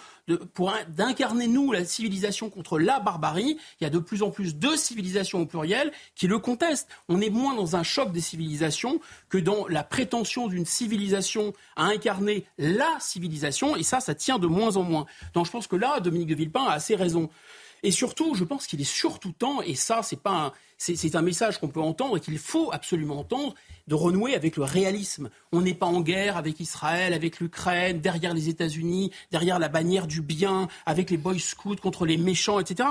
d'incarner 0.88 1.46
nous 1.46 1.72
la 1.72 1.84
civilisation 1.84 2.50
contre 2.50 2.78
la 2.78 3.00
barbarie. 3.00 3.58
Il 3.80 3.84
y 3.84 3.86
a 3.86 3.90
de 3.90 3.98
plus 3.98 4.22
en 4.22 4.30
plus 4.30 4.56
de 4.56 4.76
civilisations 4.76 5.40
au 5.40 5.46
pluriel 5.46 5.92
qui 6.14 6.26
le 6.26 6.38
contestent. 6.38 6.88
On 7.08 7.20
est 7.20 7.30
moins 7.30 7.54
dans 7.54 7.76
un 7.76 7.82
choc 7.82 8.12
des 8.12 8.20
civilisations 8.20 9.00
que 9.28 9.38
dans 9.38 9.66
la 9.68 9.82
prétention 9.82 10.48
d'une 10.48 10.66
civilisation 10.66 11.52
à 11.76 11.84
incarner 11.84 12.44
la 12.58 12.98
civilisation, 13.00 13.76
et 13.76 13.82
ça, 13.82 14.00
ça 14.00 14.14
tient 14.14 14.38
de 14.38 14.46
moins 14.46 14.76
en 14.76 14.82
moins. 14.82 15.06
Donc 15.34 15.46
je 15.46 15.50
pense 15.50 15.66
que 15.66 15.76
là, 15.76 16.00
Dominique 16.00 16.28
de 16.28 16.34
Villepin 16.34 16.64
a 16.64 16.72
assez 16.72 16.94
raison. 16.94 17.28
Et 17.82 17.90
surtout, 17.90 18.34
je 18.34 18.44
pense 18.44 18.66
qu'il 18.66 18.80
est 18.80 18.84
surtout 18.84 19.32
temps, 19.32 19.62
et 19.62 19.74
ça, 19.74 20.02
c'est 20.02 20.20
pas 20.20 20.46
un, 20.46 20.52
c'est 20.78 21.16
un 21.16 21.22
message 21.22 21.58
qu'on 21.58 21.68
peut 21.68 21.80
entendre 21.80 22.16
et 22.16 22.20
qu'il 22.20 22.38
faut 22.38 22.70
absolument 22.72 23.18
entendre, 23.18 23.54
de 23.88 23.94
renouer 23.94 24.34
avec 24.34 24.56
le 24.56 24.62
réalisme. 24.62 25.28
On 25.50 25.60
n'est 25.60 25.74
pas 25.74 25.86
en 25.86 26.00
guerre 26.00 26.36
avec 26.36 26.60
Israël, 26.60 27.14
avec 27.14 27.40
l'Ukraine, 27.40 28.00
derrière 28.00 28.32
les 28.32 28.48
États-Unis, 28.48 29.10
derrière 29.32 29.58
la 29.58 29.68
bannière 29.68 30.06
du 30.06 30.22
bien, 30.22 30.68
avec 30.86 31.10
les 31.10 31.16
boys 31.16 31.38
scouts 31.38 31.76
contre 31.76 32.06
les 32.06 32.16
méchants, 32.16 32.60
etc. 32.60 32.88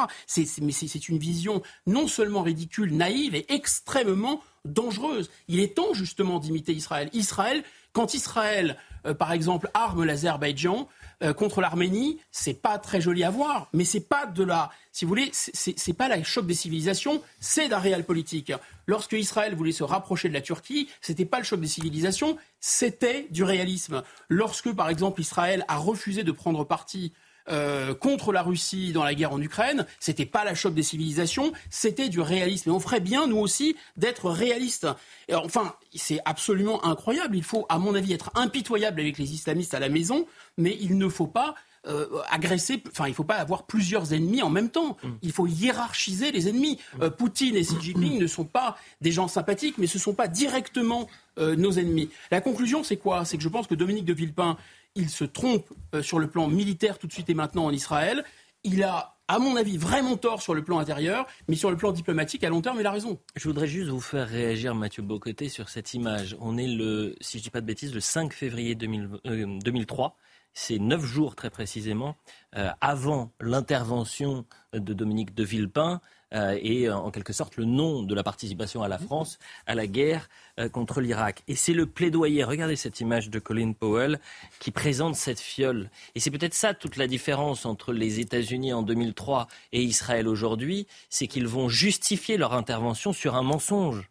mais 0.61 0.71
c'est 0.71 1.09
une 1.09 1.17
vision 1.17 1.61
non 1.85 2.07
seulement 2.07 2.41
ridicule, 2.41 2.93
naïve 2.95 3.35
et 3.35 3.45
extrêmement 3.53 4.41
dangereuse. 4.65 5.29
Il 5.47 5.59
est 5.61 5.75
temps 5.75 5.93
justement 5.93 6.39
d'imiter 6.39 6.73
Israël. 6.73 7.09
Israël, 7.13 7.63
quand 7.93 8.13
Israël, 8.13 8.77
euh, 9.05 9.13
par 9.13 9.31
exemple, 9.31 9.69
arme 9.73 10.03
l'Azerbaïdjan, 10.03 10.87
euh, 11.23 11.33
contre 11.33 11.61
l'Arménie, 11.61 12.19
c'est 12.31 12.53
pas 12.53 12.77
très 12.77 13.01
joli 13.01 13.23
à 13.23 13.31
voir, 13.31 13.69
mais 13.73 13.85
c'est 13.85 14.07
pas 14.07 14.27
de 14.27 14.43
la, 14.43 14.69
si 14.91 15.03
vous 15.03 15.09
voulez, 15.09 15.31
c'est 15.33 15.93
pas 15.93 16.07
la 16.07 16.21
choc 16.23 16.45
des 16.45 16.53
civilisations, 16.53 17.23
c'est 17.39 17.67
la 17.67 17.79
réelle 17.79 18.03
politique. 18.03 18.51
Lorsque 18.85 19.13
Israël 19.13 19.55
voulait 19.55 19.71
se 19.71 19.83
rapprocher 19.83 20.29
de 20.29 20.33
la 20.35 20.41
Turquie, 20.41 20.89
c'était 21.01 21.25
pas 21.25 21.39
le 21.39 21.43
choc 21.43 21.59
des 21.59 21.67
civilisations, 21.67 22.37
c'était 22.59 23.27
du 23.31 23.43
réalisme. 23.43 24.03
Lorsque, 24.29 24.71
par 24.73 24.89
exemple, 24.89 25.21
Israël 25.21 25.65
a 25.67 25.77
refusé 25.77 26.23
de 26.23 26.31
prendre 26.31 26.63
parti 26.63 27.13
euh, 27.49 27.93
contre 27.93 28.33
la 28.33 28.41
Russie 28.41 28.91
dans 28.91 29.03
la 29.03 29.15
guerre 29.15 29.31
en 29.31 29.41
Ukraine, 29.41 29.85
c'était 29.99 30.25
pas 30.25 30.43
la 30.43 30.55
choc 30.55 30.73
des 30.73 30.83
civilisations, 30.83 31.53
c'était 31.69 32.09
du 32.09 32.19
réalisme. 32.19 32.69
Et 32.69 32.73
on 32.73 32.79
ferait 32.79 32.99
bien, 32.99 33.27
nous 33.27 33.37
aussi, 33.37 33.75
d'être 33.95 34.29
réalistes. 34.29 34.87
Et 35.29 35.35
enfin, 35.35 35.75
c'est 35.95 36.19
absolument 36.25 36.83
incroyable. 36.83 37.37
Il 37.37 37.43
faut, 37.43 37.65
à 37.69 37.77
mon 37.77 37.95
avis, 37.95 38.13
être 38.13 38.31
impitoyable 38.35 38.99
avec 38.99 39.17
les 39.17 39.33
islamistes 39.33 39.73
à 39.73 39.79
la 39.79 39.89
maison, 39.89 40.25
mais 40.57 40.77
il 40.81 40.97
ne 40.97 41.07
faut 41.07 41.27
pas 41.27 41.55
euh, 41.87 42.07
agresser, 42.29 42.83
enfin, 42.91 43.05
il 43.05 43.11
ne 43.11 43.15
faut 43.15 43.23
pas 43.23 43.35
avoir 43.35 43.63
plusieurs 43.63 44.13
ennemis 44.13 44.41
en 44.41 44.49
même 44.49 44.69
temps. 44.69 44.97
Mm. 45.01 45.09
Il 45.21 45.31
faut 45.31 45.47
hiérarchiser 45.47 46.33
les 46.33 46.49
ennemis. 46.49 46.79
Euh, 47.01 47.09
Poutine 47.09 47.55
et 47.55 47.61
Xi 47.61 47.75
Jinping 47.79 48.19
ne 48.19 48.27
sont 48.27 48.45
pas 48.45 48.77
des 48.99 49.11
gens 49.11 49.29
sympathiques, 49.29 49.77
mais 49.77 49.87
ce 49.87 49.97
ne 49.97 50.01
sont 50.01 50.13
pas 50.13 50.27
directement 50.27 51.07
nos 51.39 51.73
ennemis. 51.73 52.09
La 52.31 52.41
conclusion, 52.41 52.83
c'est 52.83 52.97
quoi? 52.97 53.23
C'est 53.23 53.37
que 53.37 53.43
je 53.43 53.49
pense 53.49 53.67
que 53.67 53.75
Dominique 53.75 54.05
de 54.05 54.13
Villepin 54.13 54.57
il 54.97 55.09
se 55.09 55.23
trompe 55.23 55.71
euh, 55.95 56.01
sur 56.01 56.19
le 56.19 56.27
plan 56.27 56.47
militaire 56.47 56.99
tout 56.99 57.07
de 57.07 57.13
suite 57.13 57.29
et 57.29 57.33
maintenant 57.33 57.65
en 57.65 57.71
Israël. 57.71 58.25
Il 58.63 58.83
a 58.83 59.17
à 59.29 59.39
mon 59.39 59.57
avis, 59.57 59.77
vraiment 59.77 60.15
tort 60.15 60.41
sur 60.41 60.53
le 60.53 60.63
plan 60.63 60.79
intérieur, 60.79 61.27
mais 61.49 61.55
sur 61.55 61.69
le 61.69 61.75
plan 61.75 61.91
diplomatique, 61.91 62.43
à 62.45 62.49
long 62.49 62.61
terme, 62.61 62.77
il 62.79 62.85
a 62.85 62.91
raison. 62.91 63.19
Je 63.35 63.43
voudrais 63.47 63.67
juste 63.67 63.89
vous 63.89 63.99
faire 63.99 64.27
réagir, 64.27 64.73
Mathieu 64.73 65.03
Bocoté, 65.03 65.49
sur 65.49 65.67
cette 65.67 65.93
image. 65.93 66.37
On 66.39 66.57
est 66.57 66.67
le, 66.67 67.13
si 67.19 67.37
je 67.37 67.41
ne 67.41 67.43
dis 67.43 67.49
pas 67.49 67.59
de 67.59 67.65
bêtises, 67.65 67.93
le 67.93 67.99
5 67.99 68.31
février 68.31 68.75
2003. 68.75 70.05
Euh, 70.05 70.09
C'est 70.53 70.79
neuf 70.79 71.03
jours 71.03 71.35
très 71.35 71.49
précisément 71.49 72.15
euh, 72.55 72.69
avant 72.79 73.33
l'intervention 73.41 74.45
de 74.73 74.93
Dominique 74.93 75.35
de 75.35 75.43
Villepin 75.43 75.99
euh, 76.33 76.57
et 76.61 76.89
en 76.89 77.09
quelque 77.11 77.33
sorte 77.33 77.57
le 77.57 77.65
nom 77.65 78.03
de 78.03 78.13
la 78.13 78.23
participation 78.23 78.83
à 78.83 78.87
la 78.87 78.97
France 78.97 79.39
à 79.65 79.75
la 79.75 79.87
guerre 79.87 80.29
euh, 80.59 80.69
contre 80.69 81.01
l'Irak. 81.01 81.43
Et 81.47 81.55
c'est 81.55 81.73
le 81.73 81.85
plaidoyer. 81.85 82.43
Regardez 82.43 82.75
cette 82.75 82.99
image 82.99 83.29
de 83.29 83.39
Colin 83.39 83.73
Powell 83.73 84.19
qui 84.59 84.71
présente 84.71 85.15
cette 85.15 85.39
fiole. 85.39 85.89
Et 86.15 86.19
c'est 86.19 86.31
peut-être 86.31 86.53
ça 86.53 86.73
toute 86.73 86.97
la 86.97 87.07
différence 87.07 87.65
entre 87.65 87.93
les 87.93 88.19
États-Unis 88.19 88.73
en 88.73 88.83
2003 88.83 89.47
et 89.71 89.81
Israël 89.81 90.27
aujourd'hui, 90.27 90.87
c'est 91.09 91.27
qu'ils 91.27 91.47
vont 91.47 91.69
justifier 91.69 92.37
leur 92.37 92.53
intervention 92.53 93.13
sur 93.13 93.35
un 93.35 93.43
mensonge 93.43 94.09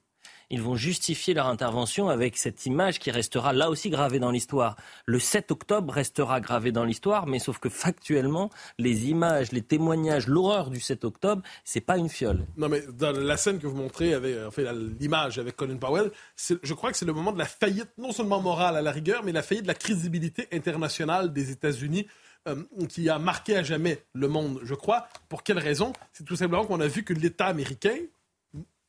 ils 0.50 0.62
vont 0.62 0.76
justifier 0.76 1.34
leur 1.34 1.46
intervention 1.46 2.08
avec 2.08 2.36
cette 2.36 2.66
image 2.66 2.98
qui 2.98 3.10
restera 3.10 3.52
là 3.52 3.68
aussi 3.68 3.90
gravée 3.90 4.18
dans 4.18 4.30
l'histoire. 4.30 4.76
Le 5.04 5.18
7 5.18 5.50
octobre 5.50 5.92
restera 5.92 6.40
gravé 6.40 6.72
dans 6.72 6.84
l'histoire, 6.84 7.26
mais 7.26 7.38
sauf 7.38 7.58
que 7.58 7.68
factuellement, 7.68 8.50
les 8.78 9.08
images, 9.08 9.52
les 9.52 9.62
témoignages, 9.62 10.26
l'horreur 10.26 10.70
du 10.70 10.80
7 10.80 11.04
octobre, 11.04 11.42
c'est 11.64 11.80
pas 11.80 11.96
une 11.98 12.08
fiole. 12.08 12.46
Non, 12.56 12.68
mais 12.68 12.82
dans 12.92 13.12
la 13.12 13.36
scène 13.36 13.58
que 13.58 13.66
vous 13.66 13.76
montrez, 13.76 14.14
avec, 14.14 14.36
l'image 15.00 15.38
avec 15.38 15.56
Colin 15.56 15.76
Powell, 15.76 16.10
je 16.36 16.74
crois 16.74 16.92
que 16.92 16.96
c'est 16.96 17.06
le 17.06 17.12
moment 17.12 17.32
de 17.32 17.38
la 17.38 17.46
faillite, 17.46 17.90
non 17.98 18.12
seulement 18.12 18.40
morale 18.40 18.76
à 18.76 18.82
la 18.82 18.92
rigueur, 18.92 19.24
mais 19.24 19.32
la 19.32 19.42
faillite 19.42 19.64
de 19.64 19.68
la 19.68 19.74
crédibilité 19.74 20.48
internationale 20.52 21.32
des 21.32 21.50
États-Unis. 21.50 22.06
Euh, 22.48 22.62
qui 22.88 23.08
a 23.08 23.18
marqué 23.18 23.56
à 23.56 23.64
jamais 23.64 24.04
le 24.12 24.28
monde, 24.28 24.60
je 24.62 24.74
crois. 24.74 25.08
Pour 25.28 25.42
quelle 25.42 25.58
raison? 25.58 25.92
C'est 26.12 26.22
tout 26.22 26.36
simplement 26.36 26.64
qu'on 26.64 26.78
a 26.78 26.86
vu 26.86 27.02
que 27.02 27.12
l'État 27.12 27.46
américain, 27.46 27.96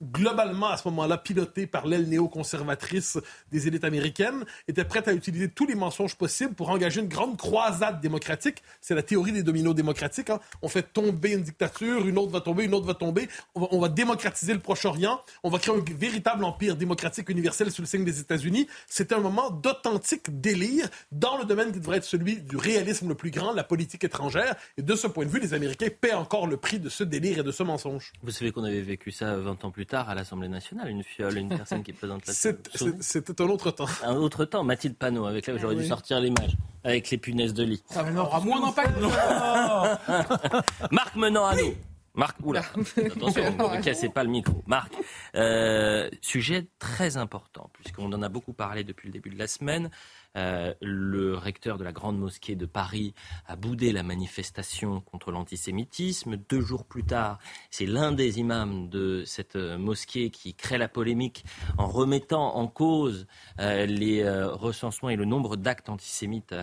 globalement 0.04 0.68
à 0.68 0.78
ce 0.78 0.88
moment-là 0.90 1.18
piloté 1.18 1.66
par 1.66 1.88
l'aile 1.88 2.08
néoconservatrice 2.08 3.18
des 3.52 3.68
élites 3.68 3.84
américaines, 3.84 4.46
était 4.68 4.84
prête 4.84 5.08
à 5.08 5.14
utiliser 5.14 5.50
tous 5.50 5.66
les 5.66 5.76
mensonges 5.76 6.16
possibles 6.16 6.54
pour 6.54 6.70
engager 6.70 7.02
une 7.02 7.08
grande 7.08 7.38
croisade 7.38 8.00
démocratique. 8.02 8.62
C'est 8.82 8.96
la 8.96 9.04
théorie 9.04 9.32
des 9.32 9.44
dominos 9.44 9.76
démocratiques. 9.76 10.30
Hein. 10.30 10.40
On 10.62 10.68
fait 10.68 10.84
tomber 10.84 11.32
une 11.32 11.42
dictature, 11.42 12.08
une 12.08 12.18
autre 12.18 12.32
va 12.32 12.42
tomber, 12.42 12.66
une 12.66 12.74
autre 12.74 12.86
va 12.86 12.94
tomber. 12.94 13.28
On 13.56 13.80
va, 13.80 13.90
démocratiser 13.90 14.54
le 14.54 14.60
Proche-Orient. 14.60 15.22
On 15.44 15.50
va 15.50 15.60
créer 15.60 15.76
un 15.76 15.84
véritable 15.98 16.44
empire 16.44 16.76
démocratique 16.76 17.30
universel 17.30 17.72
sous 17.72 17.82
le 17.82 17.88
signe 17.88 18.06
des 18.06 18.20
États-Unis. 18.20 18.68
C'était 18.88 19.16
un 19.16 19.20
moment 19.20 19.50
d'authentique 19.50 20.40
délire 20.40 20.88
dans 21.12 21.38
le 21.38 21.46
domaine 21.46 21.72
qui 21.72 21.80
devrait 21.80 21.98
être 21.98 22.04
celui 22.04 22.42
du 22.42 22.58
réalisme 22.58 23.08
le 23.10 23.16
plus 23.16 23.32
grand, 23.32 23.54
la 23.54 23.64
politique 23.64 24.04
étrangère. 24.04 24.56
Et 24.78 24.84
de 24.84 24.96
ce 24.96 25.08
point 25.08 25.26
de 25.26 25.32
vue, 25.32 25.40
les 25.40 25.54
Américains 25.54 25.88
paient 25.90 26.14
encore 26.14 26.48
le 26.48 26.58
prix 26.58 26.80
de 26.80 26.90
ce 26.90 27.04
délire 27.04 27.40
et 27.40 27.44
de 27.44 27.52
ce 27.52 27.64
mensonge. 27.64 28.14
Vous 28.22 28.32
savez 28.32 28.52
qu'on 28.52 28.64
avait 28.64 28.82
vécu 28.82 29.12
ça 29.12 29.36
20 29.36 29.66
ans 29.66 29.72
plus 29.72 29.86
tard 29.86 29.87
à 29.93 30.15
l'Assemblée 30.15 30.47
nationale, 30.47 30.89
une 30.89 31.04
fiole, 31.04 31.38
une 31.38 31.50
personne 31.50 31.84
qui 31.84 31.93
présente 31.93 32.26
la 32.28 32.34
C'était 33.02 33.41
un 33.41 33.45
autre 33.45 33.71
temps. 33.71 33.88
Un 34.04 34.15
autre 34.15 34.45
temps, 34.45 34.63
Mathilde 34.63 34.95
Panot, 34.95 35.26
avec 35.26 35.47
là, 35.47 35.58
j'aurais 35.58 35.76
dû 35.76 35.86
sortir 35.86 36.19
l'image, 36.19 36.56
avec 36.84 37.10
les 37.10 37.17
punaises 37.17 37.54
de 37.54 37.63
lit. 37.63 37.84
Ça 37.89 38.06
aura 38.15 38.39
moins 38.41 38.62
d'impact. 38.62 39.00
Marc 40.91 41.15
menant 41.15 41.45
à 41.45 41.56
nous. 41.56 41.73
Marc, 42.17 42.38
oula, 42.43 42.62
attention, 42.97 43.43
ne 43.51 43.82
cassez 43.84 44.10
pas 44.10 44.23
le 44.23 44.30
micro. 44.32 44.63
Marc, 44.65 44.91
euh, 45.36 46.10
sujet 46.21 46.67
très 46.80 47.15
important, 47.15 47.69
puisqu'on 47.73 48.12
en 48.12 48.23
a 48.23 48.27
beaucoup 48.27 48.53
parlé 48.53 48.84
depuis 48.84 49.08
le 49.08 49.13
début 49.13 49.30
de 49.30 49.38
la 49.38 49.45
semaine. 49.45 49.91
Euh, 50.36 50.73
le 50.82 51.36
recteur 51.36 51.77
de 51.77 51.84
la 51.84 51.91
Grande 51.91 52.17
Mosquée 52.17 52.56
de 52.56 52.65
Paris 52.65 53.13
a 53.47 53.56
boudé 53.56 53.91
la 53.91 54.01
manifestation 54.01 55.01
contre 55.01 55.32
l'antisémitisme. 55.32 56.38
Deux 56.49 56.62
jours 56.62 56.86
plus 56.86 57.03
tard, 57.03 57.38
c'est 57.69 57.86
l'un 57.86 58.12
des 58.12 58.39
imams 58.39 58.89
de 58.89 59.23
cette 59.25 59.56
euh, 59.56 59.77
mosquée 59.77 60.32
qui 60.32 60.56
crée 60.56 60.80
la 60.80 60.88
polémique 60.88 61.45
en 61.77 61.88
remettant 61.88 62.56
en 62.56 62.67
cause 62.67 63.27
euh, 63.60 63.86
les 63.86 64.27
recensements 64.27 65.10
et 65.10 65.15
le 65.15 65.25
nombre 65.25 65.56
d'actes 65.56 65.89
antisémites 65.89 66.56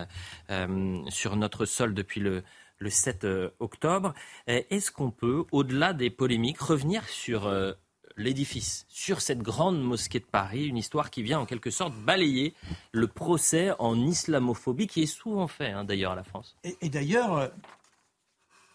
sur 1.09 1.35
notre 1.35 1.65
sol 1.65 1.93
depuis 1.93 2.19
le, 2.19 2.43
le 2.77 2.89
7 2.89 3.25
octobre. 3.59 4.13
Est-ce 4.47 4.91
qu'on 4.91 5.11
peut, 5.11 5.45
au-delà 5.51 5.93
des 5.93 6.09
polémiques, 6.09 6.59
revenir 6.59 7.07
sur 7.07 7.49
l'édifice, 8.17 8.85
sur 8.89 9.21
cette 9.21 9.41
grande 9.41 9.81
mosquée 9.81 10.19
de 10.19 10.25
Paris, 10.25 10.65
une 10.65 10.77
histoire 10.77 11.09
qui 11.09 11.23
vient 11.23 11.39
en 11.39 11.45
quelque 11.45 11.69
sorte 11.69 11.93
balayer 11.95 12.53
le 12.91 13.07
procès 13.07 13.71
en 13.79 13.99
islamophobie 13.99 14.87
qui 14.87 15.03
est 15.03 15.07
souvent 15.07 15.47
fait 15.47 15.71
hein, 15.71 15.83
d'ailleurs 15.83 16.13
à 16.13 16.15
la 16.15 16.23
France? 16.23 16.55
Et, 16.81 16.89
d'ailleurs, 16.89 17.35
euh, 17.35 17.47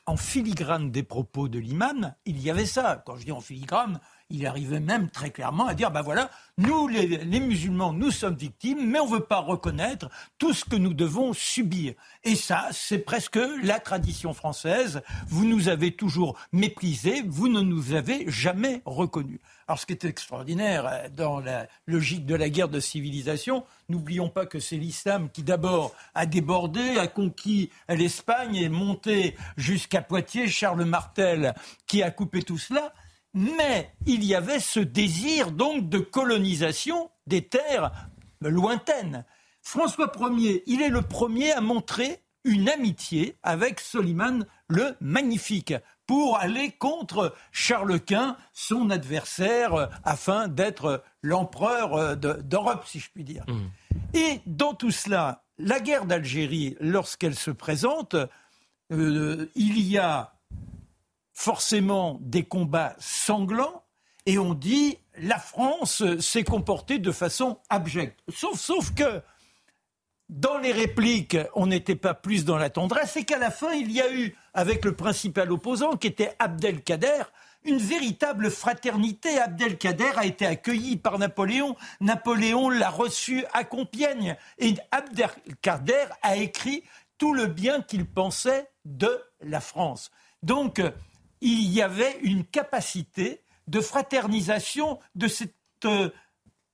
en 0.07 0.17
filigrane 0.17 0.91
des 0.91 1.03
propos 1.03 1.49
de 1.49 1.59
l'imam, 1.59 2.15
il 2.27 2.41
y 2.41 2.51
avait 2.51 2.67
ça. 2.67 3.03
Quand 3.07 3.17
je 3.17 3.25
dis 3.25 3.33
en 3.33 3.41
filigrane, 3.41 4.01
Il 4.31 4.47
arrivait 4.47 4.81
même 4.81 5.11
très 5.11 5.31
clairement 5.31 5.67
à 5.67 5.75
dire, 5.75 5.91
ben 5.91 6.03
voilà, 6.03 6.31
nous, 6.57 6.89
les, 6.89 7.41
musulmans, 7.41 7.93
nous 7.93 8.11
sommes 8.11 8.37
victimes, 8.37 8.87
mais 8.87 9.01
on 9.01 9.07
ne 9.07 9.15
veut 9.15 9.25
pas 9.25 9.41
reconnaître 9.41 10.09
tout 10.39 10.53
ce 10.53 10.65
que 10.65 10.77
nous 10.77 10.95
devons 10.95 11.33
subir. 11.33 11.95
Et 12.23 12.37
ça, 12.37 12.69
c'est 12.71 12.99
presque 12.99 13.41
la 13.63 13.81
tradition 13.81 14.33
française. 14.35 15.03
Vous 15.27 15.45
nous 15.45 15.69
avez 15.69 15.93
toujours 15.93 16.37
méprisés, 16.53 17.23
vous 17.27 17.49
ne 17.49 17.61
nous 17.61 17.95
avez 17.95 18.31
jamais 18.31 18.83
reconnus. 18.85 19.41
Alors 19.67 19.79
ce 19.79 19.87
qui 19.87 19.93
est 19.93 20.05
extraordinaire 20.05 20.87
euh, 20.87 21.09
dans 21.17 21.39
la 21.39 21.69
logique 21.87 22.27
de 22.27 22.35
la 22.35 22.49
guerre 22.49 22.69
de 22.69 22.81
civilisation, 22.81 23.65
n'oublions 23.89 24.29
pas 24.29 24.45
que 24.45 24.59
c'est 24.59 24.77
l'islam 24.77 25.31
qui 25.31 25.45
d'abord 25.45 25.95
a 26.15 26.27
débordé, 26.27 26.99
a 26.99 27.07
conquis 27.07 27.71
l'Espagne 27.89 28.57
et 28.57 28.69
monté 28.69 29.37
jusqu'à 29.57 30.03
Poitiers, 30.03 30.49
Charles 30.49 30.85
Martel 30.85 31.55
qui 31.87 32.03
a 32.03 32.11
coupé 32.11 32.43
tout 32.43 32.59
cela. 32.59 32.93
Mais 33.35 33.93
il 34.07 34.25
y 34.25 34.35
avait 34.35 34.61
ce 34.61 34.81
désir 34.81 35.53
donc 35.53 35.89
de 35.89 35.99
colonisation 35.99 37.11
des 37.27 37.47
terres 37.47 37.93
lointaines. 38.41 39.25
François 39.63 40.11
Ier, 40.21 40.63
il 40.67 40.83
est 40.83 40.89
le 40.89 41.03
premier 41.03 41.53
à 41.53 41.61
montrer 41.61 42.23
une 42.45 42.69
amitié 42.69 43.37
avec 43.43 43.81
Soliman 43.81 44.47
le 44.69 44.97
Magnifique 45.01 45.75
pour 46.07 46.39
aller 46.39 46.73
contre 46.73 47.35
Charles 47.53 48.01
Quint, 48.01 48.37
son 48.53 48.91
adversaire, 48.91 49.75
euh, 49.75 49.87
afin 50.03 50.49
d'être 50.49 51.05
l'empereur 51.23 51.95
euh, 51.95 52.17
d'Europe, 52.17 52.85
si 52.87 52.99
je 52.99 53.11
puis 53.15 53.23
dire. 53.23 53.45
Mmh. 53.47 54.17
Et 54.17 54.41
dans 54.47 54.75
tout 54.75 54.91
cela, 54.91 55.45
la 55.59 55.79
guerre 55.79 56.07
d'Algérie, 56.07 56.77
lorsqu'elle 56.81 57.37
se 57.37 57.53
présente, 57.53 58.17
euh, 58.91 59.47
il 59.55 59.81
y 59.81 59.99
a 59.99 60.33
forcément 61.41 62.19
des 62.21 62.45
combats 62.45 62.95
sanglants, 62.99 63.83
et 64.27 64.39
on 64.39 64.53
dit 64.53 64.99
la 65.17 65.39
France 65.39 66.03
s'est 66.19 66.45
comportée 66.45 66.99
de 66.99 67.11
façon 67.13 67.59
abjecte. 67.71 68.21
Sauf, 68.29 68.95
que 68.95 69.23
dans 70.29 70.59
les 70.59 70.73
répliques, 70.73 71.39
on 71.55 71.67
n'était 71.67 71.97
pas 71.97 72.13
plus 72.13 72.45
dans 72.45 72.59
la 72.59 72.69
tendresse, 72.69 73.17
et 73.17 73.25
qu'à 73.25 73.39
la 73.39 73.51
fin, 73.51 73.73
il 73.73 73.91
y 73.91 74.03
a 74.03 74.13
eu, 74.13 74.37
avec 74.53 74.85
le 74.85 74.95
principal 74.95 75.51
opposant, 75.51 75.97
qui 75.97 76.09
était 76.09 76.37
Abdelkader, 76.39 77.23
une 77.65 77.79
véritable 77.79 78.51
fraternité. 78.51 79.39
Abdelkader 79.39 80.13
a 80.17 80.27
été 80.27 80.45
accueilli 80.45 80.99
par 80.99 81.19
Napoléon. 81.19 81.75
Napoléon 82.03 82.69
l'a 82.69 82.91
reçu 82.91 83.47
à 83.55 83.65
Compiègne. 83.65 84.37
Et 84.59 84.75
Abdelkader 84.91 86.05
a 86.21 86.37
écrit 86.37 86.85
tout 87.17 87.33
le 87.33 87.47
bien 87.47 87.81
qu'il 87.81 88.05
pensait 88.05 88.71
de 88.85 89.19
la 89.41 89.61
France. 89.61 90.11
Donc, 90.43 90.83
il 91.41 91.63
y 91.71 91.83
avait 91.83 92.19
une 92.23 92.45
capacité 92.45 93.43
de 93.67 93.81
fraternisation 93.81 94.99
de 95.15 95.29
cet 95.29 95.55
euh, 95.85 96.11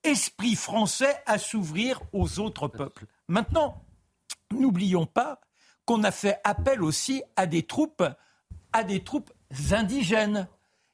esprit 0.03 0.55
français 0.55 1.21
à 1.25 1.37
s'ouvrir 1.37 2.01
aux 2.13 2.39
autres 2.39 2.67
peuples. 2.67 3.05
Maintenant, 3.27 3.83
n'oublions 4.51 5.05
pas 5.05 5.39
qu'on 5.85 6.03
a 6.03 6.11
fait 6.11 6.39
appel 6.43 6.83
aussi 6.83 7.23
à 7.35 7.45
des 7.45 7.63
troupes, 7.63 8.03
à 8.73 8.83
des 8.83 9.03
troupes 9.03 9.31
indigènes. 9.71 10.47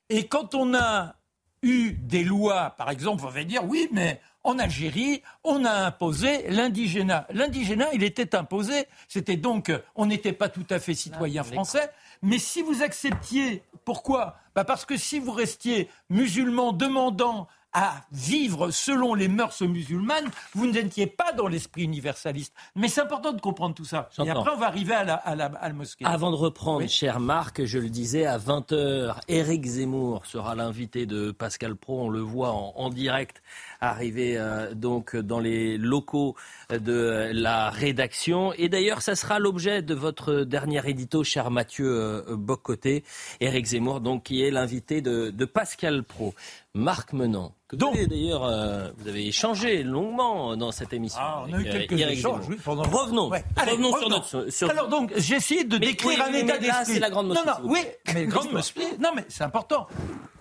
Et 0.09 0.28
quand 0.28 0.55
on 0.55 0.74
a 0.76 1.15
eu 1.61 1.93
des 1.93 2.24
lois, 2.24 2.71
par 2.78 2.89
exemple, 2.89 3.24
on 3.26 3.30
va 3.30 3.43
dire 3.43 3.63
oui, 3.65 3.88
mais 3.91 4.21
en 4.43 4.59
Algérie, 4.59 5.24
on 5.43 5.63
a 5.63 5.71
imposé 5.71 6.49
l'indigénat. 6.49 7.26
L'indigénat, 7.32 7.88
il 7.93 8.03
était 8.03 8.36
imposé. 8.36 8.88
C'était 9.07 9.38
donc, 9.38 9.71
on 9.95 10.05
n'était 10.05 10.34
pas 10.34 10.49
tout 10.49 10.65
à 10.69 10.80
fait 10.80 10.93
citoyen 10.93 11.43
français. 11.43 11.89
Mais 12.24 12.39
si 12.39 12.61
vous 12.61 12.82
acceptiez, 12.82 13.63
pourquoi? 13.86 14.38
Bah 14.55 14.63
Parce 14.63 14.86
que 14.86 14.97
si 14.97 15.19
vous 15.19 15.34
restiez 15.34 15.89
musulman 16.09 16.71
demandant 16.71 17.47
à 17.74 18.01
vivre 18.11 18.69
selon 18.69 19.15
les 19.15 19.28
mœurs 19.28 19.61
musulmanes, 19.61 20.30
vous 20.53 20.67
n'étiez 20.67 21.07
pas 21.07 21.34
dans 21.34 21.47
l'esprit 21.47 21.84
universaliste. 21.84 22.53
Mais 22.76 22.88
c'est 22.88 23.01
important 23.01 23.34
de 23.34 23.41
comprendre 23.41 23.74
tout 23.74 23.86
ça. 23.86 24.09
Et 24.24 24.30
après, 24.30 24.51
on 24.51 24.57
va 24.57 24.67
arriver 24.67 24.93
à 24.93 25.03
la, 25.03 25.15
à 25.15 25.36
la, 25.36 25.74
mosquée. 25.74 26.05
Avant 26.05 26.30
de 26.30 26.36
reprendre, 26.36 26.88
cher 26.88 27.19
Marc, 27.19 27.65
je 27.65 27.80
le 27.80 27.89
disais, 27.89 28.26
à 28.26 28.38
20h, 28.38 29.15
Éric 29.28 29.65
Zemmour 29.65 30.26
sera 30.26 30.55
l'invité 30.55 31.05
de 31.05 31.32
Pascal 31.32 31.76
Pro. 31.76 32.03
On 32.03 32.09
le 32.09 32.19
voit 32.19 32.51
en, 32.51 32.89
direct 32.89 33.41
arriver 33.90 34.38
euh, 34.38 34.74
donc 34.74 35.16
dans 35.16 35.40
les 35.40 35.78
locaux 35.78 36.36
de 36.70 37.30
la 37.34 37.70
rédaction. 37.70 38.54
Et 38.54 38.70
d'ailleurs, 38.70 39.02
ça 39.02 39.16
sera 39.16 39.40
l'objet 39.40 39.82
de 39.82 39.94
votre 39.94 40.44
dernier 40.44 40.82
édito, 40.90 41.24
cher 41.24 41.52
Mathieu 41.52 41.88
euh, 41.88 42.36
Bocoté. 42.36 43.04
Éric 43.40 43.66
Zemmour, 43.66 44.02
donc, 44.02 44.24
qui 44.24 44.44
est 44.44 44.52
l'invité 44.52 45.02
de, 45.02 45.30
de 45.30 45.46
Pascal 45.46 46.04
Pro. 46.04 46.34
Marc 46.76 47.14
Menant, 47.14 47.54
donc, 47.72 47.96
d'ailleurs, 48.08 48.46
euh, 48.46 48.90
vous 48.98 49.08
avez 49.08 49.28
échangé 49.28 49.84
longuement 49.84 50.56
dans 50.58 50.72
cette 50.72 50.94
émission. 50.94 51.22
Ah, 51.22 51.44
on 51.48 51.54
a 51.54 51.60
eu 51.60 51.64
quelques 51.64 51.94
échanges, 51.94 52.46
Revenons, 52.66 53.30
revenons 53.30 53.98
sur 53.98 54.10
notre. 54.10 54.50
Sur... 54.52 54.70
Alors 54.70 54.88
donc, 54.88 55.12
j'essaie 55.16 55.64
de 55.64 55.78
décrire 55.78 56.24
un 56.24 56.34
état 56.34 56.58
d'esprit. 56.58 56.94
c'est 56.94 57.00
la 57.00 57.10
grande 57.10 57.28
mosquée. 57.28 57.46
Non, 57.46 57.54
non, 57.64 57.70
oui, 57.70 57.80
mais 58.14 58.26
grande 58.26 58.52
mosquée. 58.52 58.98
Non, 59.00 59.12
mais 59.16 59.26
c'est 59.28 59.44
important. 59.44 59.88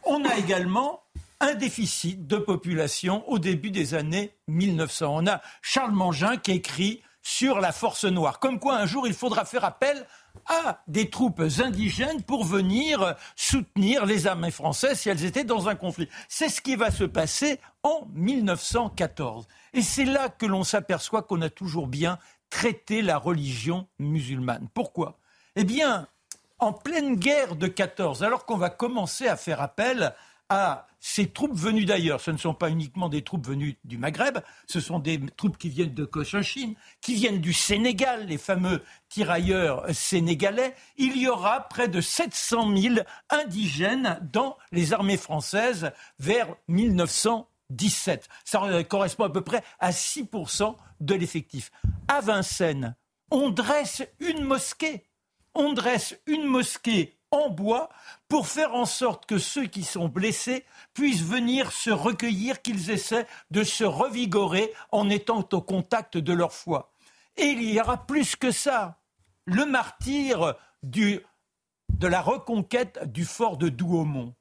On 0.04 0.24
a 0.24 0.36
également 0.38 1.01
un 1.42 1.54
déficit 1.54 2.28
de 2.28 2.36
population 2.36 3.28
au 3.28 3.40
début 3.40 3.72
des 3.72 3.94
années 3.94 4.32
1900. 4.46 5.06
On 5.10 5.26
a 5.26 5.42
Charles 5.60 5.90
Mangin 5.90 6.36
qui 6.36 6.52
écrit 6.52 7.02
sur 7.20 7.60
la 7.60 7.72
force 7.72 8.04
noire. 8.04 8.38
Comme 8.38 8.60
quoi, 8.60 8.76
un 8.76 8.86
jour, 8.86 9.08
il 9.08 9.12
faudra 9.12 9.44
faire 9.44 9.64
appel 9.64 10.06
à 10.46 10.82
des 10.86 11.10
troupes 11.10 11.42
indigènes 11.60 12.22
pour 12.22 12.44
venir 12.44 13.16
soutenir 13.34 14.06
les 14.06 14.28
armées 14.28 14.52
françaises 14.52 15.00
si 15.00 15.08
elles 15.08 15.24
étaient 15.24 15.42
dans 15.42 15.68
un 15.68 15.74
conflit. 15.74 16.08
C'est 16.28 16.48
ce 16.48 16.60
qui 16.60 16.76
va 16.76 16.92
se 16.92 17.04
passer 17.04 17.58
en 17.82 18.06
1914. 18.14 19.48
Et 19.74 19.82
c'est 19.82 20.04
là 20.04 20.28
que 20.28 20.46
l'on 20.46 20.62
s'aperçoit 20.62 21.22
qu'on 21.22 21.42
a 21.42 21.50
toujours 21.50 21.88
bien 21.88 22.18
traité 22.50 23.02
la 23.02 23.18
religion 23.18 23.88
musulmane. 23.98 24.68
Pourquoi? 24.74 25.18
Eh 25.56 25.64
bien, 25.64 26.06
en 26.60 26.72
pleine 26.72 27.16
guerre 27.16 27.56
de 27.56 27.66
14, 27.66 28.22
alors 28.22 28.46
qu'on 28.46 28.56
va 28.56 28.70
commencer 28.70 29.26
à 29.26 29.36
faire 29.36 29.60
appel 29.60 30.14
à 30.52 30.86
ces 31.00 31.28
troupes 31.28 31.56
venues 31.56 31.86
d'ailleurs. 31.86 32.20
Ce 32.20 32.30
ne 32.30 32.36
sont 32.36 32.52
pas 32.52 32.68
uniquement 32.68 33.08
des 33.08 33.22
troupes 33.22 33.46
venues 33.46 33.78
du 33.84 33.96
Maghreb, 33.96 34.38
ce 34.68 34.80
sont 34.80 34.98
des 34.98 35.18
troupes 35.36 35.56
qui 35.56 35.70
viennent 35.70 35.94
de 35.94 36.04
Cochinchine, 36.04 36.74
qui 37.00 37.14
viennent 37.14 37.40
du 37.40 37.54
Sénégal, 37.54 38.26
les 38.26 38.38
fameux 38.38 38.82
tirailleurs 39.08 39.84
sénégalais. 39.94 40.74
Il 40.98 41.16
y 41.16 41.26
aura 41.26 41.68
près 41.68 41.88
de 41.88 42.00
700 42.02 42.76
000 42.76 42.94
indigènes 43.30 44.20
dans 44.32 44.58
les 44.72 44.92
armées 44.92 45.16
françaises 45.16 45.90
vers 46.18 46.54
1917. 46.68 48.28
Ça 48.44 48.84
correspond 48.84 49.24
à 49.24 49.30
peu 49.30 49.40
près 49.40 49.64
à 49.80 49.90
6% 49.90 50.76
de 51.00 51.14
l'effectif. 51.14 51.72
À 52.08 52.20
Vincennes, 52.20 52.94
on 53.30 53.48
dresse 53.48 54.02
une 54.20 54.44
mosquée. 54.44 55.06
On 55.54 55.72
dresse 55.72 56.14
une 56.26 56.44
mosquée 56.44 57.18
en 57.32 57.48
bois 57.50 57.88
pour 58.28 58.46
faire 58.46 58.74
en 58.74 58.84
sorte 58.84 59.26
que 59.26 59.38
ceux 59.38 59.66
qui 59.66 59.82
sont 59.82 60.08
blessés 60.08 60.64
puissent 60.94 61.22
venir 61.22 61.72
se 61.72 61.90
recueillir, 61.90 62.62
qu'ils 62.62 62.90
essaient 62.90 63.26
de 63.50 63.64
se 63.64 63.84
revigorer 63.84 64.72
en 64.92 65.10
étant 65.10 65.46
au 65.52 65.60
contact 65.60 66.18
de 66.18 66.32
leur 66.32 66.52
foi. 66.52 66.92
Et 67.36 67.46
il 67.46 67.62
y 67.62 67.80
aura 67.80 68.06
plus 68.06 68.36
que 68.36 68.50
ça. 68.50 69.00
Le 69.46 69.64
martyr 69.64 70.54
de 70.82 71.20
la 72.00 72.20
reconquête 72.20 73.10
du 73.10 73.24
fort 73.24 73.56
de 73.56 73.68
Douaumont, 73.68 74.34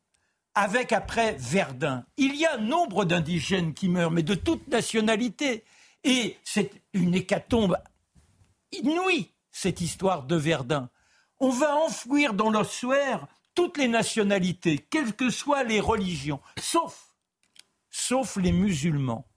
avec 0.54 0.92
après 0.92 1.36
Verdun. 1.40 2.06
Il 2.18 2.36
y 2.36 2.46
a 2.46 2.58
nombre 2.58 3.06
d'indigènes 3.06 3.74
qui 3.74 3.88
meurent, 3.88 4.12
mais 4.12 4.24
de 4.24 4.36
toute 4.36 4.68
nationalité. 4.68 5.64
Et 6.04 6.38
c'est 6.44 6.72
une 6.94 7.16
hécatombe 7.16 7.78
inouïe, 8.72 9.32
cette 9.52 9.82
histoire 9.82 10.24
de 10.24 10.36
Verdun 10.36 10.90
on 11.42 11.50
va 11.50 11.76
enfouir 11.76 12.36
dans 12.36 12.52
l'ossuaire 12.52 13.28
toutes 13.56 13.78
les 13.78 13.88
nationalités, 13.88 14.78
quelles 14.78 15.16
que 15.16 15.30
soient 15.30 15.64
les 15.64 15.80
religions, 15.80 16.40
sauf, 16.58 18.38
les 18.38 18.52
musulmans. 18.52 19.28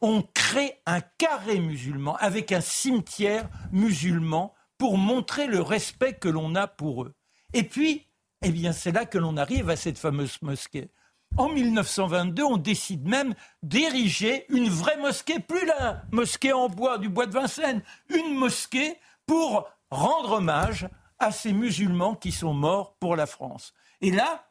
On 0.00 0.22
crée 0.22 0.82
un 0.84 1.00
carré 1.00 1.60
musulman 1.60 2.16
avec 2.16 2.50
un 2.52 2.60
cimetière 2.60 3.48
musulman 3.70 4.52
pour 4.76 4.98
montrer 4.98 5.46
le 5.46 5.62
respect 5.62 6.14
que 6.14 6.28
l'on 6.28 6.56
a 6.56 6.66
pour 6.66 7.04
eux. 7.04 7.14
Et 7.54 7.62
puis, 7.62 8.08
eh 8.42 8.50
bien, 8.50 8.72
c'est 8.72 8.92
là 8.92 9.06
que 9.06 9.16
l'on 9.16 9.36
arrive 9.36 9.70
à 9.70 9.76
cette 9.76 9.98
fameuse 9.98 10.42
mosquée. 10.42 10.90
En 11.36 11.48
1922, 11.48 12.42
on 12.42 12.56
décide 12.56 13.08
même 13.08 13.34
d'ériger 13.62 14.44
une 14.48 14.68
vraie 14.68 14.98
mosquée, 14.98 15.38
plus 15.38 15.64
la 15.66 16.02
mosquée 16.10 16.52
en 16.52 16.68
bois 16.68 16.98
du 16.98 17.08
bois 17.08 17.26
de 17.26 17.32
Vincennes, 17.32 17.82
une 18.08 18.34
mosquée 18.34 18.96
pour 19.24 19.68
rendre 19.90 20.32
hommage 20.32 20.88
à 21.24 21.32
ces 21.32 21.52
musulmans 21.52 22.14
qui 22.14 22.32
sont 22.32 22.52
morts 22.52 22.96
pour 23.00 23.16
la 23.16 23.26
France. 23.26 23.72
Et 24.00 24.10
là, 24.10 24.46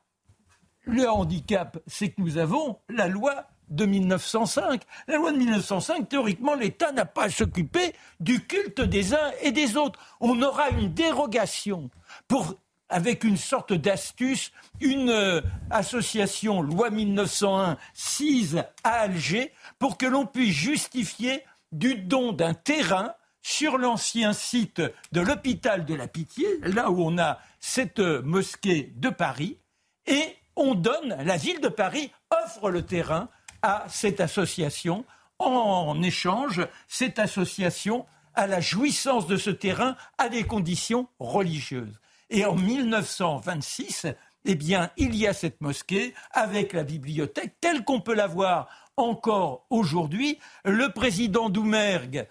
le 0.86 1.07
handicap, 1.09 1.78
c'est 1.88 2.09
que 2.09 2.21
nous 2.21 2.38
avons 2.38 2.80
la 2.89 3.07
loi 3.07 3.47
de 3.69 3.86
1905. 3.86 4.82
La 5.07 5.17
loi 5.17 5.32
de 5.32 5.38
1905, 5.38 6.09
théoriquement, 6.09 6.55
l'État 6.55 6.91
n'a 6.91 7.05
pas 7.05 7.26
à 7.26 7.30
s'occuper 7.30 7.93
du 8.19 8.45
culte 8.45 8.82
des 8.82 9.13
uns 9.13 9.32
et 9.41 9.51
des 9.51 9.78
autres. 9.78 9.99
On 10.19 10.41
aura 10.41 10.69
une 10.69 10.93
dérogation 10.93 11.89
pour 12.28 12.55
avec 12.89 13.24
une 13.24 13.38
sorte 13.38 13.74
d'astuce, 13.74 14.51
une 14.80 15.09
euh, 15.09 15.41
association 15.71 16.61
loi 16.61 16.91
1901 16.91 17.78
sise 17.93 18.63
à 18.84 18.91
Alger 19.01 19.51
pour 19.80 19.97
que 19.97 20.05
l'on 20.05 20.28
puisse 20.28 20.53
justifier 20.53 21.43
du 21.71 21.95
don 21.95 22.34
d'un 22.34 22.53
terrain 22.53 23.13
sur 23.43 23.77
l'ancien 23.77 24.33
site 24.33 24.81
de 25.11 25.21
l'hôpital 25.21 25.85
de 25.85 25.93
la 25.93 26.07
Pitié, 26.07 26.47
là 26.63 26.89
où 26.89 27.03
on 27.03 27.19
a 27.19 27.39
cette 27.59 27.99
euh, 27.99 28.21
mosquée 28.23 28.93
de 28.95 29.09
Paris, 29.09 29.59
et 30.07 30.35
on 30.55 30.73
donne, 30.73 31.15
la 31.23 31.37
ville 31.37 31.61
de 31.61 31.67
Paris 31.67 32.11
offre 32.31 32.71
le 32.71 32.83
terrain 32.83 33.29
à 33.61 33.85
cette 33.89 34.21
association. 34.21 35.05
En 35.39 36.01
échange, 36.01 36.67
cette 36.87 37.19
association 37.19 38.05
a 38.33 38.47
la 38.47 38.61
jouissance 38.61 39.27
de 39.27 39.37
ce 39.37 39.49
terrain 39.49 39.95
à 40.17 40.29
des 40.29 40.43
conditions 40.43 41.07
religieuses. 41.19 41.99
Et 42.29 42.45
en 42.45 42.55
1926, 42.55 44.07
eh 44.45 44.55
bien, 44.55 44.89
il 44.97 45.15
y 45.15 45.27
a 45.27 45.33
cette 45.33 45.61
mosquée 45.61 46.13
avec 46.31 46.73
la 46.73 46.83
bibliothèque 46.83 47.55
telle 47.61 47.83
qu'on 47.83 48.01
peut 48.01 48.15
la 48.15 48.27
voir 48.27 48.67
encore 48.97 49.65
aujourd'hui. 49.69 50.39
Le 50.65 50.89
président 50.89 51.49
Doumergue 51.49 52.27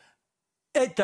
est 0.74 1.02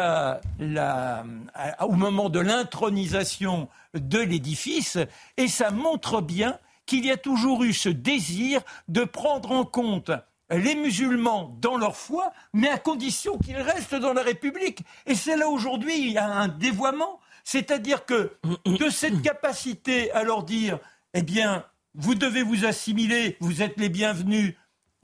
au 1.80 1.92
moment 1.92 2.28
de 2.28 2.40
l'intronisation 2.40 3.68
de 3.94 4.18
l'édifice 4.18 4.98
et 5.36 5.48
ça 5.48 5.70
montre 5.70 6.20
bien 6.20 6.58
qu'il 6.86 7.04
y 7.04 7.10
a 7.10 7.16
toujours 7.16 7.64
eu 7.64 7.72
ce 7.72 7.88
désir 7.88 8.62
de 8.88 9.04
prendre 9.04 9.52
en 9.52 9.64
compte 9.64 10.10
les 10.50 10.74
musulmans 10.74 11.54
dans 11.60 11.76
leur 11.76 11.96
foi, 11.96 12.32
mais 12.54 12.68
à 12.68 12.78
condition 12.78 13.36
qu'ils 13.38 13.60
restent 13.60 13.94
dans 13.94 14.14
la 14.14 14.22
République. 14.22 14.80
Et 15.06 15.14
c'est 15.14 15.36
là 15.36 15.48
aujourd'hui, 15.48 15.98
il 15.98 16.12
y 16.12 16.18
a 16.18 16.26
un 16.26 16.48
dévoiement. 16.48 17.20
C'est-à-dire 17.44 18.04
que 18.04 18.32
de 18.64 18.90
cette 18.90 19.22
capacité 19.22 20.10
à 20.12 20.22
leur 20.22 20.42
dire, 20.44 20.78
eh 21.14 21.22
bien, 21.22 21.64
vous 21.94 22.14
devez 22.14 22.42
vous 22.42 22.64
assimiler, 22.64 23.36
vous 23.40 23.62
êtes 23.62 23.78
les 23.78 23.88
bienvenus, 23.88 24.54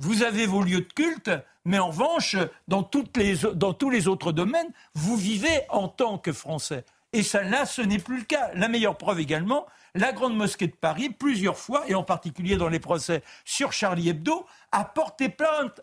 vous 0.05 0.23
avez 0.23 0.47
vos 0.47 0.63
lieux 0.63 0.83
de 0.83 0.93
culte, 0.93 1.31
mais 1.65 1.79
en 1.79 1.89
revanche, 1.89 2.37
dans, 2.69 2.83
tous 2.83 3.91
les 3.91 4.07
autres 4.07 4.33
domaines, 4.33 4.71
vous 4.93 5.17
vivez 5.17 5.63
en 5.71 5.89
tant 5.89 6.19
que 6.19 6.31
Français. 6.31 6.85
Et 7.15 7.23
ça, 7.23 7.43
là, 7.43 7.65
ce 7.65 7.81
n'est 7.81 7.99
plus 7.99 8.19
le 8.19 8.25
cas. 8.25 8.51
La 8.55 8.69
meilleure 8.69 8.99
preuve 8.99 9.21
également, 9.21 9.65
la 9.95 10.13
Grande 10.13 10.37
Mosquée 10.37 10.67
de 10.67 10.75
Paris, 10.75 11.09
plusieurs 11.09 11.57
fois, 11.57 11.85
et 11.89 11.95
en 11.95 12.03
particulier 12.03 12.57
dans 12.57 12.69
les 12.69 12.81
procès 12.81 13.23
sur 13.47 13.73
Charlie 13.73 14.11
Hebdo, 14.11 14.45
a 14.73 14.85
porté 14.85 15.31
plainte 15.31 15.81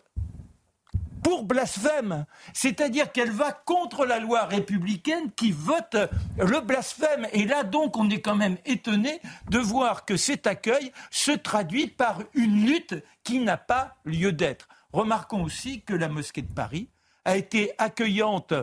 pour 1.22 1.44
blasphème. 1.44 2.26
C'est-à-dire 2.52 3.10
qu'elle 3.10 3.30
va 3.30 3.52
contre 3.52 4.04
la 4.04 4.18
loi 4.18 4.44
républicaine 4.44 5.30
qui 5.34 5.52
vote 5.52 5.96
le 6.38 6.60
blasphème. 6.60 7.26
Et 7.32 7.44
là, 7.44 7.62
donc, 7.62 7.96
on 7.96 8.10
est 8.10 8.20
quand 8.20 8.36
même 8.36 8.56
étonné 8.66 9.20
de 9.50 9.58
voir 9.58 10.04
que 10.04 10.16
cet 10.16 10.46
accueil 10.46 10.92
se 11.10 11.32
traduit 11.32 11.86
par 11.86 12.18
une 12.34 12.66
lutte 12.66 12.94
qui 13.24 13.38
n'a 13.38 13.56
pas 13.56 13.96
lieu 14.04 14.32
d'être. 14.32 14.68
Remarquons 14.92 15.42
aussi 15.44 15.82
que 15.82 15.94
la 15.94 16.08
mosquée 16.08 16.42
de 16.42 16.52
Paris 16.52 16.88
a 17.24 17.36
été 17.36 17.72
accueillante 17.78 18.54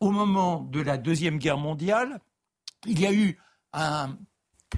au 0.00 0.10
moment 0.10 0.60
de 0.60 0.80
la 0.80 0.98
Deuxième 0.98 1.38
Guerre 1.38 1.58
mondiale. 1.58 2.20
Il 2.86 3.00
y 3.00 3.06
a 3.06 3.12
eu 3.12 3.38
un 3.72 4.16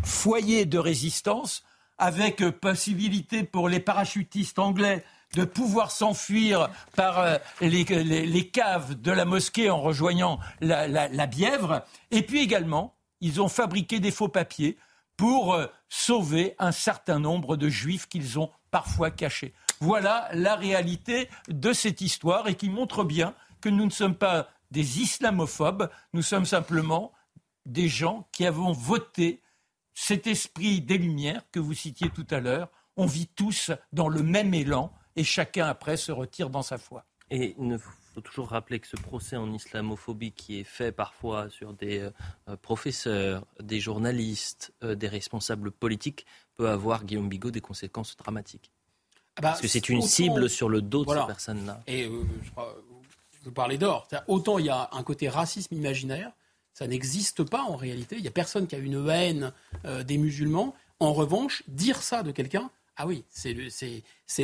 foyer 0.04 0.66
de 0.66 0.78
résistance 0.78 1.64
avec 1.98 2.44
possibilité 2.60 3.42
pour 3.42 3.68
les 3.68 3.80
parachutistes 3.80 4.58
anglais 4.58 5.04
de 5.34 5.44
pouvoir 5.44 5.90
s'enfuir 5.90 6.68
par 6.94 7.18
euh, 7.18 7.36
les, 7.60 8.50
caves 8.50 9.00
de 9.00 9.10
la 9.10 9.24
mosquée 9.24 9.70
en 9.70 9.80
rejoignant 9.80 10.38
la, 10.60 11.26
Bièvre. 11.26 11.84
Et 12.10 12.22
puis 12.22 12.40
également, 12.40 12.96
ils 13.20 13.40
ont 13.40 13.48
fabriqué 13.48 13.98
des 13.98 14.10
faux 14.10 14.28
papiers 14.28 14.78
pour 15.16 15.54
euh, 15.54 15.66
sauver 15.88 16.54
un 16.58 16.72
certain 16.72 17.18
nombre 17.18 17.56
de 17.56 17.68
juifs 17.68 18.06
qu'ils 18.06 18.38
ont 18.38 18.50
parfois 18.70 19.10
cachés. 19.10 19.54
Voilà 19.80 20.28
la 20.32 20.56
réalité 20.56 21.28
de 21.48 21.72
cette 21.72 22.00
histoire 22.00 22.48
et 22.48 22.54
qui 22.54 22.70
montre 22.70 23.04
bien 23.04 23.34
que 23.60 23.68
nous 23.68 23.84
ne 23.84 23.90
sommes 23.90 24.14
pas 24.14 24.48
des 24.70 25.00
islamophobes, 25.00 25.90
nous 26.12 26.22
sommes 26.22 26.46
simplement 26.46 27.12
des 27.66 27.88
gens 27.88 28.28
qui 28.32 28.46
avons 28.46 28.72
voté 28.72 29.42
cet 29.94 30.26
esprit 30.26 30.80
des 30.80 30.98
Lumières 30.98 31.42
que 31.50 31.60
vous 31.60 31.74
citiez 31.74 32.10
tout 32.10 32.26
à 32.30 32.40
l'heure, 32.40 32.68
on 32.96 33.06
vit 33.06 33.28
tous 33.28 33.70
dans 33.92 34.08
le 34.08 34.22
même 34.22 34.54
élan 34.54 34.92
et 35.16 35.24
chacun 35.24 35.66
après 35.66 35.96
se 35.96 36.12
retire 36.12 36.50
dans 36.50 36.62
sa 36.62 36.78
foi. 36.78 37.04
Et 37.30 37.56
faut 38.16 38.22
toujours 38.22 38.48
rappeler 38.48 38.80
que 38.80 38.86
ce 38.86 38.96
procès 38.96 39.36
en 39.36 39.52
islamophobie 39.52 40.32
qui 40.32 40.58
est 40.58 40.64
fait 40.64 40.90
parfois 40.90 41.50
sur 41.50 41.74
des 41.74 41.98
euh, 41.98 42.10
euh, 42.48 42.56
professeurs, 42.56 43.44
des 43.62 43.78
journalistes, 43.78 44.72
euh, 44.82 44.94
des 44.94 45.06
responsables 45.06 45.70
politiques 45.70 46.24
peut 46.54 46.70
avoir, 46.70 47.04
Guillaume 47.04 47.28
Bigot, 47.28 47.50
des 47.50 47.60
conséquences 47.60 48.16
dramatiques. 48.16 48.70
Ah 49.36 49.42
bah, 49.42 49.48
Parce 49.50 49.60
que 49.60 49.68
c'est 49.68 49.90
une 49.90 50.00
cible 50.00 50.48
sur 50.48 50.70
le 50.70 50.80
dos 50.80 51.04
de 51.04 51.10
ces 51.10 51.26
personnes-là. 51.26 51.82
Et 51.86 52.08
vous 52.08 53.52
parlez 53.52 53.76
d'or. 53.76 54.08
Autant 54.28 54.58
il 54.58 54.64
y 54.64 54.70
a 54.70 54.88
un 54.92 55.02
côté 55.02 55.28
racisme 55.28 55.74
imaginaire, 55.74 56.32
ça 56.72 56.86
n'existe 56.86 57.44
pas 57.44 57.62
en 57.62 57.76
réalité. 57.76 58.16
Il 58.16 58.22
n'y 58.22 58.28
a 58.28 58.32
personne 58.32 58.66
qui 58.66 58.74
a 58.74 58.78
une 58.78 59.08
haine 59.10 59.52
euh, 59.84 60.02
des 60.02 60.16
musulmans. 60.16 60.74
En 61.00 61.12
revanche, 61.12 61.62
dire 61.68 62.02
ça 62.02 62.22
de 62.22 62.30
quelqu'un, 62.30 62.70
ah 62.98 63.06
oui, 63.06 63.24
c'est 63.28 63.52
le, 63.52 63.68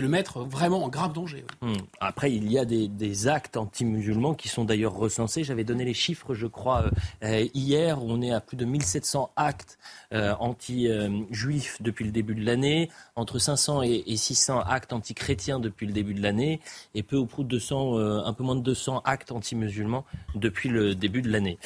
le, 0.00 0.08
mettre 0.08 0.40
vraiment 0.40 0.84
en 0.84 0.88
grave 0.88 1.14
danger. 1.14 1.44
Hmm. 1.62 1.72
Après, 2.00 2.30
il 2.32 2.52
y 2.52 2.58
a 2.58 2.66
des, 2.66 3.26
actes 3.26 3.56
anti-musulmans 3.56 4.34
qui 4.34 4.48
sont 4.48 4.64
d'ailleurs 4.64 4.92
recensés. 4.92 5.42
J'avais 5.42 5.64
donné 5.64 5.86
les 5.86 5.94
chiffres, 5.94 6.34
je 6.34 6.46
crois, 6.46 6.90
euh, 7.24 7.46
hier. 7.54 8.04
On 8.04 8.20
est 8.20 8.30
à 8.30 8.40
plus 8.40 8.58
de 8.58 8.66
1700 8.66 9.32
actes 9.36 9.78
euh, 10.12 10.34
anti-juifs 10.38 11.80
depuis 11.80 12.04
le 12.04 12.10
début 12.10 12.34
de 12.34 12.44
l'année, 12.44 12.90
entre 13.16 13.38
500 13.38 13.82
et, 13.82 14.16
600 14.16 14.60
actes 14.60 14.92
anti-chrétiens 14.92 15.58
depuis 15.58 15.86
le 15.86 15.94
début 15.94 16.12
de 16.12 16.22
l'année, 16.22 16.60
et 16.94 17.02
peu 17.02 17.16
ou 17.16 17.24
prou 17.24 17.44
200, 17.44 17.98
euh, 17.98 18.22
un 18.22 18.34
peu 18.34 18.44
moins 18.44 18.56
de 18.56 18.60
200 18.60 19.00
actes 19.06 19.32
anti-musulmans 19.32 20.04
depuis 20.34 20.68
le 20.68 20.94
début 20.94 21.22
de 21.22 21.30
l'année. 21.30 21.58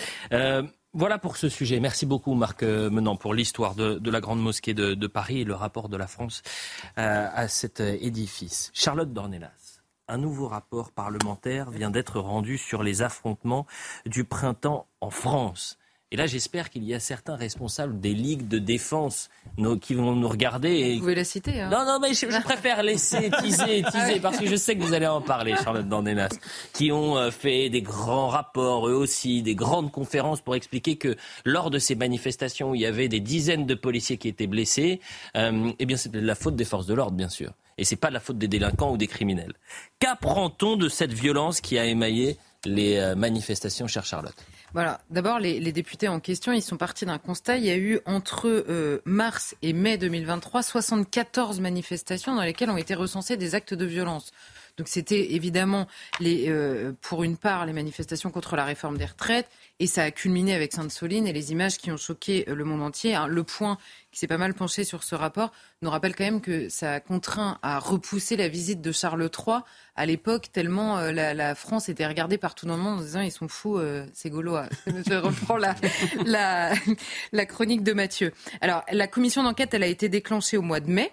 Voilà 0.98 1.18
pour 1.18 1.36
ce 1.36 1.50
sujet. 1.50 1.78
Merci 1.78 2.06
beaucoup 2.06 2.32
Marc 2.32 2.62
euh, 2.62 2.88
Menant 2.88 3.16
pour 3.16 3.34
l'histoire 3.34 3.74
de, 3.74 4.00
la 4.10 4.20
Grande 4.22 4.40
Mosquée 4.40 4.72
de, 4.72 5.06
Paris 5.06 5.42
et 5.42 5.44
le 5.44 5.52
rapport 5.52 5.90
de 5.90 5.96
la 5.98 6.06
France 6.06 6.42
euh, 6.96 7.28
à 7.34 7.48
cet 7.48 7.82
euh, 7.82 7.98
édifice. 8.00 8.70
Charlotte 8.72 9.12
Dornelas, 9.12 9.82
un 10.08 10.16
nouveau 10.16 10.48
rapport 10.48 10.92
parlementaire 10.92 11.70
vient 11.70 11.90
d'être 11.90 12.18
rendu 12.18 12.56
sur 12.56 12.82
les 12.82 13.02
affrontements 13.02 13.66
du 14.06 14.24
printemps 14.24 14.86
en 15.02 15.10
France. 15.10 15.76
Et 16.12 16.16
là, 16.16 16.28
j'espère 16.28 16.70
qu'il 16.70 16.84
y 16.84 16.94
a 16.94 17.00
certains 17.00 17.34
responsables 17.34 17.98
des 17.98 18.14
ligues 18.14 18.46
de 18.46 18.60
défense 18.60 19.28
qui 19.80 19.94
vont 19.94 20.14
nous 20.14 20.28
regarder. 20.28 20.94
Vous 20.94 21.00
pouvez 21.00 21.16
la 21.16 21.24
citer. 21.24 21.60
Hein. 21.60 21.68
Non, 21.68 21.84
non, 21.84 21.98
mais 22.00 22.14
je, 22.14 22.26
préfère 22.42 22.84
laisser 22.84 23.28
teaser, 23.42 23.82
teaser, 23.90 24.20
parce 24.20 24.38
que 24.38 24.46
je 24.46 24.54
sais 24.54 24.76
que 24.76 24.84
vous 24.84 24.94
allez 24.94 25.08
en 25.08 25.20
parler, 25.20 25.56
Charlotte 25.64 25.88
Dandenas, 25.88 26.28
qui 26.72 26.92
ont 26.92 27.16
euh, 27.16 27.32
fait 27.32 27.70
des 27.70 27.82
grands 27.82 28.28
rapports, 28.28 28.86
eux 28.88 28.94
aussi, 28.94 29.42
des 29.42 29.56
grandes 29.56 29.90
conférences 29.90 30.40
pour 30.40 30.54
expliquer 30.54 30.94
que 30.94 31.16
lors 31.44 31.70
de 31.70 31.80
ces 31.80 31.96
manifestations 31.96 32.70
où 32.70 32.74
il 32.76 32.82
y 32.82 32.86
avait 32.86 33.08
des 33.08 33.20
dizaines 33.20 33.66
de 33.66 33.74
policiers 33.74 34.16
qui 34.16 34.28
étaient 34.28 34.46
blessés, 34.46 35.00
euh, 35.36 35.72
eh 35.76 35.86
bien, 35.86 35.96
c'était 35.96 36.20
la 36.20 36.36
faute 36.36 36.54
des 36.54 36.64
forces 36.64 36.86
de 36.86 36.94
l'ordre, 36.94 37.16
bien 37.16 37.28
sûr. 37.28 37.50
Et 37.78 37.84
c'est 37.84 37.96
pas 37.96 38.10
la 38.10 38.20
faute 38.20 38.38
des 38.38 38.48
délinquants 38.48 38.92
ou 38.92 38.96
des 38.96 39.08
criminels. 39.08 39.54
Qu'apprend-on 39.98 40.76
de 40.76 40.88
cette 40.88 41.12
violence 41.12 41.60
qui 41.60 41.80
a 41.80 41.84
émaillé 41.84 42.38
les 42.64 42.98
euh, 42.98 43.16
manifestations, 43.16 43.88
chère 43.88 44.04
Charlotte? 44.04 44.36
Voilà. 44.72 45.00
D'abord, 45.10 45.38
les, 45.38 45.72
députés 45.72 46.08
en 46.08 46.20
question, 46.20 46.52
ils 46.52 46.62
sont 46.62 46.76
partis 46.76 47.06
d'un 47.06 47.18
constat. 47.18 47.56
Il 47.56 47.64
y 47.64 47.70
a 47.70 47.76
eu 47.76 48.00
entre 48.04 48.46
euh, 48.48 49.00
mars 49.04 49.54
et 49.62 49.72
mai 49.72 49.98
2023 49.98 50.62
74 50.62 51.60
manifestations 51.60 52.34
dans 52.34 52.42
lesquelles 52.42 52.70
ont 52.70 52.76
été 52.76 52.94
recensés 52.94 53.36
des 53.36 53.54
actes 53.54 53.74
de 53.74 53.84
violence. 53.84 54.32
Donc 54.76 54.88
c'était 54.88 55.32
évidemment 55.32 55.86
les, 56.20 56.46
euh, 56.48 56.92
pour 57.00 57.24
une 57.24 57.36
part 57.38 57.64
les 57.64 57.72
manifestations 57.72 58.30
contre 58.30 58.56
la 58.56 58.64
réforme 58.64 58.98
des 58.98 59.06
retraites 59.06 59.48
et 59.80 59.86
ça 59.86 60.02
a 60.02 60.10
culminé 60.10 60.54
avec 60.54 60.72
Sainte-Soline 60.72 61.26
et 61.26 61.32
les 61.32 61.52
images 61.52 61.78
qui 61.78 61.90
ont 61.90 61.96
choqué 61.96 62.44
euh, 62.48 62.54
le 62.54 62.64
monde 62.64 62.82
entier. 62.82 63.14
Hein, 63.14 63.26
le 63.26 63.42
point 63.42 63.78
qui 64.12 64.18
s'est 64.18 64.26
pas 64.26 64.36
mal 64.36 64.52
penché 64.52 64.84
sur 64.84 65.02
ce 65.02 65.14
rapport 65.14 65.52
nous 65.80 65.88
rappelle 65.88 66.14
quand 66.14 66.24
même 66.24 66.42
que 66.42 66.68
ça 66.68 66.92
a 66.92 67.00
contraint 67.00 67.58
à 67.62 67.78
repousser 67.78 68.36
la 68.36 68.48
visite 68.48 68.82
de 68.82 68.92
Charles 68.92 69.22
III 69.22 69.58
à 69.94 70.04
l'époque 70.04 70.52
tellement 70.52 70.98
euh, 70.98 71.10
la, 71.10 71.54
France 71.54 71.88
était 71.88 72.06
regardée 72.06 72.36
partout 72.36 72.66
dans 72.66 72.76
le 72.76 72.82
monde 72.82 72.98
en 72.98 73.02
disant 73.02 73.20
ils 73.22 73.32
sont 73.32 73.48
fous 73.48 73.80
ces 74.12 74.28
Gaulois. 74.28 74.66
Je 74.86 75.14
reprends 75.14 75.56
la, 75.56 75.74
la, 76.26 76.74
la 77.32 77.46
chronique 77.46 77.82
de 77.82 77.94
Mathieu. 77.94 78.32
Alors 78.60 78.82
la 78.92 79.06
commission 79.06 79.42
d'enquête 79.42 79.72
elle 79.72 79.84
a 79.84 79.86
été 79.86 80.10
déclenchée 80.10 80.58
au 80.58 80.62
mois 80.62 80.80
de 80.80 80.90
mai. 80.90 81.12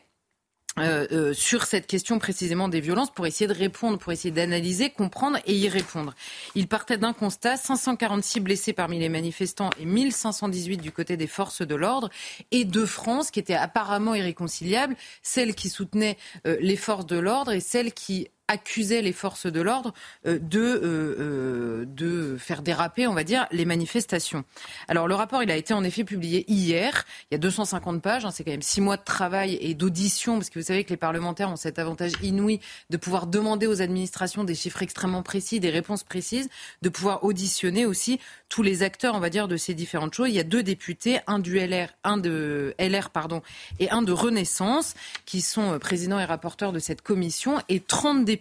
Euh, 0.79 1.05
euh, 1.11 1.33
sur 1.33 1.65
cette 1.65 1.85
question 1.85 2.17
précisément 2.17 2.67
des 2.67 2.81
violences 2.81 3.11
pour 3.11 3.27
essayer 3.27 3.47
de 3.47 3.53
répondre, 3.53 3.99
pour 3.99 4.11
essayer 4.11 4.31
d'analyser, 4.31 4.89
comprendre 4.89 5.37
et 5.45 5.53
y 5.53 5.69
répondre. 5.69 6.15
Il 6.55 6.67
partait 6.67 6.97
d'un 6.97 7.13
constat 7.13 7.57
546 7.57 8.39
blessés 8.39 8.73
parmi 8.73 8.97
les 8.97 9.09
manifestants 9.09 9.69
et 9.79 9.85
1518 9.85 10.77
du 10.77 10.91
côté 10.91 11.15
des 11.15 11.27
forces 11.27 11.61
de 11.61 11.75
l'ordre 11.75 12.09
et 12.49 12.65
deux 12.65 12.87
France 12.87 13.29
qui 13.29 13.39
étaient 13.39 13.53
apparemment 13.53 14.15
irréconciliables, 14.15 14.95
celle 15.21 15.53
qui 15.53 15.69
soutenait 15.69 16.17
euh, 16.47 16.57
les 16.59 16.75
forces 16.75 17.05
de 17.05 17.19
l'ordre 17.19 17.51
et 17.51 17.59
celle 17.59 17.93
qui 17.93 18.29
accusait 18.47 19.01
les 19.01 19.13
forces 19.13 19.45
de 19.45 19.61
l'ordre 19.61 19.93
de, 20.25 21.85
de 21.87 22.37
faire 22.37 22.61
déraper, 22.61 23.07
on 23.07 23.13
va 23.13 23.23
dire, 23.23 23.47
les 23.51 23.65
manifestations. 23.65 24.43
Alors 24.87 25.07
le 25.07 25.15
rapport, 25.15 25.43
il 25.43 25.51
a 25.51 25.55
été 25.55 25.73
en 25.73 25.83
effet 25.83 26.03
publié 26.03 26.45
hier. 26.51 27.05
Il 27.31 27.33
y 27.33 27.35
a 27.35 27.37
250 27.37 28.01
pages. 28.01 28.25
Hein, 28.25 28.31
c'est 28.31 28.43
quand 28.43 28.51
même 28.51 28.61
six 28.61 28.81
mois 28.81 28.97
de 28.97 29.03
travail 29.03 29.57
et 29.61 29.73
d'audition, 29.73 30.35
parce 30.35 30.49
que 30.49 30.59
vous 30.59 30.65
savez 30.65 30.83
que 30.83 30.89
les 30.89 30.97
parlementaires 30.97 31.49
ont 31.49 31.55
cet 31.55 31.79
avantage 31.79 32.13
inouï 32.21 32.59
de 32.89 32.97
pouvoir 32.97 33.27
demander 33.27 33.67
aux 33.67 33.81
administrations 33.81 34.43
des 34.43 34.55
chiffres 34.55 34.81
extrêmement 34.81 35.23
précis, 35.23 35.59
des 35.59 35.69
réponses 35.69 36.03
précises, 36.03 36.49
de 36.81 36.89
pouvoir 36.89 37.23
auditionner 37.23 37.85
aussi 37.85 38.19
tous 38.49 38.61
les 38.61 38.83
acteurs, 38.83 39.15
on 39.15 39.19
va 39.19 39.29
dire, 39.29 39.47
de 39.47 39.57
ces 39.57 39.73
différentes 39.73 40.13
choses. 40.13 40.29
Il 40.29 40.35
y 40.35 40.39
a 40.39 40.43
deux 40.43 40.63
députés, 40.63 41.19
un 41.27 41.39
du 41.39 41.57
LR, 41.57 41.89
un 42.03 42.17
de 42.17 42.75
LR, 42.77 43.09
pardon, 43.09 43.41
et 43.79 43.89
un 43.89 44.01
de 44.01 44.11
Renaissance, 44.11 44.93
qui 45.25 45.41
sont 45.41 45.73
euh, 45.73 45.79
présidents 45.79 46.19
et 46.19 46.25
rapporteurs 46.25 46.71
de 46.71 46.79
cette 46.79 47.01
commission, 47.01 47.59
et 47.69 47.79
30 47.79 48.25
députés 48.25 48.32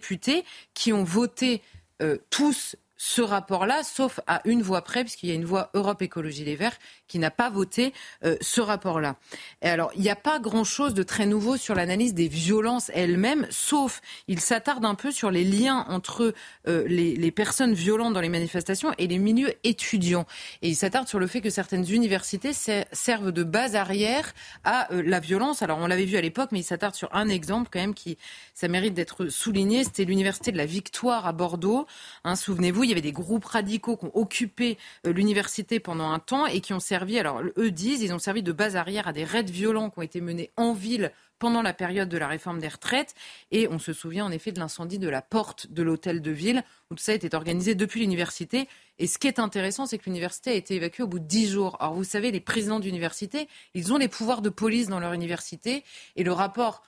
qui 0.73 0.93
ont 0.93 1.03
voté 1.03 1.61
euh, 2.01 2.17
tous 2.29 2.75
ce 3.05 3.21
rapport-là, 3.21 3.83
sauf 3.83 4.21
à 4.27 4.41
une 4.45 4.61
voix 4.61 4.81
près, 4.81 5.03
puisqu'il 5.03 5.27
y 5.27 5.33
a 5.33 5.35
une 5.35 5.43
voix 5.43 5.69
Europe 5.73 6.01
Écologie 6.01 6.45
Les 6.45 6.55
Verts 6.55 6.79
qui 7.09 7.19
n'a 7.19 7.31
pas 7.31 7.49
voté 7.49 7.93
euh, 8.23 8.37
ce 8.39 8.61
rapport-là. 8.61 9.17
Et 9.61 9.67
alors, 9.67 9.91
il 9.95 10.01
n'y 10.01 10.09
a 10.09 10.15
pas 10.15 10.39
grand-chose 10.39 10.93
de 10.93 11.03
très 11.03 11.25
nouveau 11.25 11.57
sur 11.57 11.75
l'analyse 11.75 12.13
des 12.13 12.29
violences 12.29 12.89
elles-mêmes, 12.93 13.45
sauf 13.49 14.01
il 14.29 14.39
s'attarde 14.39 14.85
un 14.85 14.95
peu 14.95 15.11
sur 15.11 15.31
les 15.31 15.43
liens 15.43 15.85
entre 15.89 16.33
euh, 16.69 16.87
les, 16.87 17.31
personnes 17.31 17.73
violentes 17.73 18.13
dans 18.13 18.21
les 18.21 18.29
manifestations 18.29 18.93
et 18.97 19.07
les 19.07 19.17
milieux 19.17 19.53
étudiants. 19.65 20.25
Et 20.61 20.69
il 20.69 20.75
s'attarde 20.75 21.09
sur 21.09 21.19
le 21.19 21.27
fait 21.27 21.41
que 21.41 21.49
certaines 21.49 21.89
universités 21.91 22.53
servent 22.53 23.33
de 23.33 23.43
base 23.43 23.75
arrière 23.75 24.33
à 24.63 24.91
euh, 24.93 25.03
la 25.05 25.19
violence. 25.19 25.61
Alors, 25.61 25.79
on 25.79 25.87
l'avait 25.87 26.05
vu 26.05 26.15
à 26.15 26.21
l'époque, 26.21 26.51
mais 26.53 26.61
il 26.61 26.63
s'attarde 26.63 26.95
sur 26.95 27.13
un 27.13 27.27
exemple 27.27 27.69
quand 27.71 27.81
même 27.81 27.95
qui, 27.95 28.17
ça 28.53 28.69
mérite 28.69 28.93
d'être 28.93 29.27
souligné. 29.27 29.83
C'était 29.83 30.05
l'université 30.05 30.53
de 30.53 30.57
la 30.57 30.65
Victoire 30.65 31.27
à 31.27 31.33
Bordeaux. 31.33 31.85
Hein, 32.23 32.37
Souvenez-vous, 32.37 32.92
avait 32.93 33.01
des 33.01 33.11
groupes 33.11 33.45
radicaux 33.45 33.97
qui 33.97 34.05
ont 34.05 34.15
occupé 34.15 34.77
l'université 35.03 35.79
pendant 35.79 36.11
un 36.11 36.19
temps 36.19 36.45
et 36.45 36.61
qui 36.61 36.73
ont 36.73 36.79
servi 36.79 37.19
alors 37.19 37.41
eux 37.57 37.71
disent, 37.71 38.01
ils 38.01 38.13
ont 38.13 38.19
servi 38.19 38.43
de 38.43 38.51
base 38.51 38.75
arrière 38.75 39.07
à 39.07 39.13
des 39.13 39.23
raids 39.23 39.43
violents 39.43 39.89
qui 39.89 39.99
ont 39.99 40.03
été 40.03 40.21
menés 40.21 40.51
en 40.57 40.73
ville 40.73 41.11
pendant 41.43 41.61
la 41.61 41.73
période 41.73 42.07
de 42.07 42.17
la 42.17 42.29
réforme 42.29 42.59
des 42.59 42.69
retraites. 42.69 43.15
Et 43.51 43.67
on 43.67 43.77
se 43.77 43.91
souvient 43.91 44.25
en 44.25 44.31
effet 44.31 44.53
de 44.53 44.59
l'incendie 44.59 44.97
de 44.97 45.09
la 45.09 45.21
porte 45.21 45.67
de 45.71 45.83
l'hôtel 45.83 46.21
de 46.21 46.31
ville, 46.31 46.63
où 46.89 46.95
tout 46.95 47.03
ça 47.03 47.13
était 47.13 47.35
organisé 47.35 47.75
depuis 47.75 47.99
l'université. 47.99 48.69
Et 48.97 49.07
ce 49.07 49.17
qui 49.17 49.27
est 49.27 49.39
intéressant, 49.39 49.85
c'est 49.85 49.97
que 49.97 50.05
l'université 50.05 50.51
a 50.51 50.53
été 50.53 50.75
évacuée 50.75 51.03
au 51.03 51.07
bout 51.07 51.19
de 51.19 51.27
dix 51.27 51.49
jours. 51.49 51.75
Alors 51.81 51.95
vous 51.95 52.05
savez, 52.05 52.31
les 52.31 52.39
présidents 52.39 52.79
d'université, 52.79 53.49
ils 53.73 53.91
ont 53.91 53.97
les 53.97 54.07
pouvoirs 54.07 54.41
de 54.41 54.49
police 54.49 54.87
dans 54.87 55.01
leur 55.01 55.11
université. 55.11 55.83
Et 56.15 56.23
le 56.23 56.31
rapport 56.31 56.81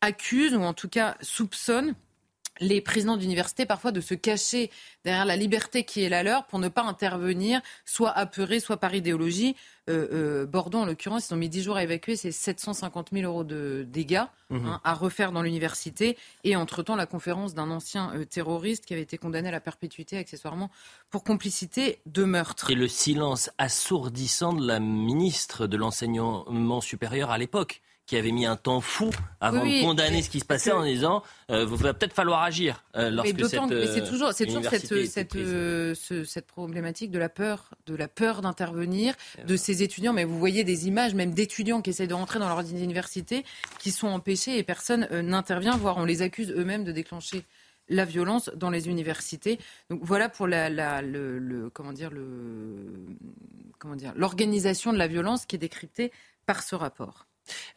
accuse, 0.00 0.54
ou 0.54 0.62
en 0.62 0.72
tout 0.72 0.88
cas 0.88 1.16
soupçonne, 1.20 1.94
les 2.60 2.80
présidents 2.80 3.16
d'université 3.16 3.66
parfois 3.66 3.92
de 3.92 4.00
se 4.00 4.14
cacher 4.14 4.70
derrière 5.04 5.24
la 5.24 5.36
liberté 5.36 5.84
qui 5.84 6.02
est 6.02 6.08
la 6.08 6.22
leur 6.22 6.46
pour 6.46 6.58
ne 6.58 6.68
pas 6.68 6.82
intervenir, 6.82 7.60
soit 7.84 8.10
apeurés, 8.10 8.60
soit 8.60 8.78
par 8.78 8.94
idéologie. 8.94 9.56
Euh, 9.88 10.08
euh, 10.12 10.46
Bordeaux, 10.46 10.78
en 10.78 10.86
l'occurrence, 10.86 11.28
ils 11.28 11.34
ont 11.34 11.38
mis 11.38 11.48
10 11.48 11.62
jours 11.62 11.76
à 11.76 11.82
évacuer, 11.82 12.14
c'est 12.16 12.30
750 12.30 13.08
000 13.12 13.24
euros 13.24 13.44
de 13.44 13.86
dégâts 13.88 14.24
mhm. 14.50 14.66
hein, 14.66 14.80
à 14.84 14.94
refaire 14.94 15.32
dans 15.32 15.42
l'université. 15.42 16.18
Et 16.44 16.56
entre-temps, 16.56 16.96
la 16.96 17.06
conférence 17.06 17.54
d'un 17.54 17.70
ancien 17.70 18.12
euh, 18.14 18.24
terroriste 18.24 18.84
qui 18.84 18.92
avait 18.92 19.02
été 19.02 19.16
condamné 19.16 19.48
à 19.48 19.52
la 19.52 19.60
perpétuité 19.60 20.18
accessoirement 20.18 20.70
pour 21.10 21.24
complicité 21.24 22.00
de 22.06 22.24
meurtre. 22.24 22.70
Et 22.70 22.74
le 22.74 22.88
silence 22.88 23.50
assourdissant 23.56 24.52
de 24.52 24.66
la 24.66 24.80
ministre 24.80 25.66
de 25.66 25.76
l'enseignement 25.76 26.80
supérieur 26.80 27.30
à 27.30 27.38
l'époque 27.38 27.80
qui 28.08 28.16
avait 28.16 28.32
mis 28.32 28.46
un 28.46 28.56
temps 28.56 28.80
fou 28.80 29.10
avant 29.38 29.64
de 29.66 29.82
condamner 29.82 30.22
ce 30.22 30.30
qui 30.30 30.40
se 30.40 30.46
passait 30.46 30.72
en 30.72 30.82
disant 30.82 31.22
euh, 31.50 31.66
il 31.70 31.76
va 31.76 31.92
peut-être 31.92 32.14
falloir 32.14 32.42
agir 32.42 32.82
euh, 32.96 33.10
lorsque 33.10 33.46
cette 33.46 33.60
mais 33.68 33.86
c'est 33.86 34.08
toujours, 34.08 34.32
c'est 34.32 34.46
toujours 34.46 34.64
cette, 34.64 34.86
cette, 35.06 35.36
euh, 35.36 35.94
cette, 35.94 36.46
problématique 36.46 37.10
de 37.10 37.18
la 37.18 37.28
peur, 37.28 37.68
de 37.86 37.94
la 37.94 38.08
peur 38.08 38.40
d'intervenir 38.40 39.14
de 39.46 39.56
ces 39.56 39.82
étudiants. 39.82 40.14
Mais 40.14 40.24
vous 40.24 40.38
voyez 40.38 40.64
des 40.64 40.88
images 40.88 41.14
même 41.14 41.34
d'étudiants 41.34 41.82
qui 41.82 41.90
essaient 41.90 42.06
de 42.06 42.14
rentrer 42.14 42.38
dans 42.38 42.48
leur 42.48 42.60
université, 42.60 43.44
qui 43.78 43.90
sont 43.90 44.08
empêchés 44.08 44.56
et 44.56 44.62
personne 44.62 45.06
n'intervient, 45.10 45.76
voire 45.76 45.98
on 45.98 46.06
les 46.06 46.22
accuse 46.22 46.50
eux-mêmes 46.50 46.84
de 46.84 46.92
déclencher 46.92 47.44
la 47.90 48.06
violence 48.06 48.50
dans 48.56 48.70
les 48.70 48.88
universités. 48.88 49.58
Donc 49.90 50.00
voilà 50.02 50.30
pour 50.30 50.46
la, 50.46 50.70
la 50.70 51.02
le, 51.02 51.38
le, 51.38 51.68
comment 51.68 51.92
dire 51.92 52.10
le 52.10 53.04
comment 53.78 53.96
dire 53.96 54.14
l'organisation 54.16 54.94
de 54.94 54.98
la 54.98 55.08
violence 55.08 55.44
qui 55.44 55.56
est 55.56 55.58
décryptée 55.58 56.10
par 56.46 56.62
ce 56.62 56.74
rapport. 56.74 57.27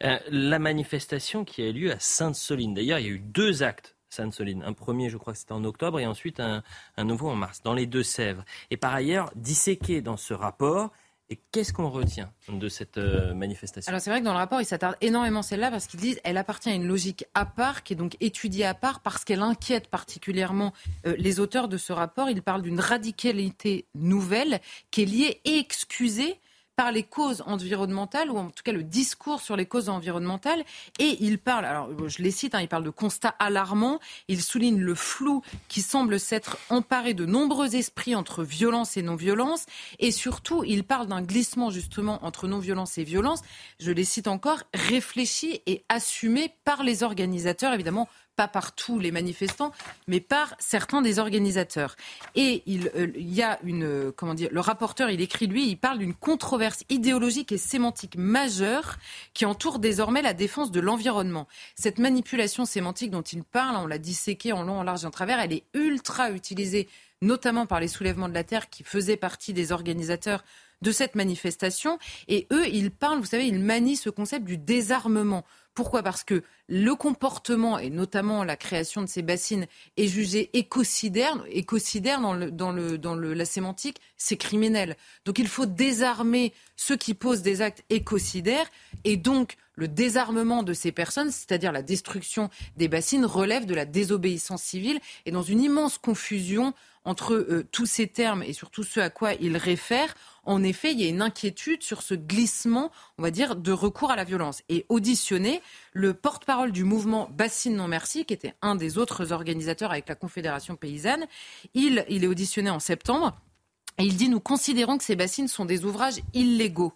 Euh, 0.04 0.18
la 0.30 0.58
manifestation 0.58 1.44
qui 1.44 1.62
a 1.62 1.66
eu 1.66 1.72
lieu 1.72 1.92
à 1.92 1.98
Sainte-Soline. 1.98 2.74
D'ailleurs, 2.74 2.98
il 2.98 3.06
y 3.06 3.08
a 3.08 3.12
eu 3.12 3.18
deux 3.18 3.62
actes. 3.62 3.96
Sainte-Soline. 4.12 4.62
Un 4.62 4.72
premier, 4.72 5.08
je 5.08 5.16
crois 5.16 5.32
que 5.32 5.38
c'était 5.38 5.52
en 5.52 5.64
octobre, 5.64 5.98
et 5.98 6.06
ensuite 6.06 6.38
un, 6.38 6.62
nouveau 6.98 7.30
en 7.30 7.34
mars, 7.34 7.62
dans 7.62 7.74
les 7.74 7.86
Deux-Sèvres. 7.86 8.44
Et 8.70 8.76
par 8.76 8.94
ailleurs, 8.94 9.30
disséqué 9.34 10.02
dans 10.02 10.16
ce 10.16 10.34
rapport, 10.34 10.90
et 11.30 11.40
qu'est-ce 11.50 11.72
qu'on 11.72 11.88
retient 11.88 12.30
de 12.50 12.68
cette 12.68 12.98
euh, 12.98 13.32
manifestation? 13.32 13.88
Alors 13.88 14.02
c'est 14.02 14.10
vrai 14.10 14.20
que 14.20 14.24
dans 14.26 14.34
le 14.34 14.38
rapport, 14.38 14.60
il 14.60 14.66
s'attarde 14.66 14.96
énormément 15.00 15.40
celle-là 15.40 15.70
parce 15.70 15.86
qu'ils 15.86 16.00
disent 16.00 16.20
qu'elle 16.22 16.36
appartient 16.36 16.68
à 16.68 16.74
une 16.74 16.86
logique 16.86 17.24
à 17.32 17.46
part, 17.46 17.84
qui 17.84 17.94
est 17.94 17.96
donc 17.96 18.18
étudiée 18.20 18.66
à 18.66 18.74
part 18.74 19.00
parce 19.00 19.24
qu'elle 19.24 19.40
inquiète 19.40 19.88
particulièrement 19.88 20.74
euh, 21.06 21.14
les 21.16 21.40
auteurs 21.40 21.68
de 21.68 21.78
ce 21.78 21.94
rapport. 21.94 22.28
Ils 22.28 22.42
parlent 22.42 22.60
d'une 22.60 22.80
radicalité 22.80 23.86
nouvelle 23.94 24.60
qui 24.90 25.02
est 25.02 25.06
liée 25.06 25.40
et 25.46 25.56
excusée 25.56 26.38
par 26.76 26.92
les 26.92 27.02
causes 27.02 27.42
environnementales, 27.46 28.30
ou 28.30 28.38
en 28.38 28.50
tout 28.50 28.62
cas 28.64 28.72
le 28.72 28.82
discours 28.82 29.40
sur 29.40 29.56
les 29.56 29.66
causes 29.66 29.88
environnementales. 29.88 30.64
Et 30.98 31.16
il 31.20 31.38
parle, 31.38 31.64
alors 31.64 31.88
je 32.08 32.22
les 32.22 32.30
cite, 32.30 32.54
hein, 32.54 32.60
il 32.60 32.68
parle 32.68 32.84
de 32.84 32.90
constats 32.90 33.34
alarmants, 33.38 34.00
il 34.28 34.42
souligne 34.42 34.78
le 34.78 34.94
flou 34.94 35.42
qui 35.68 35.82
semble 35.82 36.18
s'être 36.18 36.58
emparé 36.70 37.14
de 37.14 37.26
nombreux 37.26 37.76
esprits 37.76 38.14
entre 38.14 38.42
violence 38.42 38.96
et 38.96 39.02
non-violence, 39.02 39.66
et 39.98 40.10
surtout 40.10 40.64
il 40.64 40.84
parle 40.84 41.06
d'un 41.06 41.22
glissement 41.22 41.70
justement 41.70 42.24
entre 42.24 42.48
non-violence 42.48 42.98
et 42.98 43.04
violence, 43.04 43.42
je 43.78 43.90
les 43.90 44.04
cite 44.04 44.28
encore, 44.28 44.62
réfléchi 44.74 45.60
et 45.66 45.84
assumé 45.88 46.54
par 46.64 46.82
les 46.82 47.02
organisateurs, 47.02 47.74
évidemment 47.74 48.08
pas 48.36 48.48
par 48.48 48.74
tous 48.74 48.98
les 48.98 49.10
manifestants, 49.10 49.72
mais 50.06 50.20
par 50.20 50.54
certains 50.58 51.02
des 51.02 51.18
organisateurs. 51.18 51.96
Et 52.34 52.62
il, 52.66 52.90
euh, 52.96 53.12
y 53.16 53.42
a 53.42 53.58
une, 53.62 53.84
euh, 53.84 54.12
comment 54.14 54.34
dire, 54.34 54.48
le 54.52 54.60
rapporteur, 54.60 55.10
il 55.10 55.20
écrit 55.20 55.46
lui, 55.46 55.68
il 55.68 55.76
parle 55.76 55.98
d'une 55.98 56.14
controverse 56.14 56.84
idéologique 56.88 57.52
et 57.52 57.58
sémantique 57.58 58.16
majeure 58.16 58.96
qui 59.34 59.44
entoure 59.44 59.78
désormais 59.78 60.22
la 60.22 60.34
défense 60.34 60.70
de 60.70 60.80
l'environnement. 60.80 61.46
Cette 61.74 61.98
manipulation 61.98 62.64
sémantique 62.64 63.10
dont 63.10 63.22
il 63.22 63.44
parle, 63.44 63.76
on 63.76 63.86
l'a 63.86 63.98
disséquée 63.98 64.52
en 64.52 64.62
long, 64.62 64.78
en 64.78 64.82
large 64.82 65.04
et 65.04 65.06
en 65.06 65.10
travers, 65.10 65.38
elle 65.40 65.52
est 65.52 65.64
ultra 65.74 66.30
utilisée 66.30 66.88
notamment 67.20 67.66
par 67.66 67.80
les 67.80 67.88
soulèvements 67.88 68.28
de 68.28 68.34
la 68.34 68.44
terre 68.44 68.68
qui 68.68 68.82
faisaient 68.82 69.16
partie 69.16 69.52
des 69.52 69.72
organisateurs 69.72 70.42
de 70.82 70.92
cette 70.92 71.14
manifestation. 71.14 71.98
Et 72.28 72.46
eux, 72.52 72.66
ils 72.68 72.90
parlent, 72.90 73.20
vous 73.20 73.24
savez, 73.24 73.46
ils 73.46 73.58
manient 73.58 73.96
ce 73.96 74.10
concept 74.10 74.44
du 74.44 74.58
désarmement. 74.58 75.44
Pourquoi? 75.74 76.02
Parce 76.02 76.22
que 76.22 76.42
le 76.68 76.94
comportement, 76.94 77.78
et 77.78 77.88
notamment 77.88 78.44
la 78.44 78.56
création 78.56 79.00
de 79.00 79.06
ces 79.06 79.22
bassines, 79.22 79.66
est 79.96 80.06
jugé 80.06 80.50
écocidaire. 80.52 81.42
Écocidaire, 81.50 82.20
dans, 82.20 82.34
le, 82.34 82.50
dans, 82.50 82.72
le, 82.72 82.98
dans 82.98 83.14
le, 83.14 83.32
la 83.32 83.46
sémantique, 83.46 83.96
c'est 84.18 84.36
criminel. 84.36 84.96
Donc 85.24 85.38
il 85.38 85.48
faut 85.48 85.64
désarmer 85.64 86.52
ceux 86.76 86.96
qui 86.96 87.14
posent 87.14 87.40
des 87.40 87.62
actes 87.62 87.84
écocidaires. 87.88 88.66
Et 89.04 89.16
donc, 89.16 89.56
le 89.74 89.88
désarmement 89.88 90.62
de 90.62 90.74
ces 90.74 90.92
personnes, 90.92 91.30
c'est-à-dire 91.30 91.72
la 91.72 91.82
destruction 91.82 92.50
des 92.76 92.88
bassines, 92.88 93.24
relève 93.24 93.64
de 93.64 93.74
la 93.74 93.86
désobéissance 93.86 94.62
civile 94.62 95.00
et 95.24 95.30
dans 95.30 95.42
une 95.42 95.62
immense 95.62 95.96
confusion 95.96 96.74
entre 97.04 97.34
euh, 97.34 97.66
tous 97.72 97.86
ces 97.86 98.06
termes 98.06 98.42
et 98.42 98.52
surtout 98.52 98.84
ce 98.84 99.00
à 99.00 99.10
quoi 99.10 99.32
ils 99.34 99.56
réfèrent, 99.56 100.14
en 100.44 100.62
effet, 100.64 100.92
il 100.92 101.00
y 101.00 101.06
a 101.06 101.08
une 101.08 101.22
inquiétude 101.22 101.82
sur 101.82 102.02
ce 102.02 102.14
glissement, 102.14 102.90
on 103.16 103.22
va 103.22 103.30
dire, 103.30 103.54
de 103.54 103.70
recours 103.70 104.10
à 104.10 104.16
la 104.16 104.24
violence. 104.24 104.62
Et 104.68 104.86
auditionné, 104.88 105.62
le 105.92 106.14
porte-parole 106.14 106.72
du 106.72 106.82
mouvement 106.82 107.28
Bassine 107.30 107.76
Non 107.76 107.86
Merci, 107.86 108.24
qui 108.24 108.34
était 108.34 108.54
un 108.60 108.74
des 108.74 108.98
autres 108.98 109.30
organisateurs 109.30 109.92
avec 109.92 110.08
la 110.08 110.16
Confédération 110.16 110.74
paysanne, 110.74 111.26
il, 111.74 112.04
est 112.08 112.26
auditionné 112.26 112.70
en 112.70 112.80
septembre. 112.80 113.38
Et 113.98 114.04
il 114.04 114.16
dit 114.16 114.28
Nous 114.28 114.40
considérons 114.40 114.98
que 114.98 115.04
ces 115.04 115.16
bassines 115.16 115.48
sont 115.48 115.64
des 115.64 115.84
ouvrages 115.84 116.20
illégaux. 116.34 116.92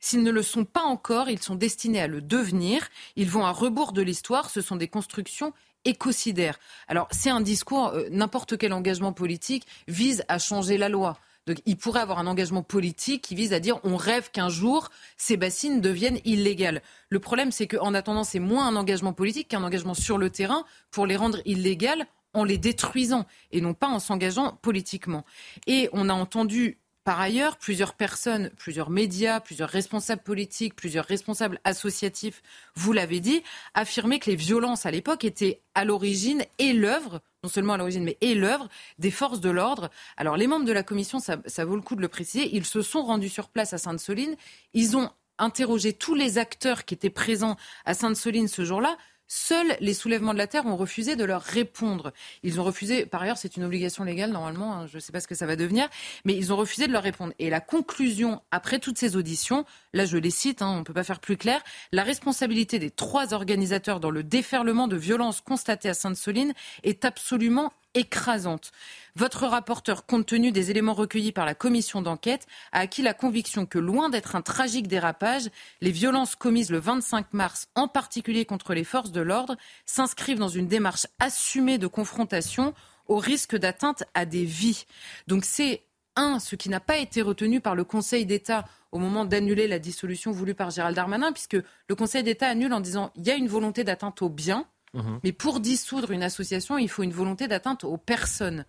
S'ils 0.00 0.22
ne 0.22 0.30
le 0.30 0.42
sont 0.42 0.66
pas 0.66 0.82
encore, 0.82 1.30
ils 1.30 1.40
sont 1.40 1.54
destinés 1.54 2.02
à 2.02 2.06
le 2.06 2.20
devenir. 2.20 2.88
Ils 3.16 3.30
vont 3.30 3.46
à 3.46 3.52
rebours 3.52 3.92
de 3.92 4.02
l'histoire. 4.02 4.50
Ce 4.50 4.60
sont 4.60 4.76
des 4.76 4.88
constructions 4.88 5.54
écocidaires. 5.86 6.58
Alors, 6.88 7.08
c'est 7.10 7.30
un 7.30 7.40
discours, 7.40 7.88
euh, 7.88 8.08
n'importe 8.10 8.58
quel 8.58 8.74
engagement 8.74 9.14
politique 9.14 9.66
vise 9.88 10.22
à 10.28 10.38
changer 10.38 10.76
la 10.76 10.90
loi. 10.90 11.18
Donc 11.46 11.58
il 11.66 11.76
pourrait 11.76 12.00
avoir 12.00 12.18
un 12.18 12.26
engagement 12.26 12.62
politique 12.62 13.22
qui 13.22 13.34
vise 13.34 13.52
à 13.52 13.60
dire 13.60 13.78
on 13.84 13.96
rêve 13.96 14.30
qu'un 14.30 14.48
jour 14.48 14.90
ces 15.16 15.36
bassines 15.36 15.80
deviennent 15.80 16.20
illégales. 16.24 16.82
Le 17.10 17.18
problème 17.18 17.52
c'est 17.52 17.66
qu'en 17.66 17.94
attendant 17.94 18.24
c'est 18.24 18.38
moins 18.38 18.66
un 18.66 18.76
engagement 18.76 19.12
politique 19.12 19.48
qu'un 19.48 19.62
engagement 19.62 19.94
sur 19.94 20.18
le 20.18 20.30
terrain 20.30 20.64
pour 20.90 21.06
les 21.06 21.16
rendre 21.16 21.40
illégales 21.44 22.06
en 22.32 22.44
les 22.44 22.58
détruisant 22.58 23.26
et 23.52 23.60
non 23.60 23.74
pas 23.74 23.88
en 23.88 23.98
s'engageant 23.98 24.58
politiquement. 24.62 25.24
Et 25.66 25.88
on 25.92 26.08
a 26.08 26.14
entendu 26.14 26.78
par 27.04 27.20
ailleurs, 27.20 27.58
plusieurs 27.58 27.92
personnes, 27.92 28.50
plusieurs 28.56 28.88
médias, 28.88 29.38
plusieurs 29.38 29.68
responsables 29.68 30.22
politiques, 30.22 30.74
plusieurs 30.74 31.04
responsables 31.04 31.60
associatifs, 31.62 32.42
vous 32.76 32.94
l'avez 32.94 33.20
dit, 33.20 33.42
affirmaient 33.74 34.18
que 34.18 34.30
les 34.30 34.36
violences 34.36 34.86
à 34.86 34.90
l'époque 34.90 35.24
étaient 35.24 35.60
à 35.74 35.84
l'origine 35.84 36.42
et 36.58 36.72
l'œuvre 36.72 37.20
non 37.44 37.48
seulement 37.50 37.74
à 37.74 37.76
l'origine, 37.76 38.02
mais 38.02 38.16
et 38.22 38.34
l'œuvre 38.34 38.68
des 38.98 39.10
forces 39.10 39.40
de 39.40 39.50
l'ordre. 39.50 39.90
Alors 40.16 40.36
les 40.36 40.46
membres 40.46 40.64
de 40.64 40.72
la 40.72 40.82
commission, 40.82 41.20
ça, 41.20 41.64
vaut 41.64 41.76
le 41.76 41.82
coup 41.82 41.94
de 41.94 42.00
le 42.00 42.08
préciser, 42.08 42.48
ils 42.56 42.64
se 42.64 42.80
sont 42.80 43.02
rendus 43.02 43.28
sur 43.28 43.48
place 43.48 43.74
à 43.74 43.78
Sainte-Soline, 43.78 44.34
ils 44.72 44.96
ont 44.96 45.10
interrogé 45.38 45.92
tous 45.92 46.14
les 46.14 46.38
acteurs 46.38 46.86
qui 46.86 46.94
étaient 46.94 47.10
présents 47.10 47.56
à 47.84 47.92
Sainte-Soline 47.92 48.48
ce 48.48 48.64
jour-là. 48.64 48.96
Seuls 49.26 49.76
les 49.80 49.94
soulèvements 49.94 50.32
de 50.32 50.38
la 50.38 50.46
terre 50.46 50.66
ont 50.66 50.76
refusé 50.76 51.16
de 51.16 51.24
leur 51.24 51.42
répondre. 51.42 52.12
Ils 52.42 52.60
ont 52.60 52.64
refusé, 52.64 53.04
par 53.04 53.22
ailleurs, 53.22 53.38
c'est 53.38 53.56
une 53.56 53.64
obligation 53.64 54.04
légale 54.04 54.30
normalement, 54.30 54.74
hein, 54.74 54.86
je 54.86 54.96
ne 54.96 55.00
sais 55.00 55.12
pas 55.12 55.20
ce 55.20 55.28
que 55.28 55.34
ça 55.34 55.46
va 55.46 55.56
devenir, 55.56 55.88
mais 56.24 56.34
ils 56.34 56.52
ont 56.52 56.56
refusé 56.56 56.86
de 56.86 56.92
leur 56.92 57.02
répondre. 57.02 57.32
Et 57.38 57.50
la 57.50 57.60
conclusion, 57.60 58.40
après 58.50 58.78
toutes 58.78 58.98
ces 58.98 59.16
auditions, 59.16 59.64
là 59.94 60.04
je 60.04 60.18
les 60.18 60.30
cite, 60.30 60.60
hein, 60.60 60.68
on 60.68 60.78
ne 60.80 60.84
peut 60.84 60.92
pas 60.92 61.04
faire 61.04 61.20
plus 61.20 61.38
clair, 61.38 61.62
la 61.92 62.02
responsabilité 62.02 62.78
des 62.78 62.90
trois 62.90 63.32
organisateurs 63.32 64.00
dans 64.00 64.10
le 64.10 64.22
déferlement 64.22 64.88
de 64.88 64.96
violences 64.96 65.40
constatées 65.40 65.88
à 65.88 65.94
Sainte-Soline 65.94 66.52
est 66.82 67.06
absolument 67.06 67.72
écrasante. 67.94 68.72
Votre 69.14 69.46
rapporteur, 69.46 70.04
compte 70.04 70.26
tenu 70.26 70.50
des 70.50 70.72
éléments 70.72 70.94
recueillis 70.94 71.30
par 71.30 71.46
la 71.46 71.54
commission 71.54 72.02
d'enquête, 72.02 72.46
a 72.72 72.80
acquis 72.80 73.02
la 73.02 73.14
conviction 73.14 73.66
que, 73.66 73.78
loin 73.78 74.10
d'être 74.10 74.34
un 74.34 74.42
tragique 74.42 74.88
dérapage, 74.88 75.48
les 75.80 75.92
violences 75.92 76.34
commises 76.34 76.70
le 76.70 76.80
25 76.80 77.32
mars, 77.32 77.68
en 77.76 77.86
particulier 77.86 78.44
contre 78.44 78.74
les 78.74 78.84
forces 78.84 79.12
de 79.12 79.20
l'ordre, 79.20 79.56
s'inscrivent 79.86 80.40
dans 80.40 80.48
une 80.48 80.66
démarche 80.66 81.06
assumée 81.20 81.78
de 81.78 81.86
confrontation 81.86 82.74
au 83.06 83.18
risque 83.18 83.56
d'atteinte 83.56 84.02
à 84.14 84.26
des 84.26 84.44
vies. 84.44 84.86
Donc 85.28 85.44
c'est 85.44 85.82
un, 86.16 86.38
ce 86.38 86.56
qui 86.56 86.68
n'a 86.68 86.80
pas 86.80 86.98
été 86.98 87.22
retenu 87.22 87.60
par 87.60 87.74
le 87.74 87.84
Conseil 87.84 88.26
d'État 88.26 88.64
au 88.92 88.98
moment 88.98 89.24
d'annuler 89.24 89.66
la 89.66 89.78
dissolution 89.78 90.30
voulue 90.30 90.54
par 90.54 90.70
Gérald 90.70 90.94
Darmanin, 90.94 91.32
puisque 91.32 91.56
le 91.88 91.94
Conseil 91.94 92.22
d'État 92.22 92.48
annule 92.48 92.72
en 92.72 92.80
disant 92.80 93.10
il 93.16 93.26
y 93.26 93.30
a 93.30 93.34
une 93.34 93.48
volonté 93.48 93.84
d'atteinte 93.84 94.22
aux 94.22 94.28
biens, 94.28 94.66
Mhm. 94.94 95.20
Mais 95.24 95.32
pour 95.32 95.60
dissoudre 95.60 96.10
une 96.12 96.22
association, 96.22 96.78
il 96.78 96.88
faut 96.88 97.02
une 97.02 97.12
volonté 97.12 97.48
d'atteinte 97.48 97.84
aux 97.84 97.96
personnes. 97.96 98.64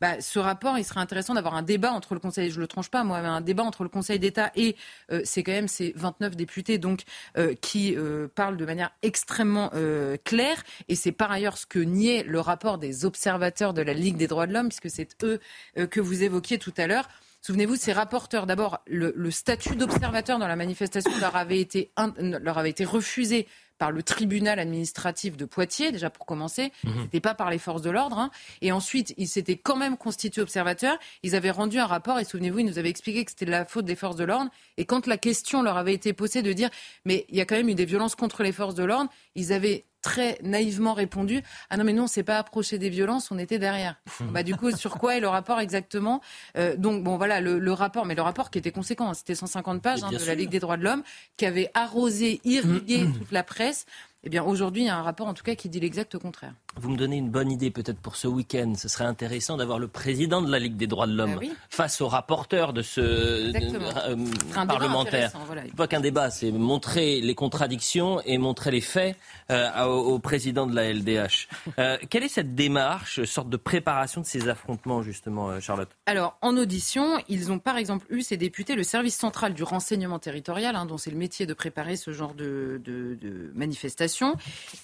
Bah, 0.00 0.18
ce 0.20 0.38
rapport, 0.38 0.78
il 0.78 0.84
serait 0.84 1.00
intéressant 1.00 1.34
d'avoir 1.34 1.54
un 1.54 1.62
débat 1.62 1.92
entre 1.92 2.14
le 2.14 2.20
Conseil, 2.20 2.50
je 2.50 2.58
le 2.58 2.66
tranche 2.66 2.88
pas 2.88 3.04
moi, 3.04 3.20
mais 3.20 3.28
un 3.28 3.42
débat 3.42 3.64
entre 3.64 3.82
le 3.82 3.90
Conseil 3.90 4.18
d'État 4.18 4.50
et 4.56 4.76
euh, 5.12 5.20
c'est 5.24 5.42
quand 5.42 5.52
même 5.52 5.68
ces 5.68 5.92
29 5.94 6.36
députés 6.36 6.78
donc 6.78 7.02
euh, 7.36 7.54
qui 7.60 7.94
euh, 7.96 8.26
parlent 8.34 8.56
de 8.56 8.64
manière 8.64 8.92
extrêmement 9.02 9.70
claire 10.24 10.62
et 10.88 10.94
c'est 10.94 11.12
par 11.12 11.30
ailleurs 11.30 11.58
ce 11.58 11.66
que 11.66 11.78
niait 11.78 12.22
le 12.22 12.40
rapport 12.40 12.78
des 12.78 13.04
observateurs 13.04 13.74
de 13.74 13.82
la 13.82 13.92
Ligue 13.92 14.16
des 14.16 14.26
droits 14.26 14.46
de 14.46 14.52
l'homme 14.52 14.68
puisque 14.68 14.90
c'est 14.90 15.24
eux 15.24 15.40
que 15.74 16.00
vous 16.00 16.22
évoquiez 16.22 16.58
tout 16.58 16.72
à 16.76 16.86
l'heure. 16.86 17.08
Souvenez-vous, 17.42 17.76
ces 17.76 17.92
rapporteurs, 17.92 18.46
d'abord, 18.46 18.80
le, 18.86 19.12
le, 19.16 19.30
statut 19.30 19.74
d'observateur 19.74 20.38
dans 20.38 20.46
la 20.46 20.56
manifestation 20.56 21.10
leur 21.20 21.36
avait 21.36 21.60
été, 21.60 21.90
leur 22.18 22.58
avait 22.58 22.70
été 22.70 22.84
refusé 22.84 23.46
par 23.80 23.90
le 23.90 24.02
tribunal 24.02 24.58
administratif 24.58 25.38
de 25.38 25.46
Poitiers, 25.46 25.90
déjà 25.90 26.10
pour 26.10 26.26
commencer. 26.26 26.70
Mhm. 26.84 26.92
C'était 27.04 27.20
pas 27.20 27.34
par 27.34 27.48
les 27.48 27.58
forces 27.58 27.80
de 27.80 27.88
l'ordre. 27.88 28.18
Hein. 28.18 28.30
Et 28.60 28.72
ensuite, 28.72 29.14
ils 29.16 29.26
s'étaient 29.26 29.56
quand 29.56 29.74
même 29.74 29.96
constitués 29.96 30.42
observateurs. 30.42 30.98
Ils 31.22 31.34
avaient 31.34 31.50
rendu 31.50 31.78
un 31.78 31.86
rapport 31.86 32.18
et 32.18 32.24
souvenez-vous, 32.24 32.58
ils 32.58 32.66
nous 32.66 32.78
avaient 32.78 32.90
expliqué 32.90 33.24
que 33.24 33.30
c'était 33.30 33.46
la 33.46 33.64
faute 33.64 33.86
des 33.86 33.96
forces 33.96 34.16
de 34.16 34.24
l'ordre. 34.24 34.50
Et 34.76 34.84
quand 34.84 35.06
la 35.06 35.16
question 35.16 35.62
leur 35.62 35.78
avait 35.78 35.94
été 35.94 36.12
posée 36.12 36.42
de 36.42 36.52
dire, 36.52 36.68
mais 37.06 37.24
il 37.30 37.36
y 37.36 37.40
a 37.40 37.46
quand 37.46 37.56
même 37.56 37.70
eu 37.70 37.74
des 37.74 37.86
violences 37.86 38.14
contre 38.14 38.42
les 38.42 38.52
forces 38.52 38.74
de 38.74 38.84
l'ordre, 38.84 39.10
ils 39.34 39.50
avaient 39.54 39.86
très 40.02 40.38
naïvement 40.42 40.94
répondu 40.94 41.42
Ah 41.68 41.76
non, 41.76 41.84
mais 41.84 41.92
nous, 41.92 42.02
on 42.02 42.04
ne 42.04 42.10
s'est 42.10 42.22
pas 42.22 42.38
approché 42.38 42.78
des 42.78 42.88
violences, 42.88 43.30
on 43.30 43.38
était 43.38 43.58
derrière. 43.58 43.96
bah, 44.20 44.42
du 44.42 44.56
coup, 44.56 44.70
sur 44.72 44.98
quoi 44.98 45.16
est 45.16 45.20
le 45.20 45.28
rapport 45.28 45.60
exactement? 45.60 46.20
Euh, 46.56 46.76
Donc, 46.76 47.02
bon, 47.02 47.16
voilà, 47.16 47.40
le, 47.40 47.72
rapport, 47.72 48.06
mais 48.06 48.14
le 48.14 48.22
rapport 48.22 48.50
qui 48.50 48.58
était 48.58 48.72
conséquent, 48.72 49.10
hein, 49.10 49.14
c'était 49.14 49.34
150 49.34 49.82
pages 49.82 50.02
hein, 50.02 50.10
de 50.10 50.24
la 50.24 50.34
Ligue 50.34 50.50
des 50.50 50.60
droits 50.60 50.76
de 50.76 50.84
l'homme, 50.84 51.02
qui 51.36 51.46
avait 51.46 51.70
arrosé, 51.74 52.40
irrigué 52.44 53.06
toute 53.18 53.32
la 53.32 53.42
presse. 53.42 53.69
Yes. 53.70 53.86
Eh 54.22 54.28
bien, 54.28 54.44
aujourd'hui, 54.44 54.82
il 54.82 54.86
y 54.86 54.90
a 54.90 54.98
un 54.98 55.02
rapport, 55.02 55.28
en 55.28 55.32
tout 55.32 55.42
cas, 55.42 55.54
qui 55.54 55.70
dit 55.70 55.80
l'exact 55.80 56.18
contraire. 56.18 56.52
Vous 56.76 56.90
me 56.90 56.96
donnez 56.96 57.16
une 57.16 57.30
bonne 57.30 57.50
idée, 57.50 57.70
peut-être 57.70 57.98
pour 57.98 58.16
ce 58.16 58.28
week-end. 58.28 58.74
Ce 58.76 58.86
serait 58.86 59.06
intéressant 59.06 59.56
d'avoir 59.56 59.78
le 59.78 59.88
président 59.88 60.42
de 60.42 60.50
la 60.50 60.58
Ligue 60.58 60.76
des 60.76 60.86
droits 60.86 61.06
de 61.06 61.14
l'homme 61.14 61.40
ah 61.42 61.46
face 61.70 62.02
au 62.02 62.08
rapporteur 62.08 62.74
de 62.74 62.82
ce 62.82 63.00
euh, 63.00 64.16
parlementaire. 64.54 65.32
Voilà. 65.46 65.62
Pas 65.74 65.88
qu'un 65.88 66.00
débat, 66.00 66.30
c'est 66.30 66.52
montrer 66.52 67.22
les 67.22 67.34
contradictions 67.34 68.20
et 68.26 68.36
montrer 68.36 68.70
les 68.70 68.82
faits 68.82 69.16
euh, 69.50 69.84
au, 69.84 70.18
président 70.18 70.66
de 70.66 70.74
la 70.74 70.92
LDH. 70.92 71.48
Euh, 71.78 71.96
quelle 72.10 72.24
est 72.24 72.28
cette 72.28 72.54
démarche, 72.54 73.24
sorte 73.24 73.48
de 73.48 73.56
préparation 73.56 74.20
de 74.20 74.26
ces 74.26 74.48
affrontements, 74.48 75.02
justement, 75.02 75.60
Charlotte? 75.60 75.88
Alors, 76.04 76.36
en 76.42 76.56
audition, 76.56 77.18
ils 77.28 77.52
ont 77.52 77.58
par 77.58 77.76
exemple 77.76 78.04
eu, 78.10 78.22
ces 78.22 78.36
députés, 78.36 78.74
le 78.74 78.82
service 78.82 79.16
central 79.16 79.54
du 79.54 79.62
renseignement 79.62 80.18
territorial, 80.18 80.76
hein, 80.76 80.84
dont 80.84 80.98
c'est 80.98 81.10
le 81.10 81.16
métier 81.16 81.46
de 81.46 81.54
préparer 81.54 81.96
ce 81.96 82.12
genre 82.12 82.34
de, 82.34 82.80
de, 82.84 83.14
de 83.14 83.52
manifestation 83.54 84.09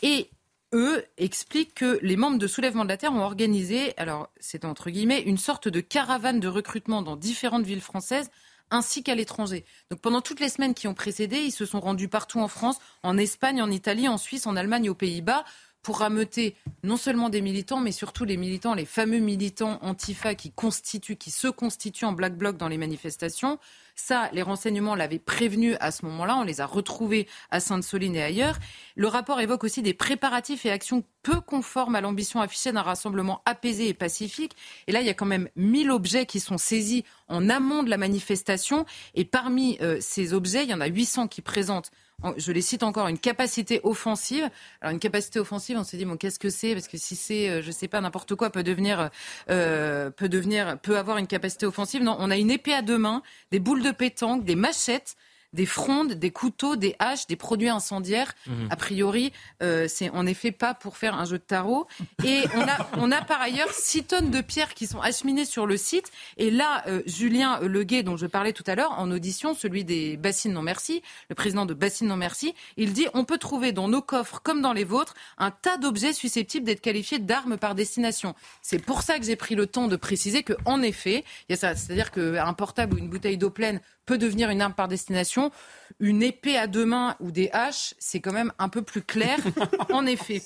et 0.03 0.31
eux 0.72 1.05
expliquent 1.16 1.74
que 1.74 1.99
les 2.03 2.16
membres 2.16 2.39
de 2.39 2.47
Soulèvement 2.47 2.85
de 2.85 2.89
la 2.89 2.97
Terre 2.97 3.12
ont 3.12 3.22
organisé, 3.22 3.97
alors 3.99 4.31
c'est 4.41 4.64
entre 4.64 4.91
guillemets, 4.91 5.22
une 5.22 5.39
sorte 5.39 5.68
de 5.68 5.81
caravane 5.81 6.41
de 6.41 6.49
recrutement 6.49 7.03
dans 7.03 7.16
différentes 7.16 7.64
villes 7.64 7.81
françaises 7.81 8.31
ainsi 8.70 9.03
qu'à 9.03 9.14
l'étranger. 9.14 9.64
Donc 9.91 10.01
pendant 10.01 10.20
toutes 10.20 10.41
les 10.41 10.49
semaines 10.49 10.74
qui 10.74 10.89
ont 10.89 10.95
précédé, 10.95 11.39
ils 11.39 11.53
se 11.53 11.64
sont 11.64 11.81
rendus 11.81 12.09
partout 12.09 12.41
en 12.41 12.49
France, 12.49 12.79
en 13.03 13.16
Espagne, 13.16 13.62
en 13.62 13.70
Italie, 13.70 14.09
en 14.09 14.18
Suisse, 14.18 14.47
en 14.47 14.57
Allemagne, 14.57 14.91
aux 14.91 14.95
Pays-Bas, 14.95 15.45
pour 15.87 16.01
rameuter 16.01 16.57
non 16.82 16.97
seulement 16.97 17.28
des 17.28 17.41
militants, 17.41 17.78
mais 17.78 17.93
surtout 17.93 18.24
les 18.24 18.37
militants, 18.37 18.74
les 18.74 18.84
fameux 18.84 19.20
militants 19.20 19.78
antifa 19.82 20.34
qui 20.34 20.51
constituent, 20.51 21.14
qui 21.14 21.30
se 21.30 21.47
constituent 21.47 22.07
en 22.07 22.12
black 22.12 22.37
bloc 22.37 22.57
dans 22.57 22.66
les 22.66 22.76
manifestations. 22.76 23.61
Ça, 23.95 24.28
les 24.32 24.43
renseignements 24.43 24.97
l'avaient 24.97 25.20
prévenu 25.20 25.76
à 25.78 25.93
ce 25.93 26.05
moment-là. 26.07 26.39
On 26.39 26.43
les 26.43 26.61
a 26.61 26.66
retrouvés 26.66 27.28
à 27.53 27.61
Sainte-Soline 27.61 28.16
et 28.16 28.22
ailleurs. 28.24 28.59
Le 28.97 29.07
rapport 29.07 29.41
évoque 29.41 29.62
aussi 29.62 29.80
des 29.80 29.95
préparatifs 29.95 30.66
et 30.66 30.72
actions 30.72 31.05
peu 31.22 31.41
conformes 31.41 31.95
à 31.95 32.01
l'ambition 32.01 32.41
affichée 32.41 32.72
d'un 32.72 32.82
rassemblement 32.82 33.43
apaisé 33.45 33.87
et 33.87 33.95
pacifique. 33.95 34.57
Et 34.89 34.93
là, 34.93 35.03
il 35.03 35.07
y 35.07 35.11
a 35.11 35.14
quand 35.14 35.24
même 35.24 35.49
1000 35.55 35.93
objets 35.93 36.26
qui 36.26 36.41
sont 36.41 36.59
saisis 36.59 37.05
en 37.28 37.49
amont 37.49 37.84
de 37.84 37.91
la 37.91 37.97
manifestation. 37.97 38.87
Et 39.14 39.24
parmi 39.24 39.78
euh, 39.80 39.99
ces 40.01 40.34
objets, 40.34 40.64
il 40.64 40.70
y 40.70 40.74
en 40.74 40.80
a 40.80 40.87
800 40.87 41.28
qui 41.28 41.43
présentent 41.43 41.93
je 42.36 42.52
les 42.52 42.62
cite 42.62 42.82
encore, 42.82 43.08
une 43.08 43.18
capacité 43.18 43.80
offensive. 43.82 44.48
Alors 44.80 44.92
une 44.92 44.98
capacité 44.98 45.38
offensive, 45.38 45.76
on 45.78 45.84
s'est 45.84 45.96
dit 45.96 46.04
bon 46.04 46.16
qu'est-ce 46.16 46.38
que 46.38 46.50
c'est? 46.50 46.72
Parce 46.72 46.88
que 46.88 46.96
si 46.96 47.14
c'est, 47.14 47.50
euh, 47.50 47.62
je 47.62 47.70
sais 47.70 47.88
pas, 47.88 48.00
n'importe 48.00 48.34
quoi 48.34 48.50
peut 48.50 48.62
devenir, 48.62 49.10
euh, 49.50 50.10
peut 50.10 50.28
devenir, 50.28 50.78
peut 50.80 50.96
avoir 50.96 51.18
une 51.18 51.26
capacité 51.26 51.66
offensive. 51.66 52.02
Non, 52.02 52.16
on 52.18 52.30
a 52.30 52.36
une 52.36 52.50
épée 52.50 52.72
à 52.72 52.82
deux 52.82 52.98
mains, 52.98 53.22
des 53.50 53.58
boules 53.58 53.82
de 53.82 53.90
pétanque, 53.90 54.44
des 54.44 54.56
machettes, 54.56 55.16
des 55.57 55.66
frondes, 55.66 56.12
des 56.12 56.30
couteaux, 56.30 56.76
des 56.76 56.94
haches, 56.98 57.26
des 57.26 57.34
produits 57.34 57.70
incendiaires. 57.70 58.34
Mhm. 58.46 58.68
A 58.70 58.76
priori, 58.76 59.32
euh, 59.62 59.86
c'est 59.88 60.11
en 60.11 60.26
effet 60.26 60.52
pas 60.52 60.74
pour 60.74 60.98
faire 60.98 61.18
un 61.18 61.24
jeu 61.24 61.38
de 61.38 61.42
tarot. 61.42 61.88
Et 62.24 62.44
on 62.54 62.61
a, 62.61 62.88
on 62.98 63.11
a 63.11 63.22
par 63.22 63.40
ailleurs 63.40 63.72
6 63.72 64.04
tonnes 64.04 64.30
de 64.30 64.40
pierres 64.42 64.74
qui 64.74 64.86
sont 64.86 65.00
acheminées 65.00 65.46
sur 65.46 65.66
le 65.66 65.76
site. 65.76 66.12
Et 66.36 66.50
là, 66.50 66.84
euh, 66.86 67.02
Julien 67.07 67.59
Leguet, 67.61 68.02
dont 68.02 68.16
je 68.16 68.26
parlais 68.26 68.52
tout 68.52 68.64
à 68.66 68.74
l'heure, 68.74 68.92
en 68.98 69.11
audition, 69.11 69.54
celui 69.54 69.84
des 69.84 70.16
Bassines 70.16 70.52
Non 70.52 70.62
Merci, 70.62 71.02
le 71.30 71.34
président 71.34 71.64
de 71.64 71.74
Bassines 71.74 72.09
Non 72.09 72.16
Merci, 72.16 72.54
il 72.76 72.92
dit 72.92 73.07
on 73.14 73.24
peut 73.24 73.38
trouver 73.38 73.72
dans 73.72 73.88
nos 73.88 74.02
coffres 74.02 74.40
comme 74.42 74.61
dans 74.61 74.74
les 74.74 74.84
vôtres 74.84 75.14
un 75.38 75.50
tas 75.50 75.78
d'objets 75.78 76.12
susceptibles 76.12 76.66
d'être 76.66 76.82
qualifiés 76.82 77.18
d'armes 77.18 77.57
par 77.57 77.74
destination. 77.74 78.34
C'est 78.61 78.78
pour 78.78 79.02
ça 79.02 79.18
que 79.18 79.24
j'ai 79.24 79.36
pris 79.36 79.54
le 79.54 79.66
temps 79.66 79.88
de 79.88 79.96
préciser 79.96 80.42
que, 80.42 80.52
en 80.66 80.82
effet, 80.82 81.24
il 81.48 81.52
y 81.52 81.54
a 81.54 81.57
ça, 81.57 81.74
c'est-à-dire 81.74 82.11
qu'un 82.11 82.52
portable 82.52 82.94
ou 82.94 82.98
une 82.98 83.09
bouteille 83.09 83.38
d'eau 83.38 83.50
pleine 83.50 83.80
peut 84.07 84.18
devenir 84.18 84.50
une 84.50 84.62
arme 84.62 84.72
par 84.72 84.88
destination. 84.88 85.45
Une 86.01 86.22
épée 86.22 86.57
à 86.57 86.66
deux 86.66 86.86
mains 86.86 87.16
ou 87.20 87.30
des 87.30 87.51
haches, 87.53 87.94
c'est 87.99 88.20
quand 88.20 88.32
même 88.32 88.53
un 88.59 88.68
peu 88.68 88.82
plus 88.82 89.03
clair, 89.03 89.38
en 89.92 90.07
effet. 90.07 90.42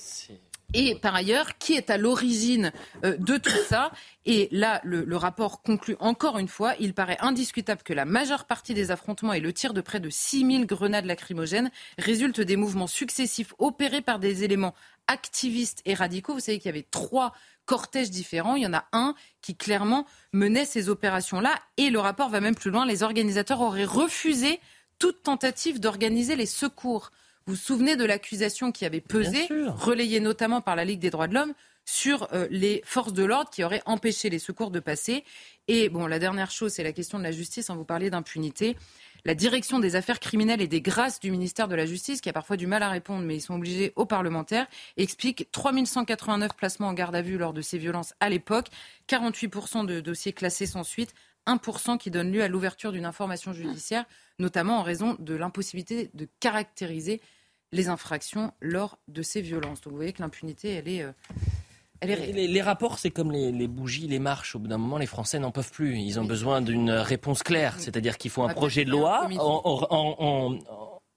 Et 0.73 0.95
par 0.95 1.15
ailleurs, 1.15 1.57
qui 1.57 1.73
est 1.73 1.89
à 1.89 1.97
l'origine 1.97 2.71
euh, 3.03 3.17
de 3.17 3.37
tout 3.37 3.51
ça? 3.67 3.91
Et 4.25 4.47
là, 4.51 4.79
le, 4.83 5.03
le, 5.03 5.17
rapport 5.17 5.61
conclut 5.61 5.97
encore 5.99 6.37
une 6.37 6.47
fois, 6.47 6.75
il 6.79 6.93
paraît 6.93 7.17
indiscutable 7.19 7.81
que 7.83 7.93
la 7.93 8.05
majeure 8.05 8.45
partie 8.45 8.73
des 8.73 8.91
affrontements 8.91 9.33
et 9.33 9.41
le 9.41 9.51
tir 9.51 9.73
de 9.73 9.81
près 9.81 9.99
de 9.99 10.09
6000 10.09 10.65
grenades 10.65 11.05
lacrymogènes 11.05 11.71
résultent 11.97 12.39
des 12.39 12.55
mouvements 12.55 12.87
successifs 12.87 13.53
opérés 13.57 14.01
par 14.01 14.19
des 14.19 14.43
éléments 14.43 14.73
activistes 15.07 15.81
et 15.85 15.93
radicaux. 15.93 16.33
Vous 16.33 16.39
savez 16.39 16.59
qu'il 16.59 16.67
y 16.67 16.73
avait 16.73 16.87
trois 16.89 17.33
cortèges 17.65 18.09
différents. 18.09 18.55
Il 18.55 18.63
y 18.63 18.67
en 18.67 18.73
a 18.73 18.85
un 18.93 19.15
qui 19.41 19.55
clairement 19.55 20.05
menait 20.33 20.65
ces 20.65 20.89
opérations-là. 20.89 21.55
Et 21.77 21.89
le 21.89 21.99
rapport 21.99 22.29
va 22.29 22.39
même 22.39 22.55
plus 22.55 22.71
loin. 22.71 22.85
Les 22.85 23.03
organisateurs 23.03 23.61
auraient 23.61 23.85
refusé 23.85 24.59
toute 25.01 25.23
tentative 25.23 25.79
d'organiser 25.79 26.35
les 26.35 26.45
secours. 26.45 27.11
Vous 27.47 27.53
vous 27.53 27.59
souvenez 27.59 27.95
de 27.95 28.05
l'accusation 28.05 28.71
qui 28.71 28.85
avait 28.85 29.01
pesé, 29.01 29.49
relayée 29.67 30.19
notamment 30.19 30.61
par 30.61 30.75
la 30.75 30.85
Ligue 30.85 30.99
des 30.99 31.09
droits 31.09 31.27
de 31.27 31.33
l'homme, 31.33 31.53
sur 31.85 32.31
euh, 32.33 32.47
les 32.51 32.83
forces 32.85 33.11
de 33.11 33.23
l'ordre 33.23 33.49
qui 33.49 33.63
auraient 33.63 33.81
empêché 33.87 34.29
les 34.29 34.37
secours 34.37 34.69
de 34.69 34.79
passer. 34.79 35.25
Et 35.67 35.89
bon, 35.89 36.05
la 36.05 36.19
dernière 36.19 36.51
chose, 36.51 36.73
c'est 36.73 36.83
la 36.83 36.91
question 36.91 37.17
de 37.17 37.23
la 37.23 37.31
justice. 37.31 37.71
On 37.71 37.75
vous 37.75 37.83
parlait 37.83 38.11
d'impunité 38.11 38.77
la 39.25 39.35
direction 39.35 39.79
des 39.79 39.95
affaires 39.95 40.19
criminelles 40.19 40.61
et 40.61 40.67
des 40.67 40.81
grâces 40.81 41.19
du 41.19 41.31
ministère 41.31 41.67
de 41.67 41.75
la 41.75 41.85
Justice, 41.85 42.21
qui 42.21 42.29
a 42.29 42.33
parfois 42.33 42.57
du 42.57 42.67
mal 42.67 42.83
à 42.83 42.89
répondre, 42.89 43.23
mais 43.23 43.35
ils 43.35 43.41
sont 43.41 43.55
obligés 43.55 43.93
aux 43.95 44.05
parlementaires, 44.05 44.67
explique 44.97 45.49
3189 45.51 46.55
placements 46.55 46.87
en 46.87 46.93
garde 46.93 47.15
à 47.15 47.21
vue 47.21 47.37
lors 47.37 47.53
de 47.53 47.61
ces 47.61 47.77
violences 47.77 48.13
à 48.19 48.29
l'époque, 48.29 48.67
48% 49.07 49.85
de 49.85 49.99
dossiers 49.99 50.33
classés 50.33 50.65
sans 50.65 50.83
suite, 50.83 51.13
1% 51.47 51.97
qui 51.97 52.11
donne 52.11 52.31
lieu 52.31 52.43
à 52.43 52.47
l'ouverture 52.47 52.91
d'une 52.91 53.05
information 53.05 53.53
judiciaire, 53.53 54.05
notamment 54.39 54.79
en 54.79 54.83
raison 54.83 55.15
de 55.19 55.35
l'impossibilité 55.35 56.09
de 56.13 56.27
caractériser 56.39 57.21
les 57.71 57.89
infractions 57.89 58.51
lors 58.61 58.97
de 59.07 59.21
ces 59.21 59.41
violences. 59.41 59.81
Donc 59.81 59.91
vous 59.91 59.97
voyez 59.97 60.13
que 60.13 60.21
l'impunité, 60.21 60.71
elle 60.71 60.87
est... 60.87 61.03
Euh, 61.03 61.11
Les, 62.03 62.61
rapports, 62.61 62.99
c'est 62.99 63.11
comme 63.11 63.31
les, 63.31 63.67
bougies, 63.67 64.07
les 64.07 64.19
marches. 64.19 64.55
Au 64.55 64.59
bout 64.59 64.67
d'un 64.67 64.77
moment, 64.77 64.97
les 64.97 65.05
Français 65.05 65.39
n'en 65.39 65.51
peuvent 65.51 65.71
plus. 65.71 65.97
Ils 65.97 66.19
ont 66.19 66.25
besoin 66.25 66.61
d'une 66.61 66.91
réponse 66.91 67.43
claire. 67.43 67.75
C'est-à-dire 67.79 68.17
qu'il 68.17 68.31
faut 68.31 68.43
un 68.43 68.53
projet 68.53 68.85
de 68.85 68.89
loi 68.89 69.27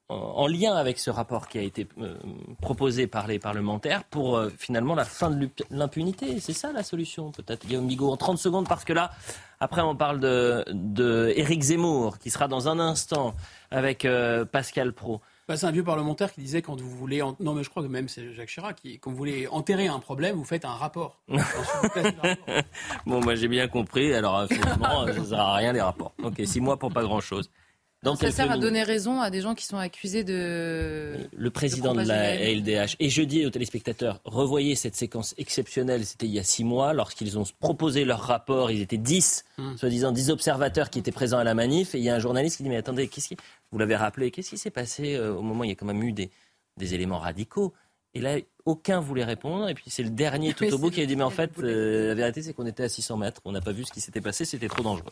en, 0.08 0.46
lien 0.46 0.74
avec 0.74 0.98
ce 0.98 1.10
rapport 1.10 1.48
qui 1.48 1.58
a 1.58 1.62
été 1.62 1.88
euh, 1.98 2.18
proposé 2.60 3.06
par 3.06 3.26
les 3.26 3.38
parlementaires 3.38 4.04
pour 4.04 4.36
euh, 4.36 4.50
finalement 4.56 4.94
la 4.94 5.06
fin 5.06 5.30
de 5.30 5.48
l'impunité. 5.70 6.38
C'est 6.40 6.52
ça 6.52 6.72
la 6.72 6.82
solution, 6.82 7.32
peut-être, 7.32 7.66
Guillaume 7.66 7.86
Bigot, 7.86 8.12
en 8.12 8.16
30 8.18 8.38
secondes, 8.38 8.68
parce 8.68 8.84
que 8.84 8.92
là, 8.92 9.10
après, 9.60 9.82
on 9.82 9.96
parle 9.96 10.20
de, 10.20 10.64
de 10.70 11.34
Zemmour, 11.60 12.18
qui 12.18 12.30
sera 12.30 12.48
dans 12.48 12.68
un 12.68 12.78
instant 12.78 13.34
avec 13.70 14.04
euh, 14.04 14.44
Pascal 14.44 14.92
Pro. 14.92 15.20
Bah, 15.46 15.56
c'est 15.58 15.66
un 15.66 15.72
vieux 15.72 15.84
parlementaire 15.84 16.32
qui 16.32 16.40
disait 16.40 16.62
quand 16.62 16.80
vous 16.80 16.88
voulez. 16.88 17.22
Non, 17.40 17.52
mais 17.54 17.62
je 17.62 17.70
crois 17.70 17.82
que 17.82 17.88
même 17.88 18.08
c'est 18.08 18.32
Jacques 18.32 18.48
Chirac 18.48 18.76
qui, 18.76 18.98
quand 18.98 19.10
vous 19.10 19.16
voulez 19.16 19.46
enterrer 19.48 19.88
un 19.88 19.98
problème, 19.98 20.36
vous 20.36 20.44
faites 20.44 20.64
un 20.64 20.72
rapport. 20.72 21.20
bon, 23.06 23.20
moi 23.20 23.34
j'ai 23.34 23.48
bien 23.48 23.68
compris. 23.68 24.14
Alors, 24.14 24.46
finalement, 24.48 25.06
ça 25.12 25.12
ne 25.12 25.24
sert 25.24 25.40
à 25.40 25.56
rien 25.56 25.74
les 25.74 25.82
rapports. 25.82 26.14
Ok, 26.22 26.40
six 26.44 26.60
mois 26.60 26.78
pour 26.78 26.90
pas 26.92 27.02
grand-chose. 27.02 27.50
Ça 28.18 28.30
sert 28.30 28.50
à 28.50 28.58
donner 28.58 28.82
raison 28.82 29.20
à 29.20 29.30
des 29.30 29.40
gens 29.40 29.54
qui 29.54 29.64
sont 29.64 29.76
accusés 29.76 30.24
de. 30.24 31.16
Le 31.36 31.50
président 31.50 31.94
de, 31.94 32.02
la 32.02 32.34
LDH. 32.36 32.96
Et 33.00 33.08
je 33.08 33.22
dis 33.22 33.46
aux 33.46 33.50
téléspectateurs, 33.50 34.20
revoyez 34.24 34.74
cette 34.74 34.94
séquence 34.94 35.34
exceptionnelle, 35.38 36.04
c'était 36.04 36.26
il 36.26 36.32
y 36.32 36.38
a 36.38 36.42
six 36.42 36.64
mois, 36.64 36.92
lorsqu'ils 36.92 37.38
ont 37.38 37.44
proposé 37.60 38.04
leur 38.04 38.20
rapport, 38.20 38.70
ils 38.70 38.80
étaient 38.80 38.96
dix, 38.96 39.44
hmm. 39.58 39.76
soi-disant 39.76 40.12
dix 40.12 40.30
observateurs 40.30 40.90
qui 40.90 40.98
étaient 40.98 41.12
présents 41.12 41.38
à 41.38 41.44
la 41.44 41.54
manif, 41.54 41.94
et 41.94 41.98
il 41.98 42.04
y 42.04 42.10
a 42.10 42.14
un 42.14 42.18
journaliste 42.18 42.58
qui 42.58 42.62
dit, 42.62 42.68
mais 42.68 42.76
attendez, 42.76 43.08
qu'est-ce 43.08 43.28
qui 43.28 43.36
vous 43.72 43.78
l'avez 43.78 43.96
rappelé, 43.96 44.30
qu'est-ce 44.30 44.50
qui 44.50 44.58
s'est 44.58 44.70
passé 44.70 45.14
euh, 45.14 45.34
au 45.34 45.42
moment 45.42 45.60
où 45.60 45.64
il 45.64 45.70
y 45.70 45.72
a 45.72 45.76
quand 45.76 45.86
même 45.86 46.02
eu 46.02 46.12
des, 46.12 46.30
éléments 46.78 47.18
radicaux? 47.18 47.72
Et 48.16 48.20
là, 48.20 48.36
aucun 48.64 49.00
voulait 49.00 49.24
répondre. 49.24 49.68
Et 49.68 49.74
puis 49.74 49.86
c'est 49.88 50.04
le 50.04 50.10
dernier 50.10 50.54
tout 50.54 50.72
au 50.72 50.78
bout 50.78 50.90
qui 50.90 51.00
a 51.00 51.06
dit 51.06 51.16
Mais 51.16 51.24
en 51.24 51.30
fait, 51.30 51.50
euh, 51.58 52.08
la 52.08 52.14
vérité, 52.14 52.42
c'est 52.42 52.52
qu'on 52.52 52.66
était 52.66 52.84
à 52.84 52.88
600 52.88 53.16
mètres. 53.16 53.40
On 53.44 53.50
n'a 53.50 53.60
pas 53.60 53.72
vu 53.72 53.84
ce 53.84 53.92
qui 53.92 54.00
s'était 54.00 54.20
passé. 54.20 54.44
C'était 54.44 54.68
trop 54.68 54.84
dangereux. 54.84 55.10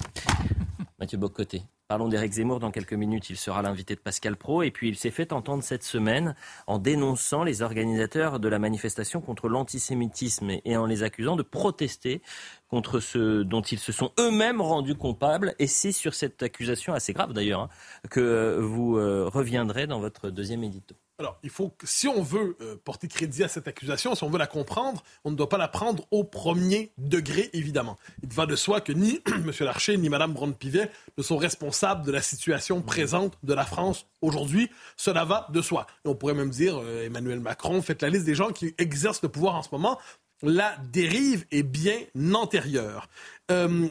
Mathieu 1.02 1.18
Boccoté. 1.18 1.62
Parlons 1.88 2.06
d'Éric 2.06 2.34
Zemmour 2.34 2.60
dans 2.60 2.70
quelques 2.70 2.92
minutes. 2.92 3.28
Il 3.28 3.36
sera 3.36 3.60
l'invité 3.60 3.96
de 3.96 4.00
Pascal 4.00 4.36
Pro. 4.36 4.62
Et 4.62 4.70
puis 4.70 4.88
il 4.88 4.94
s'est 4.94 5.10
fait 5.10 5.32
entendre 5.32 5.64
cette 5.64 5.82
semaine 5.82 6.36
en 6.68 6.78
dénonçant 6.78 7.42
les 7.42 7.60
organisateurs 7.62 8.38
de 8.38 8.46
la 8.46 8.60
manifestation 8.60 9.20
contre 9.20 9.48
l'antisémitisme 9.48 10.50
et 10.64 10.76
en 10.76 10.86
les 10.86 11.02
accusant 11.02 11.34
de 11.34 11.42
protester 11.42 12.22
contre 12.68 13.00
ce 13.00 13.42
dont 13.42 13.62
ils 13.62 13.80
se 13.80 13.90
sont 13.90 14.12
eux-mêmes 14.20 14.60
rendus 14.60 14.94
coupables. 14.94 15.56
Et 15.58 15.66
c'est 15.66 15.90
sur 15.90 16.14
cette 16.14 16.40
accusation 16.40 16.94
assez 16.94 17.12
grave 17.12 17.32
d'ailleurs 17.32 17.62
hein, 17.62 17.68
que 18.08 18.60
vous 18.60 18.96
euh, 18.96 19.28
reviendrez 19.28 19.88
dans 19.88 19.98
votre 19.98 20.30
deuxième 20.30 20.62
édito. 20.62 20.94
Alors, 21.22 21.38
il 21.44 21.50
faut 21.50 21.68
que, 21.68 21.86
si 21.86 22.08
on 22.08 22.20
veut 22.20 22.56
euh, 22.60 22.74
porter 22.84 23.06
crédit 23.06 23.44
à 23.44 23.48
cette 23.48 23.68
accusation, 23.68 24.16
si 24.16 24.24
on 24.24 24.28
veut 24.28 24.40
la 24.40 24.48
comprendre, 24.48 25.04
on 25.22 25.30
ne 25.30 25.36
doit 25.36 25.48
pas 25.48 25.56
la 25.56 25.68
prendre 25.68 26.04
au 26.10 26.24
premier 26.24 26.90
degré, 26.98 27.48
évidemment. 27.52 27.96
Il 28.24 28.32
va 28.32 28.44
de 28.44 28.56
soi 28.56 28.80
que 28.80 28.90
ni 28.90 29.20
M. 29.28 29.52
Larcher 29.60 29.96
ni 29.98 30.08
Mme 30.08 30.32
Braun-Pivet 30.32 30.90
ne 31.16 31.22
sont 31.22 31.36
responsables 31.36 32.04
de 32.04 32.10
la 32.10 32.22
situation 32.22 32.82
présente 32.82 33.38
de 33.44 33.54
la 33.54 33.64
France 33.64 34.06
aujourd'hui. 34.20 34.68
Cela 34.96 35.24
va 35.24 35.46
de 35.52 35.62
soi. 35.62 35.86
Et 36.04 36.08
on 36.08 36.16
pourrait 36.16 36.34
même 36.34 36.50
dire, 36.50 36.76
euh, 36.82 37.06
Emmanuel 37.06 37.38
Macron, 37.38 37.80
faites 37.82 38.02
la 38.02 38.08
liste 38.08 38.24
des 38.24 38.34
gens 38.34 38.50
qui 38.50 38.74
exercent 38.78 39.22
le 39.22 39.28
pouvoir 39.28 39.54
en 39.54 39.62
ce 39.62 39.68
moment. 39.70 40.00
La 40.42 40.74
dérive 40.90 41.46
est 41.52 41.62
bien 41.62 42.00
antérieure. 42.34 43.08
Euh, 43.52 43.88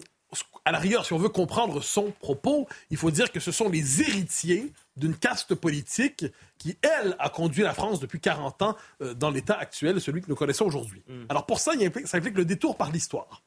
à 0.65 0.71
la 0.71 0.79
rigueur, 0.79 1.05
si 1.05 1.13
on 1.13 1.17
veut 1.17 1.29
comprendre 1.29 1.81
son 1.81 2.11
propos, 2.11 2.67
il 2.89 2.97
faut 2.97 3.11
dire 3.11 3.31
que 3.31 3.39
ce 3.39 3.51
sont 3.51 3.69
les 3.69 4.01
héritiers 4.01 4.73
d'une 5.01 5.17
caste 5.17 5.55
politique 5.55 6.25
qui, 6.57 6.77
elle, 6.81 7.15
a 7.19 7.29
conduit 7.29 7.63
la 7.63 7.73
France 7.73 7.99
depuis 7.99 8.21
40 8.21 8.61
ans 8.61 8.77
euh, 9.01 9.13
dans 9.13 9.31
l'état 9.31 9.55
actuel, 9.55 9.99
celui 9.99 10.21
que 10.21 10.29
nous 10.29 10.35
connaissons 10.35 10.65
aujourd'hui. 10.65 11.03
Mm. 11.07 11.23
Alors 11.27 11.45
pour 11.45 11.59
ça, 11.59 11.73
il 11.73 11.85
implique, 11.85 12.07
ça 12.07 12.17
implique 12.17 12.37
le 12.37 12.45
détour 12.45 12.77
par 12.77 12.91
l'histoire. 12.91 13.41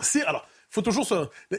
C'est 0.00 0.24
alors, 0.24 0.46
faut 0.68 0.80
toujours 0.82 1.06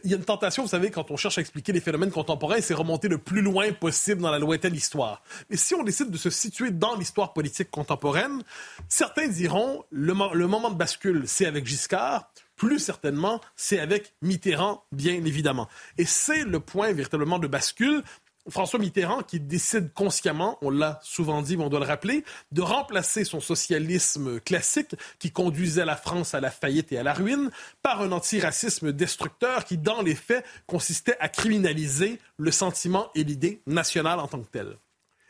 il 0.03 0.09
y 0.09 0.13
a 0.13 0.17
une 0.17 0.25
tentation, 0.25 0.63
vous 0.63 0.69
savez, 0.69 0.89
quand 0.89 1.11
on 1.11 1.17
cherche 1.17 1.37
à 1.37 1.41
expliquer 1.41 1.71
les 1.71 1.81
phénomènes 1.81 2.11
contemporains, 2.11 2.61
c'est 2.61 2.73
remonter 2.73 3.07
le 3.07 3.19
plus 3.19 3.41
loin 3.41 3.71
possible 3.71 4.21
dans 4.21 4.31
la 4.31 4.39
lointaine 4.39 4.73
histoire. 4.73 5.21
Mais 5.49 5.55
si 5.55 5.75
on 5.75 5.83
décide 5.83 6.09
de 6.09 6.17
se 6.17 6.31
situer 6.31 6.71
dans 6.71 6.95
l'histoire 6.95 7.31
politique 7.31 7.69
contemporaine, 7.69 8.43
certains 8.89 9.27
diront 9.27 9.83
le, 9.91 10.13
le 10.33 10.47
moment 10.47 10.71
de 10.71 10.75
bascule, 10.75 11.23
c'est 11.27 11.45
avec 11.45 11.65
Giscard. 11.65 12.27
Plus 12.55 12.79
certainement, 12.79 13.41
c'est 13.55 13.79
avec 13.79 14.13
Mitterrand, 14.21 14.83
bien 14.91 15.13
évidemment. 15.13 15.67
Et 15.97 16.05
c'est 16.05 16.43
le 16.43 16.59
point 16.59 16.91
véritablement 16.91 17.39
de 17.39 17.47
bascule 17.47 18.03
François 18.49 18.79
Mitterrand 18.79 19.23
qui 19.23 19.39
décide 19.39 19.93
consciemment, 19.93 20.57
on 20.61 20.69
l'a 20.69 20.99
souvent 21.01 21.41
dit, 21.41 21.55
mais 21.55 21.63
on 21.63 21.69
doit 21.69 21.79
le 21.79 21.85
rappeler, 21.85 22.25
de 22.51 22.61
remplacer 22.61 23.23
son 23.23 23.39
socialisme 23.39 24.39
classique 24.41 24.95
qui 25.19 25.31
conduisait 25.31 25.85
la 25.85 25.95
France 25.95 26.33
à 26.33 26.41
la 26.41 26.51
faillite 26.51 26.91
et 26.91 26.97
à 26.97 27.03
la 27.03 27.13
ruine 27.13 27.51
par 27.81 28.01
un 28.01 28.11
antiracisme 28.11 28.91
destructeur 28.91 29.63
qui, 29.63 29.77
dans 29.77 30.01
les 30.01 30.15
faits, 30.15 30.45
consistait 30.67 31.15
à 31.19 31.29
criminaliser 31.29 32.19
le 32.37 32.51
sentiment 32.51 33.09
et 33.15 33.23
l'idée 33.23 33.61
nationale 33.65 34.19
en 34.19 34.27
tant 34.27 34.41
que 34.41 34.49
telle. 34.49 34.77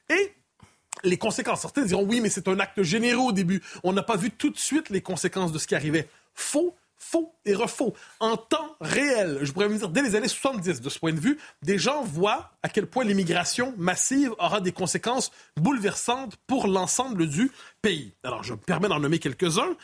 Et 0.09 0.34
les 1.03 1.18
conséquences, 1.18 1.61
certains 1.61 1.86
diront 1.86 2.05
oui, 2.05 2.20
mais 2.20 2.30
c'est 2.30 2.47
un 2.47 2.59
acte 2.59 2.82
généreux 2.82 3.30
au 3.30 3.32
début. 3.32 3.61
On 3.84 3.93
n'a 3.93 4.03
pas 4.03 4.18
vu 4.18 4.32
tout 4.32 4.49
de 4.49 4.57
suite 4.57 4.89
les 4.89 5.01
conséquences 5.01 5.51
de 5.51 5.59
ce 5.59 5.68
qui 5.68 5.76
arrivait. 5.76 6.07
Faux 6.34 6.76
faux 7.03 7.35
et 7.45 7.53
refaux. 7.53 7.93
En 8.19 8.37
temps 8.37 8.75
réel, 8.81 9.39
je 9.41 9.51
pourrais 9.51 9.67
vous 9.67 9.77
dire, 9.77 9.89
dès 9.89 10.01
les 10.01 10.15
années 10.15 10.27
70, 10.27 10.81
de 10.81 10.89
ce 10.89 10.99
point 10.99 11.13
de 11.13 11.19
vue, 11.19 11.37
des 11.61 11.77
gens 11.77 12.03
voient 12.03 12.51
à 12.63 12.69
quel 12.69 12.87
point 12.87 13.03
l'immigration 13.03 13.73
massive 13.77 14.33
aura 14.39 14.61
des 14.61 14.71
conséquences 14.71 15.31
bouleversantes 15.57 16.37
pour 16.47 16.67
l'ensemble 16.67 17.27
du 17.27 17.51
pays. 17.81 18.13
Alors, 18.23 18.43
je 18.43 18.53
me 18.53 18.57
permets 18.57 18.87
d'en 18.87 18.99
nommer 18.99 19.19
quelques-uns. 19.19 19.75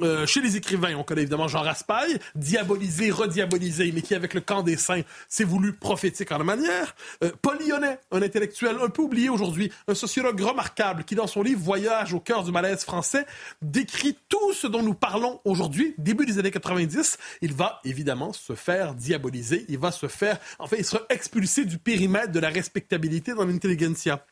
Euh, 0.00 0.24
chez 0.24 0.40
les 0.40 0.56
écrivains, 0.56 0.94
on 0.96 1.02
connaît 1.02 1.20
évidemment 1.20 1.48
Jean 1.48 1.60
Raspail, 1.60 2.18
diabolisé, 2.34 3.10
rediabolisé, 3.10 3.92
mais 3.92 4.00
qui, 4.00 4.14
avec 4.14 4.32
le 4.32 4.40
camp 4.40 4.62
des 4.62 4.78
saints, 4.78 5.02
s'est 5.28 5.44
voulu 5.44 5.74
prophétique 5.74 6.32
en 6.32 6.38
la 6.38 6.44
manière. 6.44 6.96
Euh, 7.22 7.30
Paul 7.42 7.58
Lyonnais, 7.58 7.98
un 8.10 8.22
intellectuel 8.22 8.76
un 8.82 8.88
peu 8.88 9.02
oublié 9.02 9.28
aujourd'hui, 9.28 9.70
un 9.88 9.94
sociologue 9.94 10.40
remarquable 10.40 11.04
qui, 11.04 11.14
dans 11.14 11.26
son 11.26 11.42
livre 11.42 11.60
Voyage 11.60 12.14
au 12.14 12.20
cœur 12.20 12.42
du 12.42 12.52
malaise 12.52 12.84
français, 12.84 13.26
décrit 13.60 14.16
tout 14.30 14.54
ce 14.54 14.66
dont 14.66 14.82
nous 14.82 14.94
parlons 14.94 15.40
aujourd'hui, 15.44 15.94
début 15.98 16.24
des 16.24 16.38
années 16.38 16.50
90. 16.50 17.18
Il 17.42 17.52
va 17.52 17.80
évidemment 17.84 18.32
se 18.32 18.54
faire 18.54 18.94
diaboliser, 18.94 19.66
il 19.68 19.78
va 19.78 19.92
se 19.92 20.06
faire, 20.08 20.38
enfin, 20.58 20.76
il 20.78 20.86
sera 20.86 21.02
expulsé 21.10 21.66
du 21.66 21.76
périmètre 21.76 22.32
de 22.32 22.40
la 22.40 22.48
respectabilité 22.48 23.34
dans 23.34 23.44
l'intelligentsia. 23.44 24.24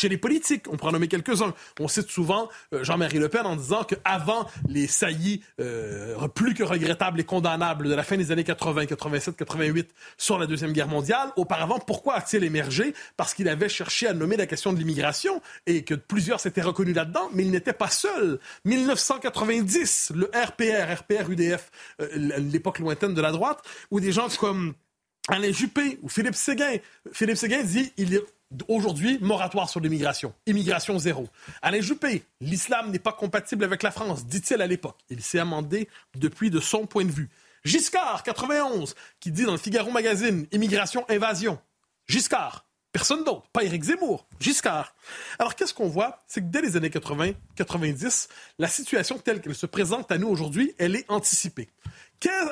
Chez 0.00 0.08
les 0.08 0.16
politiques, 0.16 0.64
on 0.72 0.78
en 0.78 0.92
nommer 0.92 1.08
quelques-uns. 1.08 1.52
On 1.78 1.86
cite 1.86 2.08
souvent 2.08 2.48
euh, 2.72 2.82
Jean-Marie 2.82 3.18
Le 3.18 3.28
Pen 3.28 3.44
en 3.44 3.54
disant 3.54 3.84
qu'avant 3.84 4.46
les 4.66 4.86
saillies 4.86 5.42
euh, 5.60 6.26
plus 6.28 6.54
que 6.54 6.62
regrettables 6.62 7.20
et 7.20 7.24
condamnables 7.24 7.86
de 7.86 7.94
la 7.94 8.02
fin 8.02 8.16
des 8.16 8.32
années 8.32 8.42
80, 8.42 8.86
87, 8.86 9.36
88 9.36 9.90
sur 10.16 10.38
la 10.38 10.46
Deuxième 10.46 10.72
Guerre 10.72 10.88
mondiale, 10.88 11.32
auparavant, 11.36 11.78
pourquoi 11.78 12.14
a-t-il 12.14 12.44
émergé? 12.44 12.94
Parce 13.18 13.34
qu'il 13.34 13.46
avait 13.46 13.68
cherché 13.68 14.06
à 14.06 14.14
nommer 14.14 14.38
la 14.38 14.46
question 14.46 14.72
de 14.72 14.78
l'immigration 14.78 15.42
et 15.66 15.84
que 15.84 15.92
plusieurs 15.92 16.40
s'étaient 16.40 16.62
reconnus 16.62 16.96
là-dedans, 16.96 17.28
mais 17.34 17.42
il 17.42 17.50
n'était 17.50 17.74
pas 17.74 17.90
seul. 17.90 18.40
1990, 18.64 20.12
le 20.14 20.30
RPR, 20.34 20.94
RPR-UDF, 21.00 21.70
euh, 22.00 22.38
l'époque 22.38 22.78
lointaine 22.78 23.12
de 23.12 23.20
la 23.20 23.32
droite, 23.32 23.62
où 23.90 24.00
des 24.00 24.12
gens 24.12 24.28
comme 24.38 24.72
Alain 25.28 25.52
Juppé 25.52 25.98
ou 26.00 26.08
Philippe 26.08 26.36
Séguin, 26.36 26.76
Philippe 27.12 27.36
Séguin 27.36 27.62
dit 27.62 27.92
il 27.98 28.14
est 28.14 28.24
Aujourd'hui, 28.66 29.18
moratoire 29.20 29.70
sur 29.70 29.78
l'immigration. 29.78 30.34
Immigration 30.46 30.98
zéro. 30.98 31.28
Alain 31.62 31.80
Juppé, 31.80 32.24
l'islam 32.40 32.90
n'est 32.90 32.98
pas 32.98 33.12
compatible 33.12 33.62
avec 33.62 33.82
la 33.82 33.92
France, 33.92 34.26
dit-il 34.26 34.60
à 34.60 34.66
l'époque. 34.66 34.98
Il 35.08 35.22
s'est 35.22 35.38
amendé 35.38 35.88
depuis 36.16 36.50
de 36.50 36.58
son 36.58 36.86
point 36.86 37.04
de 37.04 37.12
vue. 37.12 37.30
Giscard, 37.64 38.22
91, 38.24 38.94
qui 39.20 39.30
dit 39.30 39.44
dans 39.44 39.52
le 39.52 39.58
Figaro 39.58 39.90
Magazine, 39.92 40.46
immigration, 40.50 41.04
invasion. 41.08 41.60
Giscard, 42.08 42.64
personne 42.90 43.22
d'autre, 43.22 43.46
pas 43.52 43.62
Éric 43.62 43.84
Zemmour, 43.84 44.26
Giscard. 44.40 44.96
Alors 45.38 45.54
qu'est-ce 45.54 45.74
qu'on 45.74 45.88
voit? 45.88 46.18
C'est 46.26 46.40
que 46.40 46.46
dès 46.46 46.62
les 46.62 46.76
années 46.76 46.90
80, 46.90 47.32
90, 47.54 48.28
la 48.58 48.66
situation 48.66 49.18
telle 49.18 49.40
qu'elle 49.40 49.54
se 49.54 49.66
présente 49.66 50.10
à 50.10 50.18
nous 50.18 50.28
aujourd'hui, 50.28 50.74
elle 50.78 50.96
est 50.96 51.08
anticipée 51.08 51.68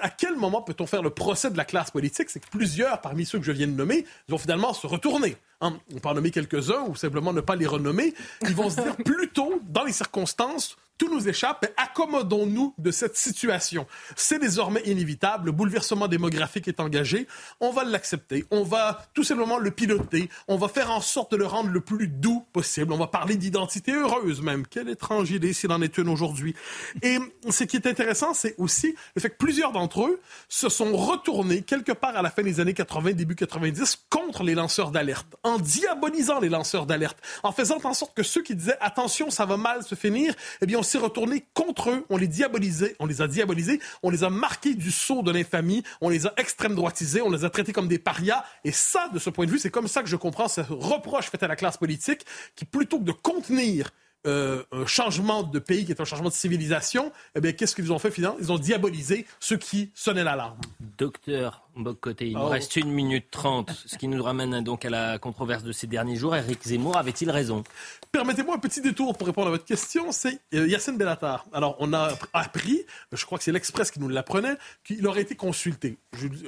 à 0.03 0.11
quel 0.11 0.37
moment 0.37 0.63
peut-on 0.63 0.87
faire 0.87 1.03
le 1.03 1.11
procès 1.11 1.51
de 1.51 1.57
la 1.57 1.65
classe 1.65 1.91
politique? 1.91 2.31
C'est 2.31 2.41
que 2.41 2.49
plusieurs, 2.49 3.01
parmi 3.01 3.27
ceux 3.27 3.39
que 3.39 3.45
je 3.45 3.53
viens 3.53 3.67
de 3.67 3.73
nommer, 3.73 4.05
vont 4.29 4.39
finalement 4.39 4.73
se 4.73 4.87
retourner. 4.87 5.37
Hein, 5.61 5.79
on 5.93 5.99
peut 5.99 6.09
en 6.09 6.15
nommer 6.15 6.31
quelques-uns 6.31 6.85
ou 6.87 6.95
simplement 6.95 7.33
ne 7.33 7.41
pas 7.41 7.57
les 7.57 7.67
renommer. 7.67 8.15
Ils 8.43 8.55
vont 8.55 8.71
se 8.71 8.81
dire 8.81 8.97
plutôt, 9.05 9.61
dans 9.69 9.85
les 9.85 9.93
circonstances, 9.93 10.77
tout 10.99 11.09
nous 11.09 11.29
échappe, 11.29 11.59
mais 11.63 11.73
accommodons-nous 11.77 12.75
de 12.77 12.91
cette 12.91 13.17
situation. 13.17 13.87
C'est 14.17 14.41
désormais 14.41 14.83
inévitable, 14.85 15.47
le 15.47 15.53
bouleversement 15.53 16.09
démographique 16.09 16.67
est 16.67 16.81
engagé, 16.81 17.29
on 17.61 17.71
va 17.71 17.85
l'accepter, 17.85 18.45
on 18.51 18.65
va 18.65 19.07
tout 19.15 19.23
simplement 19.23 19.59
le 19.59 19.71
piloter, 19.71 20.29
on 20.49 20.57
va 20.57 20.69
faire 20.69 20.91
en 20.91 21.01
sorte 21.01 21.31
de 21.33 21.37
le 21.37 21.47
rendre 21.47 21.71
le 21.71 21.81
plus 21.81 22.09
doux 22.09 22.45
possible, 22.53 22.93
on 22.93 22.99
va 22.99 23.07
parler 23.07 23.37
d'identité 23.37 23.93
heureuse 23.93 24.43
même. 24.43 24.67
Quelle 24.67 24.89
étrange 24.89 25.31
idée 25.31 25.53
s'il 25.53 25.71
en 25.71 25.81
est 25.81 25.97
une 25.99 26.09
aujourd'hui. 26.09 26.55
Et 27.03 27.19
ce 27.49 27.65
qui 27.65 27.77
est 27.77 27.87
intéressant, 27.87 28.35
c'est 28.35 28.57
aussi 28.59 28.97
le 29.15 29.23
fait 29.23 29.31
que 29.31 29.37
plusieurs 29.37 29.58
d'entre 29.59 30.07
eux 30.07 30.21
se 30.49 30.69
sont 30.69 30.97
retournés 30.97 31.63
quelque 31.63 31.93
part 31.93 32.17
à 32.17 32.23
la 32.23 32.31
fin 32.31 32.43
des 32.43 32.61
années 32.61 32.75
80, 32.75 33.13
début 33.13 33.35
90, 33.35 34.07
contre 34.09 34.45
les 34.45 34.55
lanceurs 34.55 34.91
d'alerte, 34.91 35.37
en 35.43 35.59
diabolisant 35.59 36.41
les 36.41 36.49
lanceurs 36.49 36.87
d'alerte, 36.87 37.19
en 37.43 37.53
faisant 37.53 37.79
en 37.85 37.95
sorte 37.95 38.15
que 38.15 38.23
ceux 38.23 38.43
qui 38.43 38.55
disaient 38.55 38.79
attention, 38.81 39.31
ça 39.31 39.45
va 39.45 39.57
mal 39.57 39.83
se 39.83 39.95
finir, 39.95 40.35
eh 40.63 40.67
bien, 40.67 40.79
on 40.79 40.83
s'est 40.83 40.99
retourné 40.99 41.45
contre 41.55 41.91
eux, 41.91 42.07
on 42.09 42.17
les 42.17 42.29
diabolisait, 42.29 42.97
on 43.01 43.07
les 43.07 43.21
a 43.21 43.27
diabolisés, 43.27 43.81
on 44.03 44.11
les 44.11 44.25
a 44.25 44.31
marqués 44.31 44.75
du 44.75 44.91
sceau 44.91 45.23
de 45.23 45.33
l'infamie, 45.33 45.83
on 46.01 46.09
les 46.09 46.27
a 46.27 46.33
extrême 46.37 46.75
droitisés, 46.75 47.21
on 47.21 47.31
les 47.31 47.45
a 47.45 47.51
traités 47.51 47.73
comme 47.73 47.89
des 47.89 47.99
parias. 47.99 48.45
Et 48.65 48.73
ça, 48.73 49.09
de 49.13 49.19
ce 49.19 49.31
point 49.31 49.47
de 49.47 49.51
vue, 49.51 49.59
c'est 49.59 49.71
comme 49.71 49.89
ça 49.89 50.03
que 50.03 50.09
je 50.09 50.17
comprends 50.17 50.49
ce 50.49 50.61
reproche 50.61 51.31
fait 51.31 51.43
à 51.43 51.49
la 51.49 51.57
classe 51.57 51.77
politique 51.77 52.25
qui, 52.55 52.65
plutôt 52.65 52.99
que 52.99 53.05
de 53.05 53.13
contenir 53.13 53.91
euh, 54.27 54.65
un 54.73 54.87
changement 54.87 55.43
de 55.43 55.59
pays 55.59 55.85
qui 55.85 55.93
est 55.93 56.01
un 56.01 56.05
changement 56.05 56.29
de 56.29 56.35
civilisation, 56.35 57.13
eh 57.35 57.41
bien, 57.41 57.53
qu'est-ce 57.53 57.75
qu'ils 57.75 57.93
ont 57.93 57.99
fait 57.99 58.11
finalement? 58.11 58.37
Ils 58.41 58.51
ont 58.51 58.59
diabolisé 58.59 59.27
ceux 59.39 59.57
qui 59.57 59.91
sonnaient 59.95 60.25
l'alarme. 60.25 60.59
Docteur 60.99 61.69
Mbokkote, 61.77 62.23
il 62.23 62.33
nous 62.33 62.47
reste 62.47 62.77
une 62.77 62.91
minute 62.91 63.31
trente, 63.31 63.71
ce 63.87 63.97
qui 63.97 64.09
nous 64.09 64.23
ramène 64.23 64.63
donc 64.65 64.85
à 64.85 64.91
la 64.91 65.19
controverse 65.19 65.63
de 65.63 65.71
ces 65.71 65.87
derniers 65.87 66.17
jours. 66.17 66.35
Éric 66.35 66.67
Zemmour 66.67 66.97
avait-il 66.97 67.31
raison? 67.31 67.63
Permettez-moi 68.11 68.57
un 68.57 68.59
petit 68.59 68.81
détour 68.81 69.17
pour 69.17 69.27
répondre 69.27 69.49
à 69.49 69.51
votre 69.51 69.65
question. 69.65 70.11
C'est 70.11 70.41
euh, 70.55 70.67
Yacine 70.67 70.97
Bellatar. 70.97 71.47
Alors, 71.53 71.77
on 71.79 71.93
a 71.93 72.19
appris, 72.33 72.85
je 73.13 73.25
crois 73.25 73.39
que 73.39 73.45
c'est 73.45 73.53
l'Express 73.53 73.91
qui 73.93 74.01
nous 74.01 74.09
l'apprenait, 74.09 74.57
qu'il 74.85 75.07
aurait 75.07 75.23
été 75.23 75.37
consulté, 75.37 75.99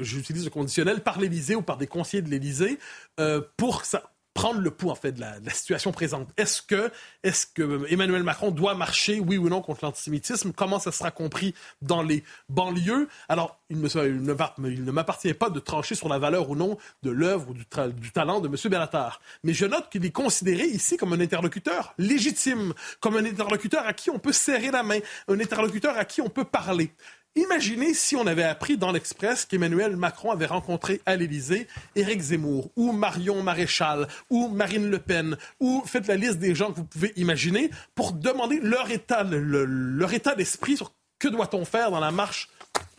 j'utilise 0.00 0.44
le 0.44 0.50
conditionnel, 0.50 1.02
par 1.02 1.20
l'Élysée 1.20 1.54
ou 1.54 1.62
par 1.62 1.76
des 1.76 1.86
conseillers 1.86 2.22
de 2.22 2.30
l'Élysée 2.30 2.78
euh, 3.20 3.40
pour 3.56 3.84
ça 3.84 4.10
prendre 4.40 4.60
le 4.62 4.70
pouls 4.70 4.88
en 4.88 4.94
fait 4.94 5.12
de 5.12 5.20
la, 5.20 5.34
situation 5.52 5.92
présente. 5.92 6.30
Est-ce 6.38 6.62
que, 6.62 6.90
est-ce 7.22 7.46
que 7.46 7.84
Emmanuel 7.92 8.22
Macron 8.22 8.50
doit 8.50 8.74
marcher, 8.74 9.20
oui 9.20 9.36
ou 9.36 9.50
non, 9.50 9.60
contre 9.60 9.84
l'antisémitisme? 9.84 10.54
Comment 10.54 10.78
ça 10.78 10.92
sera 10.92 11.10
compris 11.10 11.54
dans 11.82 12.02
les 12.02 12.24
banlieues? 12.48 13.06
Alors, 13.28 13.60
il, 13.68 13.78
ne 13.82 14.90
m'appartient 14.92 15.34
pas 15.34 15.50
de 15.50 15.60
trancher 15.60 15.94
sur 15.94 16.08
la 16.08 16.18
valeur 16.18 16.48
ou 16.48 16.56
non 16.56 16.78
de 17.02 17.10
l'œuvre 17.10 17.50
ou 17.50 17.52
du, 17.52 17.66
du, 18.00 18.12
talent 18.12 18.40
de 18.40 18.48
M. 18.48 18.54
Bellatar. 18.64 19.20
Mais 19.44 19.52
je 19.52 19.66
note 19.66 19.90
qu'il 19.90 20.06
est 20.06 20.10
considéré 20.10 20.64
ici 20.64 20.96
comme 20.96 21.12
un 21.12 21.20
interlocuteur 21.20 21.92
légitime, 21.98 22.72
comme 23.00 23.16
un 23.16 23.24
interlocuteur 23.26 23.86
à 23.86 23.92
qui 23.92 24.08
on 24.08 24.18
peut 24.18 24.32
serrer 24.32 24.70
la 24.70 24.82
main, 24.82 25.00
un 25.28 25.38
interlocuteur 25.38 25.98
à 25.98 26.06
qui 26.06 26.22
on 26.22 26.30
peut 26.30 26.44
parler. 26.44 26.94
Imaginez 27.36 27.94
si 27.94 28.16
on 28.16 28.26
avait 28.26 28.42
appris 28.42 28.76
dans 28.76 28.90
l'Express 28.90 29.44
qu'Emmanuel 29.44 29.96
Macron 29.96 30.32
avait 30.32 30.46
rencontré 30.46 31.00
à 31.06 31.14
l'Élysée 31.14 31.68
Éric 31.94 32.20
Zemmour 32.20 32.72
ou 32.74 32.90
Marion 32.90 33.40
Maréchal 33.44 34.08
ou 34.30 34.48
Marine 34.48 34.90
Le 34.90 34.98
Pen 34.98 35.36
ou 35.60 35.80
faites 35.86 36.08
la 36.08 36.16
liste 36.16 36.38
des 36.38 36.56
gens 36.56 36.72
que 36.72 36.78
vous 36.78 36.84
pouvez 36.84 37.12
imaginer 37.14 37.70
pour 37.94 38.14
demander 38.14 38.58
leur 38.60 38.90
état, 38.90 39.22
leur 39.22 40.12
état 40.12 40.34
d'esprit 40.34 40.76
sur 40.76 40.92
que 41.20 41.28
doit-on 41.28 41.64
faire 41.64 41.92
dans 41.92 42.00
la 42.00 42.10
marche 42.10 42.48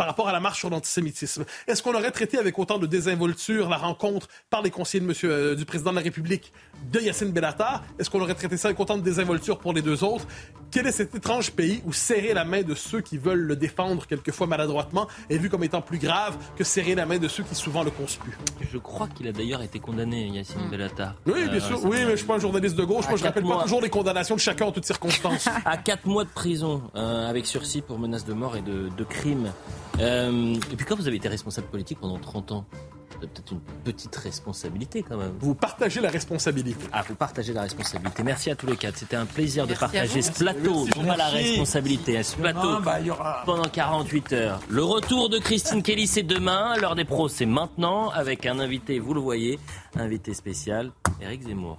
par 0.01 0.07
rapport 0.07 0.27
à 0.27 0.31
la 0.31 0.39
marche 0.39 0.57
sur 0.57 0.71
l'antisémitisme. 0.71 1.45
Est-ce 1.67 1.83
qu'on 1.83 1.93
aurait 1.93 2.09
traité 2.09 2.39
avec 2.39 2.57
autant 2.57 2.79
de 2.79 2.87
désinvolture 2.87 3.69
la 3.69 3.77
rencontre 3.77 4.29
par 4.49 4.63
les 4.63 4.71
conseillers 4.71 5.01
de 5.01 5.05
monsieur, 5.05 5.31
euh, 5.31 5.55
du 5.55 5.63
président 5.63 5.91
de 5.91 5.97
la 5.97 6.01
République 6.01 6.51
de 6.91 6.99
Yacine 6.99 7.31
Bellatar? 7.31 7.83
Est-ce 7.99 8.09
qu'on 8.09 8.19
aurait 8.19 8.33
traité 8.33 8.57
ça 8.57 8.69
avec 8.69 8.79
autant 8.79 8.97
de 8.97 9.03
désinvolture 9.03 9.59
pour 9.59 9.73
les 9.73 9.83
deux 9.83 10.03
autres? 10.03 10.25
Quel 10.71 10.87
est 10.87 10.91
cet 10.91 11.13
étrange 11.13 11.51
pays 11.51 11.83
où 11.85 11.93
serrer 11.93 12.33
la 12.33 12.45
main 12.45 12.63
de 12.63 12.73
ceux 12.73 13.01
qui 13.01 13.19
veulent 13.19 13.43
le 13.43 13.55
défendre 13.55 14.07
quelquefois 14.07 14.47
maladroitement 14.47 15.07
est 15.29 15.37
vu 15.37 15.49
comme 15.49 15.63
étant 15.63 15.81
plus 15.81 15.99
grave 15.99 16.35
que 16.55 16.63
serrer 16.63 16.95
la 16.95 17.05
main 17.05 17.19
de 17.19 17.27
ceux 17.27 17.43
qui 17.43 17.53
souvent 17.53 17.83
le 17.83 17.91
conspuent? 17.91 18.35
Je 18.71 18.79
crois 18.79 19.07
qu'il 19.07 19.27
a 19.27 19.33
d'ailleurs 19.33 19.61
été 19.61 19.77
condamné, 19.77 20.29
Yacine 20.29 20.65
mm. 20.65 20.71
Bellatar. 20.71 21.13
Oui, 21.27 21.43
bien 21.43 21.53
euh, 21.55 21.59
sûr. 21.59 21.83
Oui, 21.83 21.97
mais 21.97 22.05
je 22.05 22.11
ne 22.11 22.15
suis 22.15 22.25
pas 22.25 22.37
un 22.37 22.39
journaliste 22.39 22.75
de 22.75 22.85
gauche. 22.85 23.07
Moi, 23.07 23.17
je 23.17 23.21
ne 23.21 23.27
rappelle 23.27 23.43
pas 23.43 23.61
toujours 23.61 23.81
les 23.81 23.89
condamnations 23.89 24.33
de 24.33 24.39
chacun 24.39 24.65
en 24.65 24.71
toutes 24.71 24.85
circonstances. 24.85 25.47
à 25.65 25.77
quatre 25.77 26.07
mois 26.07 26.23
de 26.23 26.29
prison, 26.29 26.81
euh, 26.95 27.29
avec 27.29 27.45
sursis 27.45 27.81
pour 27.81 27.99
menace 27.99 28.25
de 28.25 28.33
mort 28.33 28.55
et 28.55 28.61
de, 28.61 28.89
de 28.97 29.03
crime. 29.03 29.51
Euh, 29.99 30.55
et 30.71 30.75
puis 30.75 30.85
quand 30.85 30.95
vous 30.95 31.07
avez 31.07 31.17
été 31.17 31.27
responsable 31.27 31.67
politique 31.67 31.99
pendant 31.99 32.17
30 32.17 32.51
ans, 32.51 32.65
vous 33.09 33.17
avez 33.17 33.27
peut-être 33.27 33.51
une 33.51 33.59
petite 33.83 34.15
responsabilité 34.15 35.03
quand 35.03 35.17
même. 35.17 35.33
Vous 35.39 35.53
partagez 35.53 35.99
la 36.01 36.09
responsabilité. 36.09 36.85
Ah, 36.91 37.03
vous 37.07 37.15
partagez 37.15 37.53
la 37.53 37.63
responsabilité. 37.63 38.23
Merci 38.23 38.49
à 38.49 38.55
tous 38.55 38.67
les 38.67 38.77
quatre. 38.77 38.97
C'était 38.97 39.15
un 39.15 39.25
plaisir 39.25 39.67
de 39.67 39.73
partager 39.73 40.21
ce 40.21 40.31
plateau, 40.31 40.87
non 40.95 41.05
pas 41.05 41.17
la 41.17 41.27
responsabilité, 41.27 42.23
ce 42.23 42.35
plateau 42.37 42.79
bah, 42.81 42.99
pendant 43.45 43.67
48 43.67 44.33
heures. 44.33 44.59
Le 44.69 44.83
retour 44.83 45.29
de 45.29 45.37
Christine 45.37 45.83
Kelly, 45.83 46.07
c'est 46.07 46.23
demain. 46.23 46.75
L'heure 46.77 46.95
des 46.95 47.05
pros, 47.05 47.27
c'est 47.27 47.45
maintenant, 47.45 48.09
avec 48.09 48.45
un 48.45 48.59
invité, 48.59 48.99
vous 48.99 49.13
le 49.13 49.21
voyez, 49.21 49.59
invité 49.95 50.33
spécial, 50.33 50.91
Eric 51.21 51.43
Zemmour. 51.43 51.77